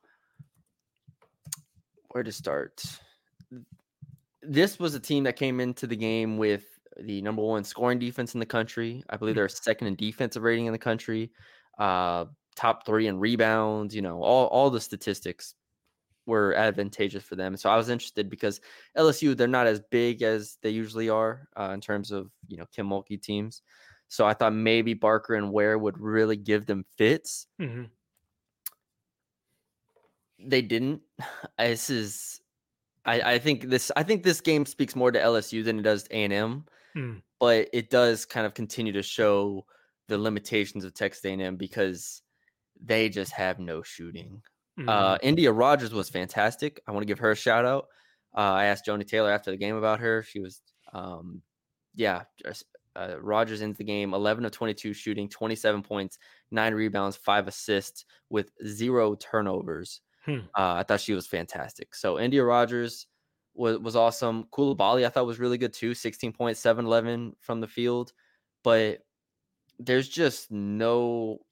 Where 2.09 2.23
to 2.23 2.31
start? 2.31 2.83
This 4.41 4.79
was 4.79 4.95
a 4.95 4.99
team 4.99 5.23
that 5.25 5.35
came 5.35 5.59
into 5.59 5.85
the 5.87 5.95
game 5.95 6.37
with 6.37 6.65
the 6.97 7.21
number 7.21 7.41
one 7.41 7.63
scoring 7.63 7.99
defense 7.99 8.33
in 8.33 8.39
the 8.39 8.45
country. 8.45 9.03
I 9.09 9.17
believe 9.17 9.33
Mhm. 9.33 9.37
they're 9.37 9.49
second 9.49 9.87
in 9.87 9.95
defensive 9.95 10.43
rating 10.43 10.65
in 10.65 10.71
the 10.71 10.79
country. 10.79 11.31
Uh, 11.77 12.25
top 12.55 12.85
three 12.85 13.07
in 13.07 13.19
rebounds. 13.19 13.93
You 13.93 14.01
know, 14.01 14.21
all 14.23 14.47
all 14.47 14.69
the 14.69 14.79
statistics 14.79 15.55
were 16.25 16.53
advantageous 16.55 17.23
for 17.23 17.35
them. 17.35 17.55
So 17.57 17.69
I 17.69 17.77
was 17.77 17.89
interested 17.89 18.29
because 18.29 18.61
LSU 18.97 19.35
they're 19.37 19.47
not 19.47 19.67
as 19.67 19.79
big 19.91 20.21
as 20.23 20.57
they 20.61 20.69
usually 20.71 21.09
are 21.09 21.47
uh, 21.59 21.71
in 21.73 21.81
terms 21.81 22.11
of 22.11 22.31
you 22.47 22.57
know 22.57 22.65
Kim 22.75 22.87
Mulkey 22.89 23.21
teams. 23.21 23.61
So 24.07 24.25
I 24.25 24.33
thought 24.33 24.53
maybe 24.53 24.93
Barker 24.93 25.35
and 25.35 25.51
Ware 25.51 25.77
would 25.77 25.97
really 25.99 26.35
give 26.37 26.65
them 26.65 26.85
fits. 26.97 27.47
Mhm. 27.59 27.89
They 30.39 30.61
didn't. 30.61 31.01
This 31.57 31.89
is, 31.89 32.41
I, 33.05 33.33
I 33.35 33.39
think 33.39 33.69
this. 33.69 33.91
I 33.95 34.03
think 34.03 34.23
this 34.23 34.41
game 34.41 34.65
speaks 34.65 34.95
more 34.95 35.11
to 35.11 35.19
LSU 35.19 35.63
than 35.63 35.79
it 35.79 35.83
does 35.83 36.07
A 36.11 36.23
and 36.23 36.33
M, 36.33 36.65
Mm. 36.95 37.21
but 37.39 37.67
it 37.73 37.89
does 37.89 38.25
kind 38.25 38.45
of 38.45 38.53
continue 38.53 38.93
to 38.93 39.03
show 39.03 39.65
the 40.07 40.17
limitations 40.17 40.85
of 40.85 40.93
Texas 40.93 41.25
A 41.25 41.29
and 41.33 41.41
M 41.41 41.55
because 41.57 42.21
they 42.81 43.09
just 43.09 43.31
have 43.33 43.59
no 43.59 43.81
shooting. 43.81 44.41
Mhm. 44.79 44.89
Uh, 44.89 45.17
Endyia 45.19 45.57
Rogers 45.57 45.93
was 45.93 46.09
fantastic. 46.09 46.81
I 46.87 46.91
want 46.91 47.03
to 47.03 47.07
give 47.07 47.19
her 47.19 47.31
a 47.31 47.35
shout 47.35 47.65
out. 47.65 47.87
Uh, 48.35 48.41
I 48.41 48.65
asked 48.65 48.85
Joni 48.85 49.07
Taylor 49.07 49.31
after 49.31 49.51
the 49.51 49.57
game 49.57 49.75
about 49.75 49.99
her. 50.01 50.23
She 50.23 50.39
was, 50.39 50.61
um, 50.93 51.41
yeah, 51.93 52.23
uh, 52.95 53.15
Rogers 53.21 53.61
ends 53.61 53.77
the 53.77 53.83
game 53.85 54.13
11 54.13 54.43
of 54.45 54.51
22 54.51 54.93
shooting, 54.93 55.29
27 55.29 55.81
points, 55.83 56.17
nine 56.51 56.73
rebounds, 56.73 57.15
five 57.15 57.47
assists 57.47 58.05
with 58.29 58.51
zero 58.65 59.15
turnovers. 59.15 60.01
Hmm. 60.25 60.39
Uh, 60.57 60.75
I 60.75 60.83
thought 60.83 61.01
she 61.01 61.13
was 61.13 61.27
fantastic. 61.27 61.95
So 61.95 62.15
Endyia 62.15 62.45
Rogers 62.47 63.07
was, 63.53 63.77
was 63.79 63.95
awesome. 63.95 64.45
Coulibaly 64.45 65.05
I 65.05 65.09
thought 65.09 65.25
was 65.27 65.39
really 65.39 65.57
good 65.57 65.73
too, 65.73 65.93
16 65.93 66.33
points, 66.33 66.59
7 66.59 66.85
11 66.85 67.35
from 67.39 67.61
the 67.61 67.67
field. 67.67 68.11
But 68.63 69.01
there's 69.79 70.09
just 70.09 70.51
no. 70.51 71.44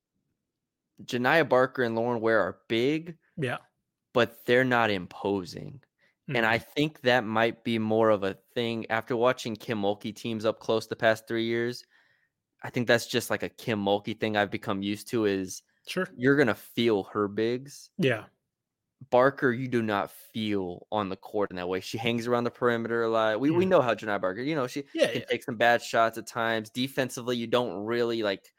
Janiah 1.04 1.48
Barker 1.48 1.84
and 1.84 1.96
Lauren 1.96 2.22
Ware 2.22 2.40
are 2.42 2.60
big, 2.68 3.18
yeah. 3.38 3.58
but 4.14 4.46
they're 4.46 4.64
not 4.66 4.92
imposing. 4.92 5.82
And 6.34 6.46
Mhm. 6.46 6.50
I 6.50 6.60
think 6.60 7.02
that 7.02 7.24
might 7.26 7.64
be 7.64 7.80
more 7.80 8.10
of 8.10 8.24
a 8.24 8.36
thing 8.56 8.90
after 8.92 9.16
watching 9.18 9.56
Kim 9.56 9.82
Mulkey 9.82 10.16
teams 10.16 10.46
up 10.46 10.60
close 10.60 10.88
the 10.88 10.96
past 10.96 11.28
three 11.28 11.46
years. 11.46 11.86
I 12.64 12.70
think 12.72 12.88
that's 12.88 13.08
just 13.08 13.30
like 13.30 13.44
a 13.44 13.50
Kim 13.50 13.84
Mulkey 13.84 14.20
thing 14.20 14.38
I've 14.38 14.52
become 14.52 14.84
used 14.84 15.08
to 15.10 15.26
is 15.26 15.64
sure. 15.88 16.08
you're 16.16 16.38
gonna 16.38 16.56
feel 16.56 17.04
her 17.06 17.28
bigs. 17.28 17.92
Yeah. 17.98 18.26
Barker, 19.10 19.52
you 19.52 19.68
do 19.68 19.82
not 19.82 20.12
feel 20.12 20.88
on 20.92 21.10
the 21.10 21.18
court 21.18 21.52
in 21.52 21.58
that 21.58 21.68
way. 21.68 21.82
She 21.82 21.98
hangs 21.98 22.26
around 22.26 22.46
the 22.46 22.52
perimeter 22.52 23.04
a 23.04 23.10
lot. 23.10 23.40
We 23.40 23.52
we 23.52 23.66
Mhm. 23.66 23.70
know 23.70 23.82
how 23.82 23.94
Janai 23.96 24.22
Barker, 24.22 24.42
you 24.42 24.56
know, 24.56 24.66
she 24.68 24.86
Yeah. 24.94 25.12
can 25.12 25.22
yeah. 25.22 25.26
take 25.30 25.44
some 25.44 25.58
bad 25.58 25.82
shots 25.82 26.18
at 26.18 26.26
times. 26.28 26.70
Defensively, 26.70 27.36
you 27.38 27.48
don't 27.48 27.84
really 27.86 28.24
like 28.24 28.54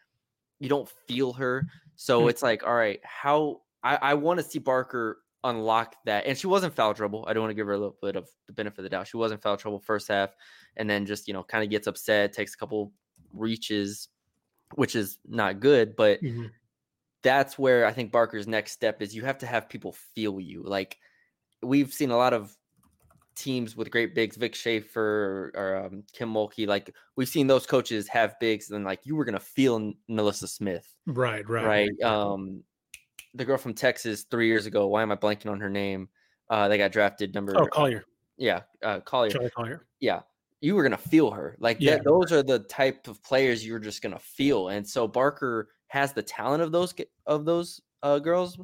you 0.61 0.69
don't 0.69 0.89
feel 1.09 1.33
her. 1.35 1.69
So 1.97 2.27
Mm. 2.27 2.29
it's 2.29 2.43
like, 2.43 2.65
all 2.65 2.75
right, 2.75 3.01
how 3.05 3.63
I, 3.83 3.97
I 3.97 4.15
want 4.15 4.39
to 4.41 4.45
see 4.45 4.59
Barker 4.59 5.23
unlock 5.45 5.97
that. 6.07 6.27
And 6.27 6.37
she 6.39 6.47
wasn't 6.47 6.75
foul 6.75 6.95
trouble. 6.95 7.25
I 7.29 7.33
don't 7.35 7.43
want 7.43 7.51
to 7.51 7.55
give 7.55 7.67
her 7.67 7.75
a 7.75 7.79
little 7.79 7.99
bit 8.01 8.17
of 8.17 8.29
the 8.47 8.53
benefit 8.53 8.79
of 8.79 8.85
the 8.85 8.89
doubt. 8.91 9.09
She 9.09 9.17
wasn't 9.17 9.43
foul 9.43 9.57
trouble 9.57 9.79
first 9.81 10.09
half, 10.09 10.35
and 10.77 10.89
then 10.89 11.07
just 11.07 11.29
you 11.29 11.35
know 11.35 11.45
kind 11.45 11.65
of 11.65 11.71
gets 11.71 11.87
upset, 11.87 12.33
takes 12.33 12.55
a 12.55 12.59
couple 12.59 12.93
reaches, 13.33 14.09
which 14.77 14.97
is 14.97 15.19
not 15.27 15.61
good. 15.61 15.97
But 15.97 16.21
Mhm. 16.21 16.55
that's 17.23 17.59
where 17.59 17.87
I 17.87 17.93
think 17.93 18.13
Barker's 18.13 18.47
next 18.47 18.73
step 18.73 19.01
is. 19.01 19.15
You 19.15 19.25
have 19.25 19.39
to 19.39 19.47
have 19.47 19.69
people 19.69 19.93
feel 19.93 20.41
you. 20.41 20.63
Like 20.63 20.99
we've 21.63 21.93
seen 21.95 22.11
a 22.11 22.17
lot 22.19 22.35
of 22.35 22.57
teams 23.35 23.77
with 23.77 23.91
great 23.91 24.15
bigs, 24.15 24.37
Vic 24.37 24.55
Schaefer 24.55 25.53
or 25.55 25.77
um, 25.87 26.05
Kim 26.13 26.33
Mulkey. 26.33 26.67
Like 26.67 26.95
we've 27.17 27.29
seen 27.29 27.47
those 27.47 27.67
coaches 27.67 28.09
have 28.09 28.39
bigs, 28.41 28.71
and 28.71 28.85
like 28.85 29.01
you 29.05 29.17
were 29.17 29.25
gonna 29.25 29.41
feel 29.41 29.93
Melissa 30.09 30.49
Smith 30.49 30.95
Right, 31.07 31.49
right, 31.49 31.65
right? 31.65 32.03
Um, 32.03 32.63
the 33.35 33.45
girl 33.45 33.59
from 33.59 33.75
Texas 33.75 34.25
three 34.31 34.47
years 34.47 34.67
ago. 34.67 34.87
Why 34.87 35.03
am 35.03 35.13
I 35.13 35.17
blanking 35.17 35.51
on 35.51 35.61
her 35.61 35.71
name? 35.71 36.09
Uh, 36.49 36.69
they 36.69 36.79
got 36.79 36.93
drafted 36.93 37.35
number. 37.35 37.59
Oh, 37.59 37.67
Collier, 37.67 38.05
Yeah, 38.37 38.63
uh, 38.83 39.01
Collier. 39.01 39.33
Charli 39.33 39.51
Collier. 39.53 39.87
Yeah, 40.01 40.23
you 40.61 40.75
were 40.75 40.83
gonna 40.83 40.97
feel 40.97 41.31
her. 41.31 41.57
Like 41.59 41.79
Yeah. 41.81 41.97
that, 41.97 42.05
those 42.05 42.33
are 42.33 42.43
the 42.43 42.61
type 42.61 43.09
of 43.09 43.23
players 43.23 43.67
you're 43.67 43.79
just 43.79 44.03
gonna 44.03 44.19
feel. 44.19 44.69
And 44.69 44.87
so 44.89 45.09
Barker 45.09 45.71
has 45.89 46.13
the 46.13 46.23
talent 46.23 46.63
of 46.63 46.73
those 46.73 46.95
of 47.27 47.45
those 47.45 47.81
uh, 48.03 48.19
girls, 48.19 48.59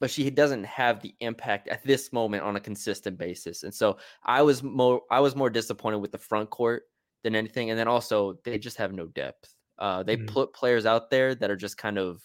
but 0.00 0.10
she 0.10 0.30
doesn't 0.30 0.64
have 0.64 1.00
the 1.00 1.14
impact 1.20 1.68
at 1.68 1.84
this 1.84 2.12
moment 2.12 2.42
on 2.42 2.56
a 2.56 2.60
consistent 2.60 3.18
basis. 3.18 3.62
And 3.64 3.74
so 3.74 3.98
I 4.24 4.42
was 4.42 4.62
more 4.62 5.02
I 5.10 5.20
was 5.20 5.36
more 5.36 5.50
disappointed 5.50 5.98
with 5.98 6.12
the 6.12 6.18
front 6.18 6.50
court 6.50 6.84
than 7.22 7.34
anything. 7.36 7.70
And 7.70 7.78
then 7.78 7.88
also 7.88 8.34
they 8.44 8.58
just 8.58 8.78
have 8.78 8.92
no 8.92 9.06
depth. 9.08 9.54
Uh, 9.78 10.02
they 10.02 10.16
Mhm. 10.16 10.26
put 10.26 10.52
players 10.54 10.86
out 10.86 11.10
there 11.10 11.34
that 11.34 11.50
are 11.50 11.56
just 11.56 11.76
kind 11.78 11.98
of 11.98 12.22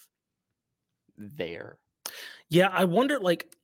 there. 1.18 1.80
Yeah, 2.50 2.70
I 2.70 2.86
wonder. 2.86 3.20
Like, 3.20 3.56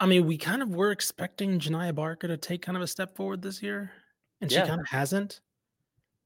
I 0.00 0.06
mean, 0.06 0.26
we 0.26 0.38
kind 0.38 0.62
of 0.62 0.74
were 0.74 0.90
expecting 0.92 1.58
Janiah 1.58 1.94
Barker 1.94 2.28
to 2.28 2.36
take 2.36 2.62
kind 2.62 2.76
of 2.76 2.82
a 2.82 2.86
step 2.86 3.16
forward 3.16 3.42
this 3.42 3.62
year, 3.62 3.92
and 4.40 4.50
Yeah. 4.50 4.62
she 4.62 4.68
kind 4.68 4.80
of 4.80 4.86
hasn't. 4.88 5.40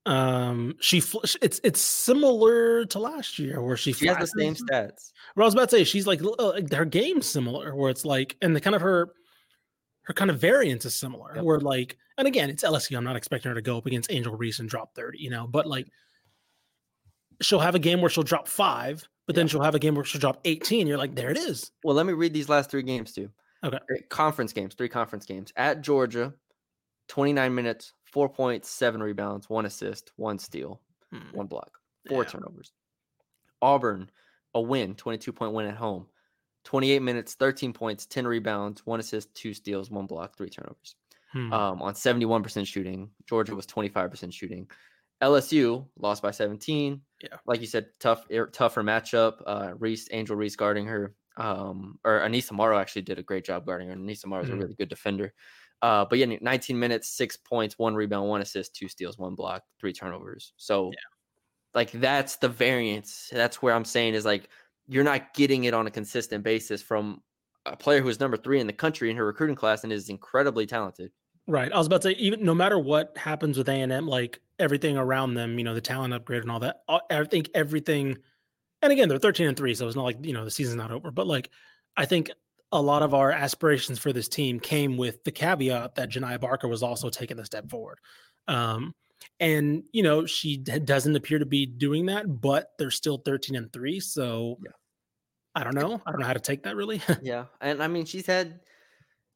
Um, 0.05 0.75
she 0.81 1.01
fl- 1.01 1.25
it's 1.41 1.61
it's 1.62 1.81
similar 1.81 2.85
to 2.87 2.99
last 2.99 3.38
year 3.38 3.62
where 3.62 3.77
she 3.77 3.93
She 3.93 4.07
has 4.07 4.19
the 4.19 4.27
same 4.27 4.55
stats. 4.55 5.12
Well, 5.37 5.45
I 5.45 5.47
was 5.47 5.55
about 5.55 5.71
to 5.71 5.77
say 5.77 5.85
she's 5.85 6.07
like 6.07 6.21
uh, 6.38 6.61
her 6.73 6.85
game's 6.85 7.29
similar, 7.29 7.75
where 7.77 7.91
it's 7.91 8.05
like, 8.05 8.37
and 8.43 8.55
the 8.55 8.61
kind 8.61 8.75
of 8.75 8.83
her 8.83 9.12
her 10.03 10.15
kind 10.15 10.31
of 10.31 10.41
variance 10.41 10.85
is 10.85 10.95
similar. 10.95 11.37
Yep. 11.37 11.45
Where 11.45 11.61
like, 11.61 11.97
and 12.19 12.27
again, 12.27 12.51
it's 12.51 12.65
LSU. 12.65 12.97
I'm 12.97 13.05
not 13.05 13.17
expecting 13.17 13.51
her 13.51 13.55
to 13.55 13.62
go 13.62 13.79
up 13.79 13.87
against 13.87 14.11
Angel 14.11 14.35
Reese 14.35 14.59
and 14.59 14.69
drop 14.69 14.95
thirty, 14.95 15.19
you 15.19 15.31
know, 15.31 15.47
but 15.47 15.67
like, 15.67 15.87
she'll 17.41 17.61
have 17.61 17.77
a 17.77 17.81
game 17.81 18.01
where 18.01 18.11
she'll 18.11 18.25
drop 18.25 18.49
five, 18.49 19.07
but 19.27 19.37
then 19.37 19.47
she'll 19.47 19.62
have 19.62 19.77
a 19.77 19.79
game 19.79 19.95
where 19.95 20.05
she'll 20.05 20.21
drop 20.21 20.41
eighteen. 20.45 20.88
You're 20.88 20.99
like, 20.99 21.15
there 21.15 21.31
it 21.31 21.38
is. 21.38 21.71
Well, 21.85 21.95
let 21.95 22.07
me 22.07 22.12
read 22.12 22.35
these 22.35 22.49
last 22.49 22.71
three 22.71 22.83
games 22.83 23.12
too. 23.12 23.31
Okay. 23.65 23.79
Conference 24.09 24.53
games, 24.53 24.75
three 24.75 24.88
conference 24.88 25.25
games. 25.25 25.53
At 25.55 25.83
Georgia, 25.83 26.35
29 27.09 27.55
minutes, 27.55 27.93
four 28.12 28.29
points, 28.29 28.70
seven 28.70 29.03
rebounds, 29.03 29.48
one 29.51 29.66
assist, 29.66 30.12
one 30.16 30.38
steal, 30.38 30.83
Hmm. 31.11 31.33
one 31.33 31.46
block, 31.46 31.79
four 32.09 32.25
Yeah. 32.25 32.27
turnovers. 32.27 32.72
Auburn, 33.61 34.11
a 34.55 34.61
win, 34.61 34.94
22 34.94 35.33
point 35.33 35.53
win 35.55 35.66
at 35.66 35.77
home. 35.77 36.09
28 36.64 37.01
minutes, 37.03 37.35
13 37.35 37.72
points, 37.72 38.07
10 38.07 38.27
rebounds, 38.27 38.87
one 38.87 39.01
assist, 39.01 39.35
two 39.35 39.55
steals, 39.55 39.90
one 39.90 40.07
block, 40.07 40.37
three 40.37 40.48
turnovers. 40.51 40.96
Hmm. 41.33 41.53
Um, 41.53 41.83
on 41.83 41.94
71% 41.94 42.68
shooting. 42.68 43.11
Georgia 43.27 43.55
was 43.55 43.66
25% 43.66 44.35
shooting. 44.35 44.70
LSU 45.20 45.88
lost 45.96 46.22
by 46.22 46.31
17. 46.31 47.03
Yeah. 47.22 47.38
Like 47.46 47.61
you 47.61 47.66
said, 47.66 47.90
tough, 48.01 48.27
er, 48.31 48.48
tougher 48.48 48.83
matchup. 48.83 49.42
Uh, 49.46 49.75
Reese, 49.79 50.09
Angel 50.12 50.37
Reese 50.37 50.57
guarding 50.57 50.87
her. 50.87 51.14
Um, 51.37 51.98
or 52.05 52.20
Aneesah 52.20 52.53
Morrow 52.53 52.79
actually 52.79 53.03
did 53.03 53.18
a 53.18 53.22
great 53.22 53.44
job 53.44 53.64
guarding 53.64 53.88
her. 53.88 53.96
Aneesah 53.96 54.27
Morrow 54.27 54.42
is 54.42 54.51
a 54.51 54.55
Mhm. 54.55 54.59
really 54.59 54.75
good 54.75 54.88
defender. 54.90 55.33
Uh, 55.83 56.05
but 56.09 56.18
yeah, 56.18 56.27
19 56.40 56.79
minutes, 56.79 57.09
six 57.09 57.37
points, 57.37 57.79
one 57.79 57.95
rebound, 57.95 58.29
one 58.29 58.40
assist, 58.40 58.75
two 58.75 58.88
steals, 58.88 59.18
one 59.18 59.35
block, 59.35 59.64
three 59.81 59.92
turnovers. 59.92 60.53
So, 60.57 60.92
like, 61.75 61.90
that's 61.90 62.37
the 62.37 62.49
variance. 62.49 63.29
That's 63.33 63.61
where 63.61 63.75
I'm 63.75 63.85
saying 63.85 64.14
is 64.14 64.25
like, 64.25 64.49
you're 64.87 65.05
not 65.05 65.35
getting 65.35 65.64
it 65.64 65.75
on 65.75 65.87
a 65.88 65.90
consistent 65.90 66.45
basis 66.45 66.81
from 66.81 67.21
a 67.66 67.77
player 67.77 68.01
who 68.01 68.09
is 68.09 68.21
number 68.21 68.37
three 68.37 68.61
in 68.61 68.66
the 68.66 68.73
country 68.73 69.11
in 69.11 69.16
her 69.16 69.27
recruiting 69.27 69.57
class 69.57 69.83
and 69.83 69.92
is 69.92 70.09
incredibly 70.09 70.66
talented. 70.66 71.11
Right. 71.49 71.73
I 71.73 71.79
was 71.79 71.88
about 71.88 72.03
to 72.03 72.11
say, 72.11 72.14
even 72.14 72.45
no 72.45 72.55
matter 72.55 72.79
what 72.79 73.16
happens 73.16 73.59
with 73.59 73.68
A 73.68 73.73
and 73.73 73.90
M, 73.90 74.07
like 74.07 74.40
everything 74.59 74.97
around 74.97 75.35
them, 75.35 75.59
you 75.59 75.64
know, 75.64 75.75
the 75.75 75.81
talent 75.81 76.14
upgrade 76.14 76.42
and 76.42 76.51
all 76.51 76.61
that. 76.61 76.83
I 76.88 77.25
think 77.25 77.51
everything, 77.55 78.18
and 78.81 78.92
again, 78.92 79.09
they're 79.09 79.18
thirteen 79.18 79.49
and 79.49 79.57
three, 79.57 79.75
so 79.75 79.87
it's 79.87 79.97
not 79.97 80.05
like 80.05 80.25
you 80.25 80.33
know 80.33 80.45
the 80.45 80.51
season's 80.51 80.77
not 80.77 80.92
over. 80.92 81.11
But 81.11 81.27
like, 81.27 81.51
I 81.97 82.05
think 82.05 82.31
a 82.73 82.81
lot 82.81 83.03
of 83.03 83.15
our 83.15 83.31
aspirations 83.31 83.99
for 83.99 84.13
this 84.13 84.29
team 84.29 84.59
came 84.61 84.97
with 84.97 85.23
the 85.25 85.33
caveat 85.33 85.95
that 85.97 86.11
Janiah 86.11 86.41
Barker 86.41 86.69
was 86.69 86.83
also 86.83 87.11
taking 87.11 87.39
a 87.39 87.45
step 87.45 87.69
forward. 87.71 87.99
Um, 88.49 88.95
and 89.39 89.85
you 89.93 90.03
know, 90.03 90.27
she 90.27 90.57
doesn't 90.57 91.15
appear 91.17 91.39
to 91.39 91.47
be 91.47 91.67
doing 91.67 92.07
that, 92.07 92.41
but 92.41 92.71
they're 92.79 92.91
still 92.91 93.19
thirteen 93.19 93.57
and 93.57 93.73
three. 93.73 94.01
So 94.01 94.59
Yeah. 94.65 94.73
I 95.55 95.65
don't 95.65 95.75
know. 95.75 96.01
I 96.07 96.11
don't 96.13 96.21
know 96.21 96.27
how 96.27 96.33
to 96.33 96.41
take 96.41 96.63
that 96.65 96.77
really. 96.77 97.01
Yeah, 97.23 97.47
and 97.61 97.83
I 97.83 97.89
mean 97.89 98.05
she's 98.07 98.27
had 98.27 98.61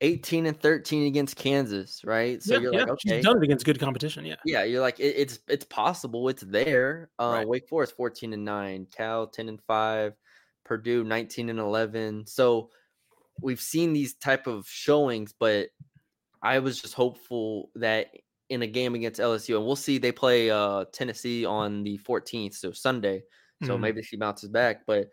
18 0.02 0.46
and 0.46 0.60
13 0.60 1.06
against 1.06 1.36
Kansas, 1.36 2.04
right? 2.04 2.42
So 2.42 2.54
Yeah, 2.54 2.60
you're 2.60 2.72
yeah, 2.72 2.80
like, 2.80 2.88
okay, 2.90 3.16
she's 3.16 3.24
done 3.24 3.36
it 3.38 3.42
against 3.44 3.64
good 3.64 3.78
competition. 3.80 4.24
Yeah. 4.26 4.36
yeah, 4.44 4.64
you're 4.64 4.80
like, 4.82 5.00
it, 5.00 5.14
it's 5.16 5.40
it's 5.48 5.64
possible, 5.66 6.28
it's 6.28 6.42
there. 6.42 7.10
Uh, 7.18 7.38
Right. 7.38 7.48
Wake 7.48 7.68
Forest 7.68 7.96
14 7.96 8.32
and 8.32 8.44
nine, 8.44 8.86
Cal 8.94 9.26
10 9.26 9.48
and 9.48 9.62
five, 9.62 10.14
Purdue 10.64 11.04
19 11.04 11.48
and 11.50 11.58
11. 11.58 12.26
So 12.26 12.70
we've 13.40 13.60
seen 13.60 13.92
these 13.92 14.14
type 14.14 14.46
of 14.46 14.66
showings, 14.68 15.32
but 15.38 15.70
I 16.42 16.58
was 16.60 16.80
just 16.80 16.94
hopeful 16.94 17.70
that 17.76 18.08
in 18.48 18.62
a 18.62 18.66
game 18.66 18.94
against 18.94 19.20
LSU, 19.20 19.56
and 19.56 19.66
we'll 19.66 19.76
see 19.76 19.98
they 19.98 20.12
play 20.12 20.50
uh 20.50 20.84
Tennessee 20.92 21.44
on 21.44 21.82
the 21.82 21.98
14th, 21.98 22.54
so 22.54 22.72
Sunday. 22.72 23.24
So 23.62 23.76
Mhm. 23.76 23.80
maybe 23.80 24.02
she 24.02 24.16
bounces 24.16 24.50
back, 24.50 24.86
but 24.86 25.08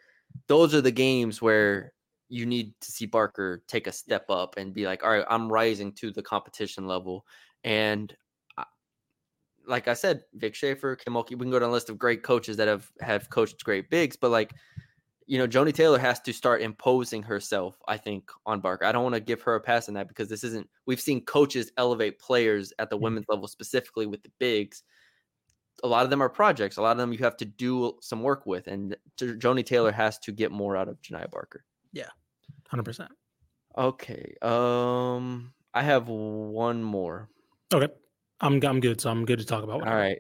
those 0.47 0.73
are 0.75 0.81
the 0.81 0.91
games 0.91 1.41
where 1.41 1.93
you 2.29 2.45
need 2.45 2.73
to 2.81 2.91
see 2.91 3.05
Barker 3.05 3.63
take 3.67 3.87
a 3.87 3.91
step 3.91 4.29
up 4.29 4.57
and 4.57 4.73
be 4.73 4.85
like, 4.85 5.03
all 5.03 5.11
right, 5.11 5.25
I'm 5.29 5.51
rising 5.51 5.93
to 5.95 6.11
the 6.11 6.23
competition 6.23 6.87
level. 6.87 7.25
And 7.63 8.15
I- 8.57 8.65
like 9.65 9.87
I 9.87 9.93
said, 9.93 10.23
Vic 10.33 10.55
Schaefer, 10.55 10.95
Kim 10.95 11.13
Mulkey, 11.13 11.31
we 11.31 11.37
can 11.45 11.51
go 11.51 11.59
down 11.59 11.69
a 11.69 11.71
list 11.71 11.89
of 11.89 11.97
great 11.97 12.23
coaches 12.23 12.57
that 12.57 12.67
have 12.67 12.91
have 13.01 13.29
coached 13.29 13.63
great 13.63 13.89
bigs, 13.89 14.17
but 14.17 14.29
like, 14.29 14.53
you 15.27 15.37
know, 15.37 15.47
Joni 15.47 15.73
Taylor 15.73 15.97
has 15.99 16.19
to 16.21 16.33
start 16.33 16.61
imposing 16.61 17.23
herself, 17.23 17.77
I 17.87 17.97
think, 17.97 18.29
on 18.45 18.59
Barker. 18.61 18.85
I 18.85 18.91
don't 18.91 19.03
want 19.03 19.15
to 19.15 19.21
give 19.21 19.41
her 19.43 19.55
a 19.55 19.61
pass 19.61 19.87
on 19.87 19.93
that 19.95 20.07
because 20.07 20.27
this 20.29 20.43
isn't 20.43 20.69
we've 20.85 21.01
seen 21.01 21.23
coaches 21.25 21.71
elevate 21.77 22.19
players 22.19 22.73
at 22.79 22.89
the 22.89 22.97
Mhm. 22.97 23.01
women's 23.01 23.25
level, 23.29 23.47
specifically 23.47 24.05
with 24.05 24.23
the 24.23 24.31
bigs 24.39 24.83
a 25.83 25.87
lot 25.87 26.03
of 26.05 26.11
them 26.11 26.21
are 26.21 26.29
projects. 26.29 26.77
A 26.77 26.81
lot 26.81 26.91
of 26.91 26.97
them 26.99 27.11
you 27.11 27.17
have 27.19 27.35
to 27.37 27.45
do 27.45 27.97
some 27.99 28.21
work 28.21 28.45
with, 28.45 28.67
and 28.67 28.95
Joni 29.17 29.65
Taylor 29.65 29.91
has 29.91 30.19
to 30.19 30.31
get 30.31 30.51
more 30.51 30.77
out 30.77 30.87
of 30.87 31.01
Janiah 31.01 31.29
Barker. 31.29 31.65
Yeah, 31.91 32.09
Hundred 32.67 32.83
percent. 32.83 33.11
Okay, 33.77 34.35
um, 34.43 35.51
I 35.73 35.81
have 35.81 36.07
one 36.07 36.83
more. 36.83 37.27
Okay. 37.73 37.91
I'm 38.39 38.63
I'm 38.63 38.79
good. 38.81 39.01
So 39.01 39.09
I'm 39.09 39.25
good 39.25 39.39
to 39.39 39.45
talk 39.45 39.63
about. 39.63 39.81
All 39.85 39.95
right, 39.95 40.19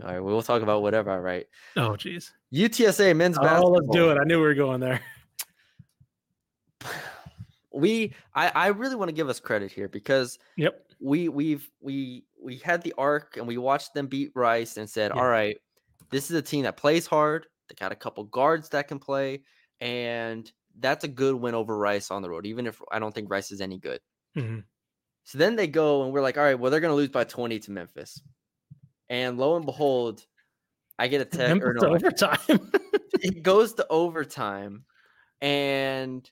all 0.00 0.08
right, 0.08 0.20
we'll 0.20 0.42
talk 0.42 0.62
about 0.62 0.82
whatever. 0.82 1.10
All 1.10 1.20
right, 1.20 1.46
Oh, 1.76 1.90
jeez. 1.90 2.30
UTSA 2.52 3.14
men's 3.16 3.36
Oh, 3.38 3.42
basketball. 3.42 3.72
let's 3.72 3.88
do 3.90 4.10
it. 4.10 4.18
I 4.18 4.24
knew 4.24 4.38
we 4.38 4.44
were 4.44 4.54
going 4.54 4.80
there. 4.80 5.00
We, 7.74 8.12
I, 8.34 8.48
I 8.54 8.66
really 8.66 8.96
want 8.96 9.08
to 9.08 9.14
give 9.14 9.30
us 9.30 9.40
credit 9.40 9.72
here 9.72 9.88
because 9.88 10.38
Yep. 10.58 10.78
we 11.00 11.30
we've 11.30 11.66
we 11.80 12.26
we 12.38 12.58
had 12.58 12.82
the 12.82 12.92
arc 12.98 13.38
and 13.38 13.46
we 13.46 13.56
watched 13.56 13.94
them 13.94 14.08
beat 14.08 14.30
Rice 14.34 14.76
and 14.76 14.88
said, 14.88 15.10
Yeah. 15.14 15.20
all 15.22 15.26
right, 15.26 15.56
this 16.10 16.30
is 16.30 16.36
a 16.36 16.42
team 16.42 16.64
that 16.64 16.76
plays 16.76 17.06
hard. 17.06 17.46
They 17.70 17.74
got 17.80 17.90
a 17.90 17.96
couple 17.96 18.24
guards 18.24 18.68
that 18.70 18.88
can 18.88 18.98
play, 18.98 19.44
and 19.80 20.52
that's 20.80 21.04
a 21.04 21.08
good 21.08 21.34
win 21.34 21.54
over 21.54 21.78
Rice 21.78 22.10
on 22.10 22.20
the 22.20 22.28
road, 22.28 22.44
even 22.44 22.66
if 22.66 22.78
I 22.92 22.98
don't 22.98 23.14
think 23.14 23.30
Rice 23.30 23.50
is 23.50 23.62
any 23.62 23.78
good. 23.78 24.00
Mhm. 24.36 24.64
So 25.24 25.38
then 25.38 25.56
they 25.56 25.66
go 25.66 26.02
and 26.04 26.12
we're 26.12 26.20
like, 26.20 26.36
all 26.36 26.44
right, 26.44 26.58
well, 26.58 26.70
they're 26.70 26.80
gonna 26.80 26.92
lose 26.94 27.08
by 27.08 27.24
20 27.24 27.58
to 27.60 27.70
Memphis. 27.70 28.20
And 29.12 29.36
lo 29.36 29.56
and 29.56 29.66
behold, 29.66 30.24
I 30.98 31.06
get 31.06 31.20
a 31.20 31.26
text 31.26 31.62
or 31.62 31.74
no, 31.74 31.94
overtime. 31.94 32.38
it 33.20 33.42
goes 33.42 33.74
to 33.74 33.86
overtime, 33.90 34.86
and 35.42 36.28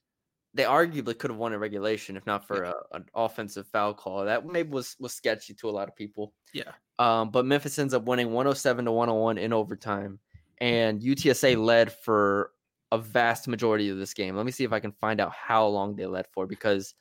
they 0.54 0.62
arguably 0.62 1.16
could 1.16 1.30
have 1.30 1.38
won 1.38 1.52
in 1.52 1.60
regulation 1.60 2.16
if 2.16 2.24
not 2.24 2.46
for 2.46 2.62
a, 2.62 2.74
an 2.92 3.04
offensive 3.14 3.66
foul 3.66 3.92
call. 3.92 4.24
That 4.24 4.46
maybe 4.46 4.70
was 4.70 4.96
was 4.98 5.12
sketchy 5.12 5.52
to 5.52 5.68
a 5.68 5.70
lot 5.70 5.88
of 5.88 5.94
people. 5.94 6.32
yeah. 6.54 6.72
Um, 6.98 7.30
but 7.30 7.44
Memphis 7.44 7.78
ends 7.78 7.92
up 7.92 8.04
winning 8.04 8.28
107 8.28 8.86
to 8.86 8.92
101 8.92 9.36
in 9.36 9.52
overtime, 9.52 10.18
and 10.58 11.02
UTSA 11.02 11.62
led 11.62 11.92
for 11.92 12.52
a 12.92 12.98
vast 12.98 13.46
majority 13.46 13.90
of 13.90 13.98
this 13.98 14.14
game. 14.14 14.36
Let 14.36 14.46
me 14.46 14.52
see 14.52 14.64
if 14.64 14.72
I 14.72 14.80
can 14.80 14.92
find 14.92 15.20
out 15.20 15.32
how 15.32 15.66
long 15.66 15.96
they 15.96 16.06
led 16.06 16.28
for 16.32 16.46
because 16.46 16.94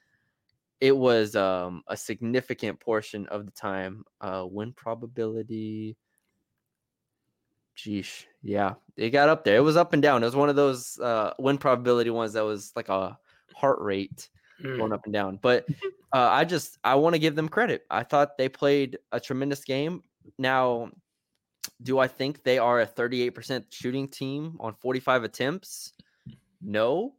it 0.82 0.96
was 0.96 1.36
um, 1.36 1.84
a 1.88 1.98
significant 1.98 2.80
portion 2.80 3.28
of 3.28 3.46
the 3.46 3.52
time. 3.52 4.04
Uh, 4.22 4.46
win 4.50 4.74
probability. 4.74 5.98
Geesh, 7.78 8.26
yeah, 8.44 8.74
it 8.98 9.12
got 9.12 9.30
up 9.30 9.44
there. 9.46 9.56
It 9.58 9.62
was 9.62 9.78
up 9.78 9.94
and 9.94 10.02
down. 10.02 10.22
It 10.22 10.26
was 10.26 10.36
one 10.36 10.50
of 10.50 10.56
those 10.56 11.00
uh, 11.00 11.34
win 11.40 11.58
probability 11.58 12.10
ones 12.10 12.34
that 12.34 12.44
was 12.44 12.74
like 12.76 12.90
a 12.90 13.18
heart 13.56 13.80
rate 13.80 14.30
Mm. 14.64 14.78
going 14.78 14.94
up 14.94 15.06
and 15.06 15.14
down. 15.14 15.40
But 15.42 15.68
uh, 16.14 16.30
I 16.30 16.46
just 16.46 16.78
I 16.84 16.96
want 16.96 17.14
to 17.16 17.20
give 17.20 17.36
them 17.36 17.50
credit. 17.50 17.86
I 17.90 18.04
thought 18.04 18.38
they 18.38 18.50
played 18.50 18.98
a 19.12 19.20
tremendous 19.20 19.64
game. 19.64 20.04
Now, 20.38 20.92
do 21.82 21.98
I 21.98 22.08
think 22.08 22.44
they 22.44 22.58
are 22.58 22.82
a 22.82 22.86
38% 22.88 23.66
shooting 23.70 24.08
team 24.08 24.58
on 24.60 24.74
45 24.74 25.24
attempts? 25.24 25.94
No. 26.62 27.16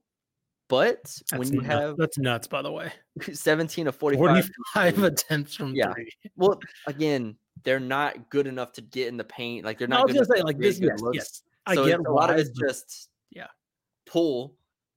But 0.71 1.21
when 1.37 1.53
you 1.53 1.61
nut- 1.62 1.66
have 1.66 1.97
that's 1.97 2.16
nuts, 2.16 2.47
by 2.47 2.62
the 2.62 2.71
way. 2.73 2.93
17 3.33 3.89
of 3.89 3.97
45, 3.97 4.49
45 4.75 5.03
attempts 5.03 5.55
from 5.57 5.75
Yeah. 5.75 5.93
three. 5.93 6.11
well, 6.37 6.59
again, 6.87 7.37
they're 7.64 7.81
not 7.81 8.31
good 8.31 8.47
enough 8.47 8.73
to 8.75 8.81
get 8.81 9.09
in 9.09 9.16
the 9.16 9.25
paint. 9.25 9.64
Like 9.66 9.79
they're 9.79 9.89
No, 9.89 9.97
I 9.97 9.99
not 9.99 10.07
was 10.09 10.14
gonna 10.14 10.39
say 10.39 10.43
like 10.43 10.59
this. 10.59 10.79
Yes, 10.81 11.01
looks. 11.03 11.16
yes. 11.16 11.43
I 11.66 11.75
so 11.75 11.85
get 11.87 11.99
a 12.01 12.11
lot 12.12 12.31
of 12.31 12.39
it's 12.39 12.51
just 12.51 13.11
yeah. 13.31 13.49
pull, 14.07 14.55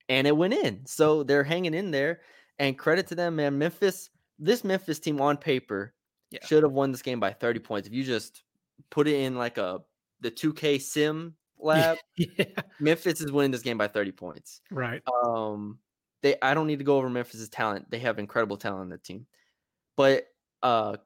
and 0.10 0.26
it 0.28 0.38
went 0.38 0.54
in. 0.54 0.86
So 0.86 1.24
they're 1.24 1.44
hanging 1.44 1.74
in 1.74 1.92
there, 1.92 2.22
and 2.60 2.78
credit 2.78 3.08
to 3.08 3.16
them, 3.16 3.36
man. 3.36 3.58
Memphis, 3.58 4.10
this 4.40 4.64
Memphis 4.64 5.00
team 5.00 5.20
on 5.20 5.38
paper 5.38 5.94
Yeah. 6.32 6.46
should 6.46 6.64
have 6.64 6.72
won 6.72 6.92
this 6.92 7.02
game 7.02 7.20
by 7.20 7.34
thirty 7.34 7.60
points. 7.60 7.88
If 7.88 7.94
you 7.94 8.04
just 8.04 8.44
put 8.92 9.08
it 9.08 9.16
in 9.16 9.36
like 9.36 9.58
a 9.58 9.82
the 10.22 10.30
two 10.32 10.54
K 10.54 10.78
sim 10.78 11.36
lab, 11.64 11.98
yeah, 12.18 12.46
Memphis 12.80 13.22
is 13.22 13.32
winning 13.32 13.52
this 13.52 13.62
game 13.62 13.78
by 13.78 13.88
thirty 13.88 14.12
points. 14.12 14.62
right. 14.72 15.02
Um, 15.26 15.80
they 16.22 16.36
I 16.42 16.54
don't 16.54 16.68
need 16.68 16.80
to 16.80 16.86
go 16.86 16.98
over 16.98 17.10
Memphis's 17.10 17.50
talent. 17.50 17.90
They 17.92 18.00
have 18.00 18.20
incredible 18.20 18.58
talent 18.58 18.82
on 18.82 18.90
the 18.90 18.98
team, 18.98 19.26
but 19.98 20.28
uh, 20.62 20.98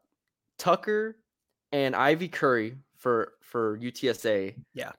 Tucker 0.60 1.18
and 1.72 1.96
Ivy 1.96 2.28
Curry 2.28 2.78
for 2.98 3.34
for 3.42 3.78
UTSA, 3.80 4.56
Yeah. 4.74 4.92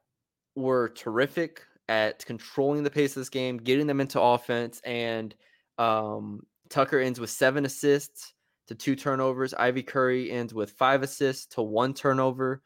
were 0.57 0.89
terrific 0.91 1.63
at 1.89 2.25
controlling 2.27 2.83
the 2.83 2.91
pace 2.91 3.11
of 3.17 3.21
this 3.21 3.29
game, 3.29 3.57
getting 3.59 3.87
them 3.87 4.01
into 4.01 4.21
offense, 4.21 4.81
and 4.85 5.35
um, 5.79 6.43
Tucker 6.69 6.99
ends 6.99 7.21
with 7.21 7.31
seven 7.31 7.65
assists 7.65 8.35
to 8.67 8.75
two 8.75 8.95
turnovers. 8.97 9.55
Ivy 9.55 9.83
Curry 9.83 10.31
ends 10.31 10.53
with 10.53 10.73
five 10.73 11.03
assists 11.03 11.47
to 11.55 11.63
one 11.63 11.95
turnover. 11.95 12.63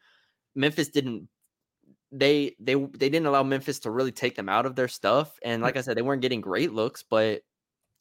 Memphis 0.55 0.89
didn't 0.89 1.27
they 2.13 2.55
they 2.59 2.75
they 2.75 3.09
didn't 3.09 3.25
allow 3.25 3.43
Memphis 3.43 3.79
to 3.79 3.91
really 3.91 4.11
take 4.11 4.35
them 4.35 4.47
out 4.47 4.65
of 4.65 4.75
their 4.75 4.87
stuff. 4.87 5.37
And 5.43 5.61
like 5.61 5.75
I 5.77 5.81
said, 5.81 5.97
they 5.97 6.01
weren't 6.01 6.21
getting 6.21 6.41
great 6.41 6.71
looks, 6.71 7.03
but 7.03 7.41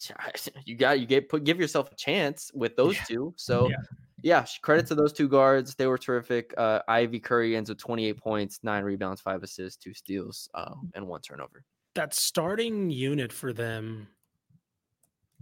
you 0.64 0.76
got 0.76 1.00
you 1.00 1.06
get 1.06 1.28
put 1.28 1.44
give 1.44 1.58
yourself 1.60 1.90
a 1.92 1.94
chance 1.94 2.50
with 2.54 2.76
those 2.76 2.96
Yeah. 2.96 3.04
two. 3.04 3.34
So 3.36 3.68
Yeah. 3.70 3.76
yeah, 4.22 4.46
credit 4.62 4.86
to 4.86 4.94
those 4.94 5.12
two 5.12 5.28
guards. 5.28 5.74
They 5.74 5.86
were 5.86 5.98
terrific. 5.98 6.52
Uh, 6.56 6.80
Ivy 6.88 7.20
Curry 7.20 7.56
ends 7.56 7.68
with 7.70 7.78
28 7.78 8.16
points, 8.18 8.60
nine 8.62 8.84
rebounds, 8.84 9.20
five 9.20 9.42
assists, 9.42 9.82
two 9.82 9.94
steals, 9.94 10.48
um, 10.54 10.90
and 10.94 11.06
one 11.06 11.20
turnover. 11.20 11.64
That 11.94 12.14
starting 12.14 12.90
unit 12.90 13.32
for 13.32 13.52
them 13.52 14.08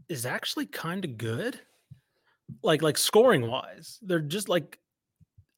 is 0.08 0.26
actually 0.26 0.66
kind 0.66 1.04
of 1.04 1.16
good. 1.16 1.60
Like 2.62 2.82
like 2.82 2.98
scoring 2.98 3.46
wise, 3.48 3.98
they're 4.02 4.20
just 4.20 4.48
like. 4.48 4.79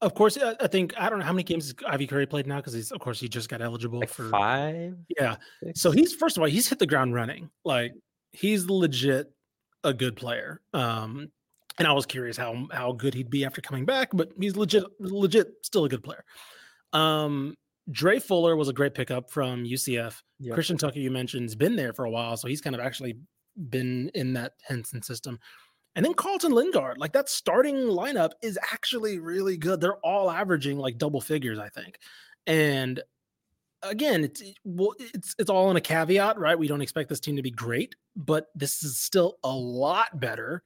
Of 0.03 0.14
course, 0.14 0.36
I, 0.36 0.57
I 0.61 0.66
think 0.66 0.94
I 0.98 1.09
don't 1.09 1.20
know 1.20 1.24
how 1.24 1.32
many 1.32 1.44
games 1.44 1.72
Ivy 1.86 2.09
Curry 2.09 2.26
played 2.26 2.46
now 2.46 2.57
because 2.57 2.72
he's 2.74 2.90
of 2.90 2.98
course 2.98 3.20
he 3.20 3.28
just 3.28 3.48
got 3.48 3.62
eligible 3.62 4.00
Like 4.00 4.09
for 4.09 4.28
five. 4.28 4.96
Yeah. 5.18 5.36
six? 5.62 5.80
So 5.80 5.92
he's 5.92 6.12
first 6.12 6.36
of 6.36 6.42
all, 6.42 6.48
he's 6.48 6.68
hit 6.68 6.80
the 6.80 6.86
ground 6.86 7.14
running. 7.14 7.50
Like 7.64 7.92
he's 8.32 8.68
legit 8.68 9.32
a 9.84 9.94
good 9.94 10.16
player. 10.16 10.61
Um, 10.74 11.30
and 11.78 11.86
I 11.86 11.92
was 11.92 12.05
curious 12.05 12.36
how 12.36 12.66
how 12.72 12.92
good 12.92 13.14
he'd 13.14 13.30
be 13.30 13.44
after 13.44 13.61
coming 13.61 13.84
back, 13.84 14.11
but 14.12 14.32
he's 14.38 14.57
legit 14.57 14.84
legit 14.98 15.53
still 15.62 15.84
a 15.84 15.88
good 15.88 16.03
player. 16.03 16.24
Um, 16.92 17.57
Dre 17.90 18.18
Fuller 18.18 18.57
was 18.57 18.68
a 18.68 18.72
great 18.72 18.94
pickup 18.94 19.30
from 19.30 19.64
UCF. 19.64 20.20
Yep. 20.40 20.55
Christian 20.55 20.78
Tucker, 20.78 20.98
you 20.98 21.11
mentioned, 21.11 21.44
has 21.44 21.55
been 21.55 21.76
there 21.76 21.92
for 21.92 22.05
a 22.05 22.11
while, 22.11 22.36
so 22.36 22.48
he's 22.48 22.61
kind 22.61 22.74
of 22.74 22.80
actually 22.80 23.16
been 23.70 24.11
in 24.14 24.32
that 24.34 24.55
Henson 24.66 25.03
system. 25.03 25.38
And 25.95 26.05
then 26.05 26.14
Carlton 26.14 26.53
Linguard, 26.53 26.99
like 26.99 27.12
that 27.12 27.28
starting 27.28 27.76
lineup 27.76 28.30
is 28.43 28.59
actually 28.72 29.18
really 29.18 29.57
good. 29.57 29.80
They're 29.80 29.99
all 29.99 30.30
averaging 30.30 30.78
like 30.78 30.97
double 30.99 31.20
figures, 31.20 31.59
I 31.59 31.68
think. 31.68 31.99
And 32.47 33.03
again, 33.82 34.24
it's 34.24 34.43
well, 34.64 34.95
it's 34.99 35.34
it's 35.38 35.51
all 35.51 35.70
in 35.70 35.76
a 35.76 35.80
caveat, 35.82 36.38
right? 36.38 36.59
We 36.59 36.66
don't 36.68 36.80
expect 36.80 37.09
this 37.09 37.20
team 37.20 37.36
to 37.36 37.43
be 37.43 37.51
great, 37.51 37.95
but 38.16 38.47
this 38.55 38.82
is 38.82 38.97
still 38.99 39.36
a 39.45 39.51
lot 39.51 40.18
better 40.18 40.62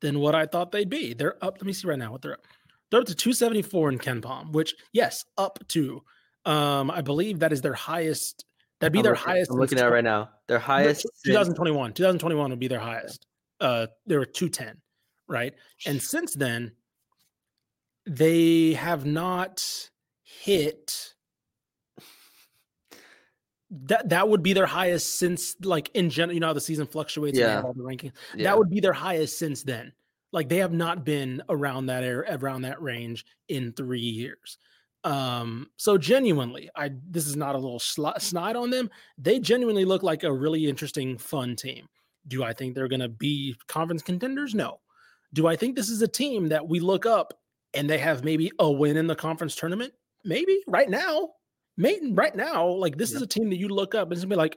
than 0.00 0.18
what 0.20 0.34
I 0.34 0.44
thought 0.46 0.70
they'd 0.70 0.88
be. 0.90 1.14
They're 1.14 1.42
up. 1.42 1.54
Let 1.58 1.64
me 1.66 1.72
see 1.72 1.88
right 1.88 1.98
now 1.98 2.12
what 2.12 2.20
they're 2.22 2.34
up. 2.34 2.44
They're 2.90 3.00
up 3.00 3.06
to 3.06 3.14
274 3.14 3.90
in 3.92 3.98
KenPom, 3.98 4.52
which 4.52 4.74
yes, 4.92 5.24
up 5.38 5.58
to. 5.68 6.02
Um, 6.44 6.90
I 6.90 7.00
believe 7.02 7.40
that 7.40 7.52
is 7.52 7.60
their 7.60 7.74
highest. 7.74 8.44
That'd 8.80 8.92
be 8.92 9.00
I'm 9.00 9.02
their 9.02 9.12
looking- 9.12 9.26
highest. 9.26 9.50
I'm 9.50 9.58
looking 9.58 9.78
at 9.78 9.86
it 9.86 9.90
right 9.90 10.04
now. 10.04 10.30
Their 10.46 10.58
highest. 10.58 11.06
2021. 11.24 11.92
2021 11.94 12.50
would 12.50 12.58
be 12.58 12.68
their 12.68 12.78
highest. 12.80 13.26
Uh, 13.60 13.86
they 14.06 14.16
were 14.16 14.24
210, 14.26 14.80
right? 15.28 15.54
And 15.86 16.00
since 16.02 16.34
then, 16.34 16.72
they 18.06 18.74
have 18.74 19.04
not 19.04 19.90
hit. 20.22 21.14
That 23.70 24.08
that 24.08 24.28
would 24.30 24.42
be 24.42 24.54
their 24.54 24.66
highest 24.66 25.18
since, 25.18 25.54
like 25.62 25.90
in 25.92 26.08
general, 26.08 26.32
you 26.34 26.40
know 26.40 26.46
how 26.46 26.52
the 26.54 26.60
season 26.60 26.86
fluctuates. 26.86 27.38
and 27.38 27.46
Yeah. 27.46 27.62
all 27.62 27.74
the 27.74 27.82
rankings. 27.82 28.12
yeah. 28.34 28.44
That 28.44 28.58
would 28.58 28.70
be 28.70 28.80
their 28.80 28.94
highest 28.94 29.38
since 29.38 29.62
then. 29.62 29.92
Like 30.32 30.48
they 30.48 30.58
have 30.58 30.72
not 30.72 31.04
been 31.04 31.42
around 31.50 31.86
that 31.86 32.02
area, 32.02 32.36
around 32.38 32.62
that 32.62 32.80
range 32.80 33.26
in 33.48 33.72
three 33.72 34.00
years. 34.00 34.56
Um, 35.04 35.70
so 35.76 35.98
genuinely, 35.98 36.70
I 36.74 36.90
this 37.10 37.26
is 37.26 37.36
not 37.36 37.54
a 37.54 37.58
little 37.58 37.78
sli- 37.78 38.20
snide 38.22 38.56
on 38.56 38.70
them. 38.70 38.88
They 39.18 39.38
genuinely 39.38 39.84
look 39.84 40.02
like 40.02 40.22
a 40.24 40.32
really 40.32 40.66
interesting, 40.66 41.18
fun 41.18 41.54
team. 41.54 41.88
Do 42.28 42.44
I 42.44 42.52
think 42.52 42.74
they're 42.74 42.88
going 42.88 43.00
to 43.00 43.08
be 43.08 43.56
conference 43.66 44.02
contenders? 44.02 44.54
No. 44.54 44.80
Do 45.32 45.46
I 45.46 45.56
think 45.56 45.76
this 45.76 45.88
is 45.88 46.02
a 46.02 46.08
team 46.08 46.48
that 46.48 46.66
we 46.66 46.80
look 46.80 47.06
up 47.06 47.34
and 47.74 47.88
they 47.88 47.98
have 47.98 48.24
maybe 48.24 48.50
a 48.58 48.70
win 48.70 48.96
in 48.96 49.06
the 49.06 49.16
conference 49.16 49.56
tournament? 49.56 49.92
Maybe 50.24 50.62
right 50.66 50.88
now. 50.88 51.30
Maybe 51.76 52.12
right 52.12 52.34
now, 52.34 52.66
like 52.66 52.98
this 52.98 53.12
is 53.12 53.22
a 53.22 53.26
team 53.26 53.50
that 53.50 53.56
you 53.56 53.68
look 53.68 53.94
up 53.94 54.08
and 54.08 54.12
it's 54.12 54.22
gonna 54.22 54.34
be 54.34 54.36
like, 54.36 54.56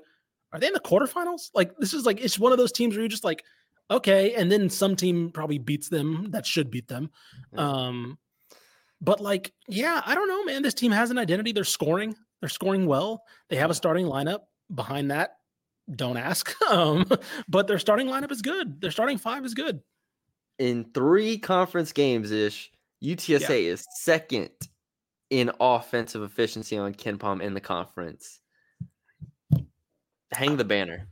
are 0.53 0.59
they 0.59 0.67
in 0.67 0.73
the 0.73 0.79
quarterfinals? 0.79 1.51
Like 1.53 1.77
this 1.77 1.93
is 1.93 2.03
like 2.03 2.19
it's 2.19 2.39
one 2.39 2.51
of 2.51 2.57
those 2.57 2.71
teams 2.71 2.95
where 2.95 3.01
you're 3.01 3.09
just 3.09 3.23
like, 3.23 3.43
okay, 3.91 4.33
and 4.33 4.51
then 4.51 4.69
some 4.69 4.95
team 4.95 5.29
probably 5.31 5.59
beats 5.59 5.87
them 5.87 6.31
that 6.31 6.47
should 6.47 6.71
beat 6.71 6.87
them. 6.87 7.11
Yeah. 7.53 7.59
Um, 7.59 8.17
but 9.01 9.19
like, 9.19 9.53
yeah, 9.67 10.01
I 10.05 10.15
don't 10.15 10.27
know, 10.27 10.43
man. 10.45 10.63
This 10.63 10.73
team 10.73 10.91
has 10.91 11.11
an 11.11 11.19
identity. 11.19 11.51
They're 11.51 11.63
scoring. 11.63 12.15
They're 12.39 12.49
scoring 12.49 12.87
well. 12.87 13.23
They 13.49 13.55
have 13.57 13.69
a 13.69 13.75
starting 13.75 14.07
lineup. 14.07 14.39
Behind 14.73 15.11
that, 15.11 15.35
don't 15.95 16.17
ask. 16.17 16.53
Um, 16.71 17.05
but 17.49 17.67
their 17.67 17.79
starting 17.79 18.07
lineup 18.07 18.31
is 18.31 18.41
good. 18.41 18.79
Their 18.79 18.91
starting 18.91 19.17
five 19.17 19.43
is 19.45 19.53
good. 19.53 19.81
in 20.57 20.85
three 20.93 21.37
conference 21.37 21.91
games 21.91 22.31
ish, 22.31 22.71
UTSA 23.03 23.63
is 23.65 23.85
second 23.97 24.51
in 25.29 25.51
offensive 25.59 26.23
efficiency 26.23 26.77
on 26.77 26.93
KenPom 26.93 27.41
in 27.41 27.53
the 27.53 27.59
conference. 27.59 28.39
Hang 30.31 30.55
the 30.57 30.63
banner. 30.63 31.07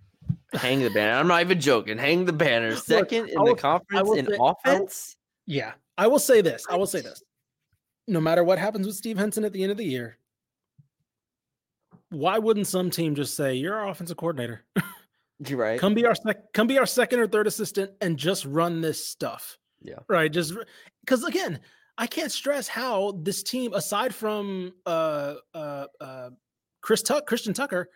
Hang 0.53 0.79
the 0.79 0.89
banner. 0.89 1.13
I'm 1.19 1.27
not 1.27 1.41
even 1.41 1.59
joking. 1.59 1.97
Hang 1.97 2.25
the 2.25 2.33
banner. 2.33 2.75
Second 2.75 3.29
in 3.29 3.37
I 3.39 3.45
the 3.45 3.55
conference 3.55 4.09
in 4.17 4.25
say- 4.27 4.33
I 4.35 4.37
will- 4.37 4.49
offense. 4.65 5.15
Yeah, 5.45 5.73
I 5.97 6.07
will 6.07 6.19
say 6.19 6.41
this. 6.41 6.65
I 6.69 6.77
will 6.77 6.87
say 6.87 7.01
this. 7.01 7.21
No 8.07 8.21
matter 8.21 8.43
what 8.43 8.59
happens 8.59 8.87
with 8.87 8.95
Steve 8.95 9.17
Henson 9.17 9.43
at 9.43 9.51
the 9.53 9.61
end 9.61 9.71
of 9.71 9.77
the 9.77 9.85
year, 9.85 10.17
why 12.09 12.37
wouldn't 12.37 12.67
some 12.67 12.89
team 12.89 13.15
just 13.15 13.35
say, 13.35 13.55
"You're 13.55 13.75
our 13.75 13.89
offensive 13.89 14.17
coordinator. 14.17 14.65
You're 15.45 15.59
right. 15.59 15.79
come 15.79 15.93
be 15.93 16.05
our 16.05 16.15
sec- 16.15 16.53
come 16.53 16.67
be 16.67 16.77
our 16.77 16.85
second 16.85 17.19
or 17.19 17.27
third 17.27 17.47
assistant 17.47 17.91
and 18.01 18.17
just 18.17 18.45
run 18.45 18.81
this 18.81 19.05
stuff." 19.05 19.57
Yeah. 19.81 19.99
Right. 20.07 20.31
Just 20.31 20.53
because 21.01 21.23
again, 21.23 21.59
I 21.97 22.07
can't 22.07 22.31
stress 22.31 22.67
how 22.67 23.19
this 23.23 23.43
team, 23.43 23.73
aside 23.73 24.13
from 24.13 24.73
uh 24.85 25.35
uh 25.53 25.85
uh 26.01 26.29
Chris 26.81 27.01
Tuck, 27.01 27.27
Christian 27.27 27.53
Tucker, 27.53 27.89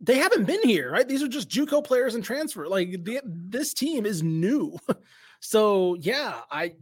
they 0.00 0.18
haven't 0.18 0.44
been 0.44 0.62
here, 0.62 0.90
right? 0.90 1.06
These 1.06 1.22
are 1.22 1.28
just 1.28 1.48
JUCO 1.48 1.84
players 1.84 2.14
and 2.14 2.24
transfer. 2.24 2.66
Like 2.66 3.04
the, 3.04 3.20
this 3.24 3.72
team 3.74 4.04
is 4.06 4.22
new. 4.22 4.78
so 5.40 5.96
yeah, 6.00 6.40
I 6.50 6.74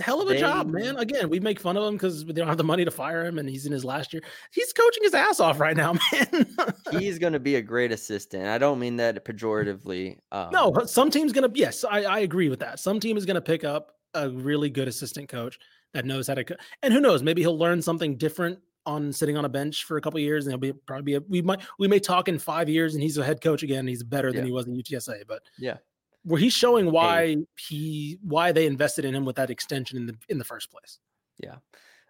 hell 0.00 0.20
of 0.20 0.28
a 0.28 0.38
job, 0.38 0.68
man. 0.68 0.96
Again, 0.96 1.28
we 1.30 1.40
make 1.40 1.58
fun 1.60 1.76
of 1.76 1.84
him 1.84 1.94
because 1.94 2.24
they 2.24 2.32
don't 2.34 2.48
have 2.48 2.58
the 2.58 2.64
money 2.64 2.84
to 2.84 2.90
fire 2.90 3.24
him, 3.24 3.38
and 3.38 3.48
he's 3.48 3.66
in 3.66 3.72
his 3.72 3.84
last 3.84 4.12
year. 4.12 4.22
He's 4.52 4.72
coaching 4.72 5.02
his 5.02 5.14
ass 5.14 5.40
off 5.40 5.58
right 5.60 5.76
now, 5.76 5.94
man. 6.12 6.46
He's 6.92 7.18
going 7.18 7.32
to 7.32 7.40
be 7.40 7.56
a 7.56 7.62
great 7.62 7.92
assistant. 7.92 8.46
I 8.46 8.58
don't 8.58 8.78
mean 8.78 8.96
that 8.96 9.24
pejoratively. 9.24 10.18
Um, 10.32 10.50
No, 10.52 10.70
but 10.70 10.90
some 10.90 11.10
team's 11.10 11.32
gonna. 11.32 11.50
Yes, 11.54 11.84
I, 11.84 12.02
I 12.02 12.18
agree 12.20 12.48
with 12.48 12.60
that. 12.60 12.78
Some 12.80 13.00
team 13.00 13.16
is 13.16 13.24
gonna 13.26 13.40
pick 13.40 13.64
up 13.64 13.92
a 14.14 14.30
really 14.30 14.70
good 14.70 14.88
assistant 14.88 15.28
coach 15.28 15.58
that 15.94 16.04
knows 16.04 16.26
how 16.28 16.34
to. 16.34 16.44
Co- 16.44 16.56
and 16.82 16.92
who 16.92 17.00
knows? 17.00 17.22
Maybe 17.22 17.42
he'll 17.42 17.58
learn 17.58 17.80
something 17.82 18.16
different 18.16 18.58
on 18.84 19.12
sitting 19.12 19.36
on 19.36 19.44
a 19.44 19.48
bench 19.48 19.84
for 19.84 19.96
a 19.96 20.00
couple 20.00 20.20
years, 20.20 20.46
and 20.46 20.52
he'll 20.52 20.58
be 20.60 20.72
probably 20.72 21.02
be. 21.02 21.14
A, 21.14 21.20
we 21.28 21.42
might 21.42 21.60
we 21.78 21.88
may 21.88 21.98
talk 21.98 22.28
in 22.28 22.38
five 22.38 22.68
years, 22.68 22.94
and 22.94 23.02
he's 23.02 23.16
a 23.18 23.24
head 23.24 23.40
coach 23.40 23.62
again. 23.62 23.86
He's 23.86 24.02
better 24.02 24.30
than 24.30 24.42
Yeah. 24.42 24.46
he 24.46 24.52
was 24.52 24.66
in 24.66 24.74
UTSA. 24.76 25.22
But 25.26 25.42
Yeah. 25.58 25.78
Where 26.26 26.40
he's 26.40 26.52
showing 26.52 26.90
why 26.90 27.36
he 27.68 28.18
why 28.22 28.52
they 28.52 28.66
invested 28.66 29.04
in 29.04 29.14
him 29.14 29.24
with 29.24 29.36
that 29.36 29.48
extension 29.48 29.96
in 29.96 30.06
the 30.06 30.14
in 30.28 30.38
the 30.38 30.44
first 30.44 30.70
place. 30.70 30.98
Yeah. 31.38 31.56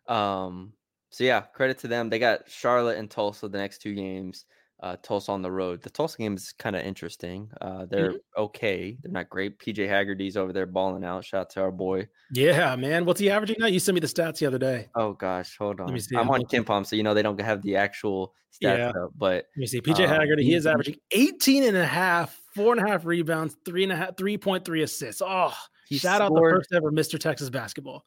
Um, 0.08 0.72
so 1.10 1.24
yeah, 1.24 1.40
credit 1.40 1.78
to 1.78 1.88
them. 1.88 2.08
They 2.10 2.18
got 2.18 2.48
Charlotte 2.50 2.98
and 2.98 3.10
Tulsa 3.10 3.48
the 3.48 3.58
next 3.58 3.78
two 3.82 3.94
games. 3.94 4.44
uh, 4.82 4.96
Tulsa 5.02 5.32
on 5.32 5.40
the 5.40 5.50
road. 5.50 5.80
The 5.82 5.88
Tulsa 5.90 6.18
game 6.18 6.34
is 6.34 6.52
kind 6.52 6.76
of 6.76 6.82
interesting. 6.82 7.50
Uh, 7.62 7.86
they're 7.86 8.12
okay. 8.36 8.98
They're 9.02 9.10
not 9.12 9.30
great. 9.30 9.58
PJ 9.58 9.88
Haggerty's 9.88 10.36
over 10.36 10.52
there 10.52 10.66
balling 10.66 11.02
out. 11.02 11.24
Shout 11.24 11.40
out 11.42 11.50
to 11.50 11.60
our 11.62 11.70
boy. 11.72 12.08
Yeah, 12.30 12.76
man. 12.76 13.06
What's 13.06 13.18
he 13.20 13.30
averaging 13.30 13.56
now? 13.58 13.66
You 13.68 13.80
sent 13.80 13.94
me 13.94 14.00
the 14.00 14.06
stats 14.06 14.38
the 14.38 14.46
other 14.46 14.58
day. 14.58 14.88
Oh 14.94 15.14
gosh, 15.14 15.56
hold 15.58 15.80
on. 15.80 15.86
Let 15.86 15.94
me 15.94 16.00
see, 16.00 16.14
I'm 16.16 16.28
on. 16.30 16.42
KenPom, 16.42 16.84
so 16.86 16.94
you 16.94 17.02
know 17.02 17.14
they 17.14 17.22
don't 17.22 17.40
have 17.40 17.62
the 17.62 17.76
actual 17.76 18.34
stats 18.52 18.78
Yeah. 18.78 18.88
up, 18.90 19.12
but 19.16 19.46
Let 19.56 19.56
me 19.56 19.66
see. 19.66 19.80
PJ 19.80 20.04
Um, 20.04 20.10
Haggerty, 20.10 20.44
he- 20.44 20.54
is 20.54 20.66
averaging 20.66 20.96
18 21.10 21.64
and 21.64 21.76
a 21.76 21.86
half, 21.86 22.38
four 22.56 22.72
and 22.72 22.84
a 22.84 22.90
half 22.90 23.04
rebounds, 23.04 23.56
three 23.64 23.84
and 23.84 23.92
a 23.92 23.96
half, 23.96 24.16
three 24.16 24.36
point 24.38 24.64
three 24.64 24.82
assists. 24.82 25.22
Oh, 25.24 25.52
he 25.88 25.98
shout 25.98 26.20
out 26.20 26.34
the 26.34 26.40
first 26.40 26.72
ever 26.72 26.90
Mr. 26.90 27.18
Texas 27.18 27.50
basketball. 27.50 28.04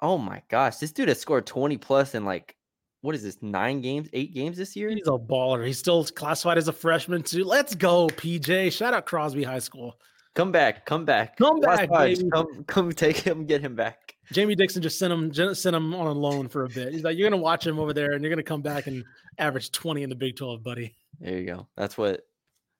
Oh 0.00 0.18
my 0.18 0.42
gosh, 0.48 0.76
this 0.76 0.92
dude 0.92 1.08
has 1.08 1.18
scored 1.18 1.46
20 1.46 1.78
plus 1.78 2.14
in 2.14 2.24
like 2.24 2.54
what 3.00 3.14
is 3.14 3.22
this? 3.22 3.40
Nine 3.40 3.80
games, 3.80 4.08
eight 4.12 4.34
games 4.34 4.56
this 4.56 4.74
year? 4.74 4.90
He's 4.90 5.06
a 5.06 5.12
baller. 5.12 5.64
He's 5.64 5.78
still 5.78 6.04
classified 6.04 6.58
as 6.58 6.66
a 6.66 6.72
freshman 6.72 7.22
too. 7.22 7.44
Let's 7.44 7.74
go, 7.74 8.08
PJ. 8.08 8.72
Shout 8.72 8.94
out 8.94 9.06
Crosby 9.06 9.44
High 9.44 9.60
School. 9.60 9.96
Come 10.34 10.52
back, 10.52 10.84
come 10.84 11.06
back, 11.06 11.36
Come 11.38 11.60
back, 11.60 11.90
baby. 11.90 12.28
Come, 12.30 12.64
come 12.64 12.92
take 12.92 13.16
him, 13.16 13.46
get 13.46 13.62
him 13.62 13.74
back. 13.74 14.14
Jamie 14.32 14.54
Dixon 14.54 14.82
just 14.82 14.98
sent 14.98 15.12
him 15.12 15.32
sent 15.54 15.76
him 15.76 15.94
on 15.94 16.06
a 16.06 16.12
loan 16.12 16.48
for 16.48 16.64
a 16.64 16.68
bit. 16.68 16.92
He's 16.92 17.04
like, 17.04 17.16
you're 17.16 17.30
gonna 17.30 17.40
watch 17.40 17.66
him 17.66 17.78
over 17.78 17.94
there, 17.94 18.12
and 18.12 18.22
you're 18.22 18.30
gonna 18.30 18.42
come 18.42 18.60
back 18.60 18.86
and 18.86 19.02
average 19.38 19.72
20 19.72 20.02
in 20.02 20.10
the 20.10 20.16
Big 20.16 20.36
12, 20.36 20.62
buddy. 20.62 20.94
There 21.20 21.38
you 21.38 21.46
go. 21.46 21.68
That's 21.76 21.96
what 21.96 22.22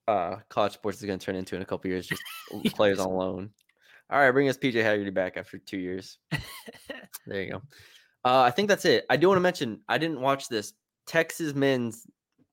uh 0.09 0.37
college 0.49 0.73
sports 0.73 0.99
is 0.99 1.05
going 1.05 1.19
to 1.19 1.25
turn 1.25 1.37
into 1.37 1.57
in 1.57 1.63
a 1.63 1.65
couple 1.67 1.91
years. 1.91 2.07
Just 2.07 2.23
players 2.77 2.99
on 2.99 3.11
loan. 3.13 3.51
All 4.11 4.21
right, 4.21 4.31
bring 4.31 4.49
us 4.49 4.57
PJ 4.57 4.75
Haggerty 4.83 5.11
back 5.11 5.37
after 5.37 5.59
two 5.59 5.79
years. 5.79 6.19
there 7.27 7.43
you 7.43 7.51
go. 7.53 7.63
Uh, 8.25 8.41
I 8.43 8.51
think 8.51 8.69
that's 8.69 8.85
it. 8.85 9.05
I 9.11 9.17
do 9.17 9.29
want 9.29 9.37
to 9.37 9.43
mention 9.43 9.81
I 9.89 9.99
didn't 9.99 10.21
watch 10.21 10.49
this 10.49 10.75
Texas 11.07 11.55
men's. 11.55 12.07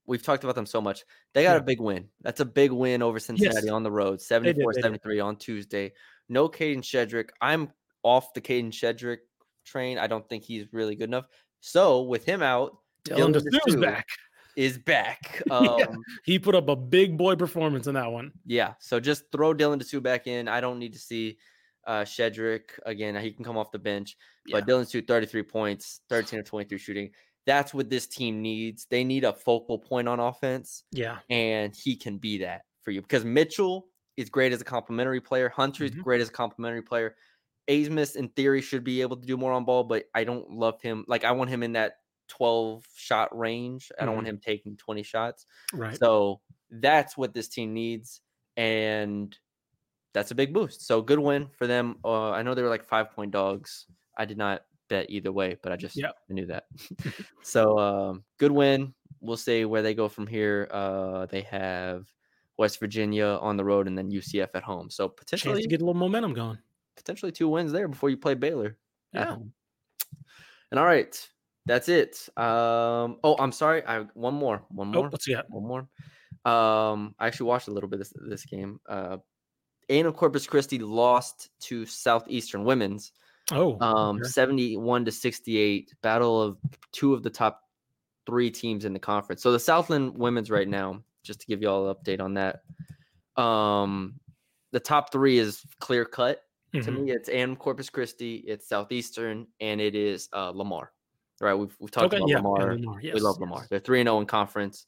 We've 0.05 0.21
talked 0.21 0.43
about 0.43 0.55
them 0.55 0.65
so 0.65 0.81
much. 0.81 1.03
They 1.33 1.43
got 1.43 1.53
Yeah. 1.53 1.57
a 1.57 1.63
big 1.63 1.79
win. 1.79 2.09
That's 2.21 2.39
a 2.41 2.45
big 2.45 2.71
win 2.71 3.01
over 3.01 3.19
Cincinnati 3.19 3.69
on 3.69 3.83
the 3.83 3.91
road, 3.91 4.19
did, 4.19 4.21
74 4.21 4.73
73 4.73 5.19
on 5.19 5.35
Tuesday. 5.37 5.93
No 6.29 6.49
Kadin 6.49 6.81
Shedrick. 6.81 7.29
I'm 7.41 7.71
off 8.03 8.33
the 8.33 8.41
Kadin 8.41 8.71
Shedrick 8.71 9.19
train. 9.65 9.97
I 9.97 10.07
don't 10.07 10.27
think 10.27 10.43
he's 10.43 10.65
really 10.73 10.95
good 10.95 11.09
enough. 11.09 11.25
So 11.61 12.01
with 12.03 12.25
him 12.25 12.41
out, 12.43 12.77
Dylan 13.07 13.33
Dylan 13.33 13.81
back. 13.81 14.07
Is 14.55 14.77
back. 14.77 15.41
Yeah. 15.49 15.57
Um, 15.57 16.03
He 16.23 16.39
put 16.39 16.55
up 16.55 16.69
a 16.69 16.75
big 16.75 17.17
boy 17.17 17.35
performance 17.35 17.87
in 17.87 17.95
that 17.95 18.11
one. 18.11 18.31
yeah, 18.45 18.73
so 18.79 18.99
just 18.99 19.31
throw 19.31 19.53
Dylan 19.53 19.81
Disu 19.81 20.01
back 20.01 20.27
in. 20.27 20.47
I 20.47 20.61
don't 20.61 20.79
need 20.79 20.93
to 20.93 20.99
see 20.99 21.37
uh 21.85 22.01
Shedrick 22.03 22.61
again. 22.85 23.15
He 23.15 23.31
can 23.31 23.43
come 23.43 23.57
off 23.57 23.71
the 23.71 23.79
bench, 23.79 24.15
but 24.51 24.65
Dylan 24.67 24.83
Disu 24.83 25.05
33 25.07 25.43
points, 25.43 26.01
13 26.09 26.39
of 26.39 26.45
23 26.45 26.77
shooting. 26.77 27.09
That's 27.45 27.73
what 27.73 27.89
this 27.89 28.07
team 28.07 28.41
needs. 28.41 28.87
They 28.89 29.03
need 29.03 29.25
a 29.25 29.33
focal 29.33 29.77
point 29.79 30.07
on 30.07 30.19
offense, 30.19 30.83
Yeah. 30.91 31.17
and 31.29 31.75
he 31.75 31.95
can 31.97 32.17
be 32.17 32.37
that 32.39 32.61
for 32.83 32.91
you 32.91 33.01
because 33.01 33.25
Mitchell 33.25 33.87
is 34.15 34.29
great 34.29 34.53
as 34.53 34.61
a 34.61 34.65
complimentary 34.65 35.19
player. 35.19 35.49
Hunter 35.49 35.83
is 35.85 35.91
Mhm. 35.91 36.03
great 36.03 36.21
as 36.21 36.29
a 36.29 36.31
complimentary 36.31 36.83
player. 36.83 37.15
Abmas, 37.69 38.15
in 38.15 38.29
theory, 38.29 38.61
should 38.61 38.83
be 38.83 39.01
able 39.01 39.17
to 39.17 39.25
do 39.25 39.35
more 39.37 39.51
on 39.51 39.65
ball, 39.65 39.83
but 39.85 40.05
I 40.13 40.23
don't 40.25 40.49
love 40.51 40.81
him. 40.81 41.03
Like 41.07 41.23
I 41.25 41.31
want 41.31 41.49
him 41.49 41.63
in 41.63 41.73
that 41.73 41.95
12 42.27 42.85
shot 42.95 43.37
range. 43.37 43.91
I 43.99 44.05
don't 44.05 44.15
want 44.15 44.27
him 44.27 44.39
taking 44.43 44.77
20 44.77 45.03
shots. 45.03 45.45
Right. 45.73 45.97
So 45.97 46.41
that's 46.71 47.15
what 47.17 47.33
this 47.33 47.47
team 47.47 47.73
needs, 47.73 48.21
and 48.57 49.35
that's 50.13 50.31
a 50.31 50.35
big 50.35 50.53
boost. 50.53 50.85
So 50.85 51.01
good 51.01 51.19
win 51.19 51.47
for 51.57 51.67
them. 51.67 51.97
Uh, 52.03 52.31
I 52.31 52.43
know 52.43 52.53
they 52.55 52.61
were 52.63 52.69
like 52.69 52.85
five 52.85 53.11
point 53.11 53.31
dogs. 53.31 53.85
I 54.17 54.25
did 54.25 54.37
not 54.37 54.61
bet 54.89 55.09
either 55.09 55.31
way, 55.31 55.57
but 55.61 55.71
I 55.71 55.75
just 55.75 55.95
Yep. 55.95 56.15
Knew 56.29 56.45
that. 56.47 56.65
so 57.43 57.77
um, 57.79 58.23
good 58.37 58.51
win. 58.51 58.93
We'll 59.21 59.37
see 59.37 59.65
where 59.65 59.81
they 59.81 59.93
go 59.93 60.09
from 60.09 60.27
here. 60.27 60.67
Uh, 60.71 61.25
they 61.27 61.41
have 61.41 62.05
West 62.57 62.79
Virginia 62.79 63.39
on 63.41 63.57
the 63.57 63.63
road 63.63 63.87
and 63.87 63.97
then 63.97 64.11
UCF 64.11 64.49
at 64.53 64.63
home. 64.63 64.89
So 64.89 65.07
Chance 65.07 65.17
potentially 65.17 65.61
to 65.61 65.67
get 65.67 65.81
a 65.81 65.85
little 65.85 65.99
momentum 65.99 66.33
going. 66.33 66.57
potentially 66.95 67.31
two 67.31 67.47
wins 67.47 67.71
there 67.71 67.87
before 67.87 68.09
you 68.09 68.17
play 68.17 68.33
Baylor. 68.35 68.77
Yeah. 69.13 69.37
And 70.71 70.79
all 70.79 70.85
right, 70.85 71.29
that's 71.65 71.89
it. 71.89 72.27
Um, 72.37 73.19
oh, 73.23 73.35
I'm 73.39 73.51
sorry. 73.51 73.83
I 73.85 74.01
one 74.13 74.33
more. 74.33 74.63
one 74.69 74.89
more 74.89 75.09
what's 75.09 75.25
he 75.25 75.33
got? 75.33 75.49
one 75.49 75.63
more. 75.65 75.87
Um, 76.51 77.15
I 77.19 77.27
actually 77.27 77.47
watched 77.47 77.67
a 77.67 77.71
little 77.71 77.89
bit 77.89 78.01
of 78.01 78.07
this, 78.09 78.13
this 78.29 78.45
game. 78.45 78.79
Uh, 78.87 79.17
A&M 79.89 80.11
Corpus 80.13 80.45
Christi 80.47 80.79
lost 80.79 81.49
to 81.61 81.85
Southeastern 81.85 82.63
Women's, 82.65 83.11
Oh, 83.51 83.77
um, 83.81 84.17
okay. 84.17 84.27
71 84.29 85.05
to 85.05 85.11
68. 85.11 85.93
Battle 86.01 86.41
of 86.41 86.57
two 86.91 87.13
of 87.13 87.23
the 87.23 87.29
top 87.29 87.61
three 88.25 88.49
teams 88.49 88.85
in 88.85 88.93
the 88.93 88.99
conference. 88.99 89.41
So 89.43 89.51
the 89.51 89.59
Southland 89.59 90.17
Women's 90.17 90.49
right 90.49 90.67
now, 90.67 91.03
just 91.23 91.41
to 91.41 91.47
give 91.47 91.61
you 91.61 91.69
all 91.69 91.89
an 91.89 91.95
update 91.95 92.21
on 92.21 92.33
that. 92.35 92.61
Um, 93.41 94.19
the 94.71 94.79
top 94.79 95.11
three 95.11 95.37
is 95.37 95.63
clear 95.79 96.05
cut 96.05 96.41
to 96.73 96.79
Mhm. 96.79 97.03
me. 97.05 97.11
It's 97.11 97.29
A&M 97.29 97.55
Corpus 97.55 97.89
Christi, 97.89 98.37
it's 98.47 98.67
Southeastern, 98.67 99.47
and 99.59 99.79
it 99.81 99.93
is 99.95 100.29
uh, 100.33 100.49
Lamar. 100.49 100.91
Right, 101.41 101.53
we've 101.53 101.75
we've 101.79 101.91
talked 101.91 102.07
Okay, 102.07 102.17
about 102.17 102.29
yeah, 102.29 102.37
Lamar. 102.37 102.75
Lamar. 102.75 103.01
Yes, 103.01 103.15
we 103.15 103.21
love 103.21 103.35
yes. 103.35 103.41
Lamar. 103.41 103.67
They're 103.69 103.79
three 103.79 103.99
and 103.99 104.07
zero 104.07 104.19
in 104.19 104.25
conference. 104.25 104.85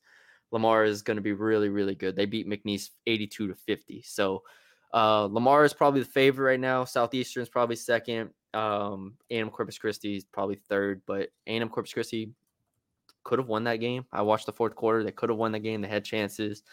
Lamar 0.51 0.85
is 0.85 1.01
going 1.01 1.17
to 1.17 1.21
be 1.21 1.33
really, 1.33 1.69
really 1.69 1.95
good. 1.95 2.15
They 2.15 2.25
beat 2.25 2.47
McNeese 2.47 2.91
eighty 3.07 3.27
two 3.27 3.47
to 3.47 3.55
fifty. 3.55 4.01
So 4.03 4.43
uh, 4.93 5.27
Lamar 5.29 5.65
is 5.65 5.73
probably 5.73 6.01
the 6.01 6.09
favorite 6.09 6.45
right 6.45 6.59
now. 6.59 6.85
Southeastern 6.85 7.43
is 7.43 7.49
probably 7.49 7.75
second. 7.75 8.29
Um, 8.53 9.15
A&M 9.29 9.49
Corpus 9.49 9.77
Christi 9.77 10.15
is 10.15 10.23
probably 10.23 10.55
third, 10.69 11.01
but 11.05 11.29
A&M 11.47 11.67
Corpus 11.67 11.91
Christi 11.91 12.31
could 13.25 13.39
have 13.39 13.49
won 13.49 13.65
that 13.65 13.81
game. 13.81 14.05
I 14.13 14.21
watched 14.21 14.45
the 14.45 14.53
fourth 14.53 14.75
quarter. 14.75 15.03
They 15.03 15.11
could 15.11 15.29
have 15.29 15.37
won 15.37 15.51
the 15.51 15.59
game. 15.59 15.81
They 15.81 15.89
had 15.89 16.05
chances, 16.05 16.63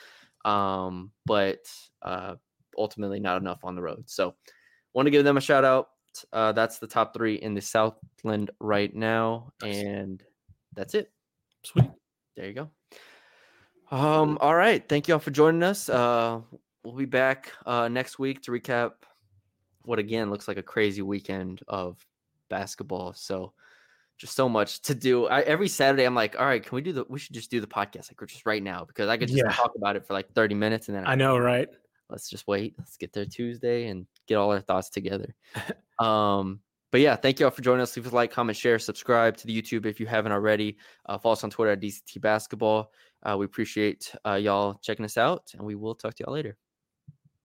um, 0.44 1.10
but 1.26 1.58
uh, 2.02 2.36
ultimately 2.78 3.18
not 3.18 3.40
enough 3.40 3.64
on 3.64 3.74
the 3.74 3.82
road. 3.82 4.04
So 4.06 4.36
want 4.94 5.06
to 5.06 5.10
give 5.10 5.24
them 5.24 5.36
a 5.36 5.40
shout 5.40 5.64
out. 5.64 5.88
Uh, 6.32 6.52
that's 6.52 6.78
the 6.78 6.86
top 6.86 7.14
three 7.14 7.36
in 7.36 7.54
the 7.54 7.60
Southland 7.60 8.50
right 8.60 8.94
now, 8.94 9.52
Nice. 9.62 9.76
and 9.76 10.22
that's 10.74 10.94
it. 10.94 11.10
Sweet. 11.64 11.90
There 12.36 12.46
you 12.46 12.52
go. 12.54 12.70
Um, 13.90 14.38
all 14.40 14.54
right. 14.54 14.86
Thank 14.88 15.08
you 15.08 15.14
all 15.14 15.20
for 15.20 15.30
joining 15.30 15.62
us. 15.62 15.88
Uh, 15.88 16.40
we'll 16.82 16.94
be 16.94 17.04
back 17.04 17.52
uh, 17.66 17.88
next 17.88 18.18
week 18.18 18.42
to 18.42 18.50
recap 18.50 18.92
what 19.82 19.98
again 19.98 20.30
looks 20.30 20.48
like 20.48 20.56
a 20.56 20.62
crazy 20.62 21.02
weekend 21.02 21.62
of 21.68 21.98
basketball. 22.48 23.12
So 23.14 23.52
just 24.16 24.34
so 24.34 24.48
much 24.48 24.80
to 24.82 24.94
do. 24.94 25.26
I, 25.26 25.40
every 25.42 25.68
Saturday, 25.68 26.04
I'm 26.04 26.14
like, 26.14 26.38
all 26.38 26.46
right, 26.46 26.64
can 26.64 26.74
we 26.76 26.80
do 26.82 26.92
the? 26.92 27.04
We 27.08 27.18
should 27.18 27.34
just 27.34 27.50
do 27.50 27.60
the 27.60 27.66
podcast 27.66 28.10
like 28.10 28.28
just 28.28 28.46
right 28.46 28.62
now 28.62 28.84
because 28.84 29.08
I 29.08 29.16
could 29.16 29.28
just 29.28 29.42
Yeah. 29.44 29.52
talk 29.52 29.72
about 29.76 29.96
it 29.96 30.06
for 30.06 30.14
like 30.14 30.32
30 30.32 30.54
minutes 30.54 30.88
and 30.88 30.96
then 30.96 31.06
I 31.06 31.14
know, 31.14 31.36
right? 31.38 31.68
let's 32.08 32.28
just 32.28 32.46
wait. 32.46 32.74
Let's 32.78 32.96
get 32.98 33.12
there 33.14 33.24
Tuesday 33.24 33.86
and 33.88 34.06
get 34.26 34.36
all 34.36 34.50
our 34.50 34.60
thoughts 34.60 34.90
together. 34.90 35.34
um, 35.98 36.60
but 36.90 37.00
yeah, 37.00 37.16
thank 37.16 37.40
you 37.40 37.46
all 37.46 37.50
for 37.50 37.62
joining 37.62 37.80
us. 37.80 37.96
Leave 37.96 38.12
a 38.12 38.14
like, 38.14 38.30
comment, 38.30 38.56
share, 38.56 38.78
subscribe 38.78 39.36
to 39.38 39.46
the 39.46 39.62
YouTube 39.62 39.86
if 39.86 39.98
you 39.98 40.06
haven't 40.06 40.32
already. 40.32 40.76
Uh, 41.06 41.16
follow 41.16 41.32
us 41.32 41.42
on 41.42 41.50
Twitter 41.50 41.72
at 41.72 41.80
DCT 41.80 42.20
Basketball. 42.20 42.92
Uh, 43.22 43.36
we 43.38 43.46
appreciate 43.46 44.14
uh, 44.26 44.34
y'all 44.34 44.74
checking 44.82 45.04
us 45.04 45.16
out, 45.16 45.50
and 45.54 45.62
we 45.62 45.74
will 45.74 45.94
talk 45.94 46.14
to 46.14 46.24
y'all 46.24 46.34
later. 46.34 46.56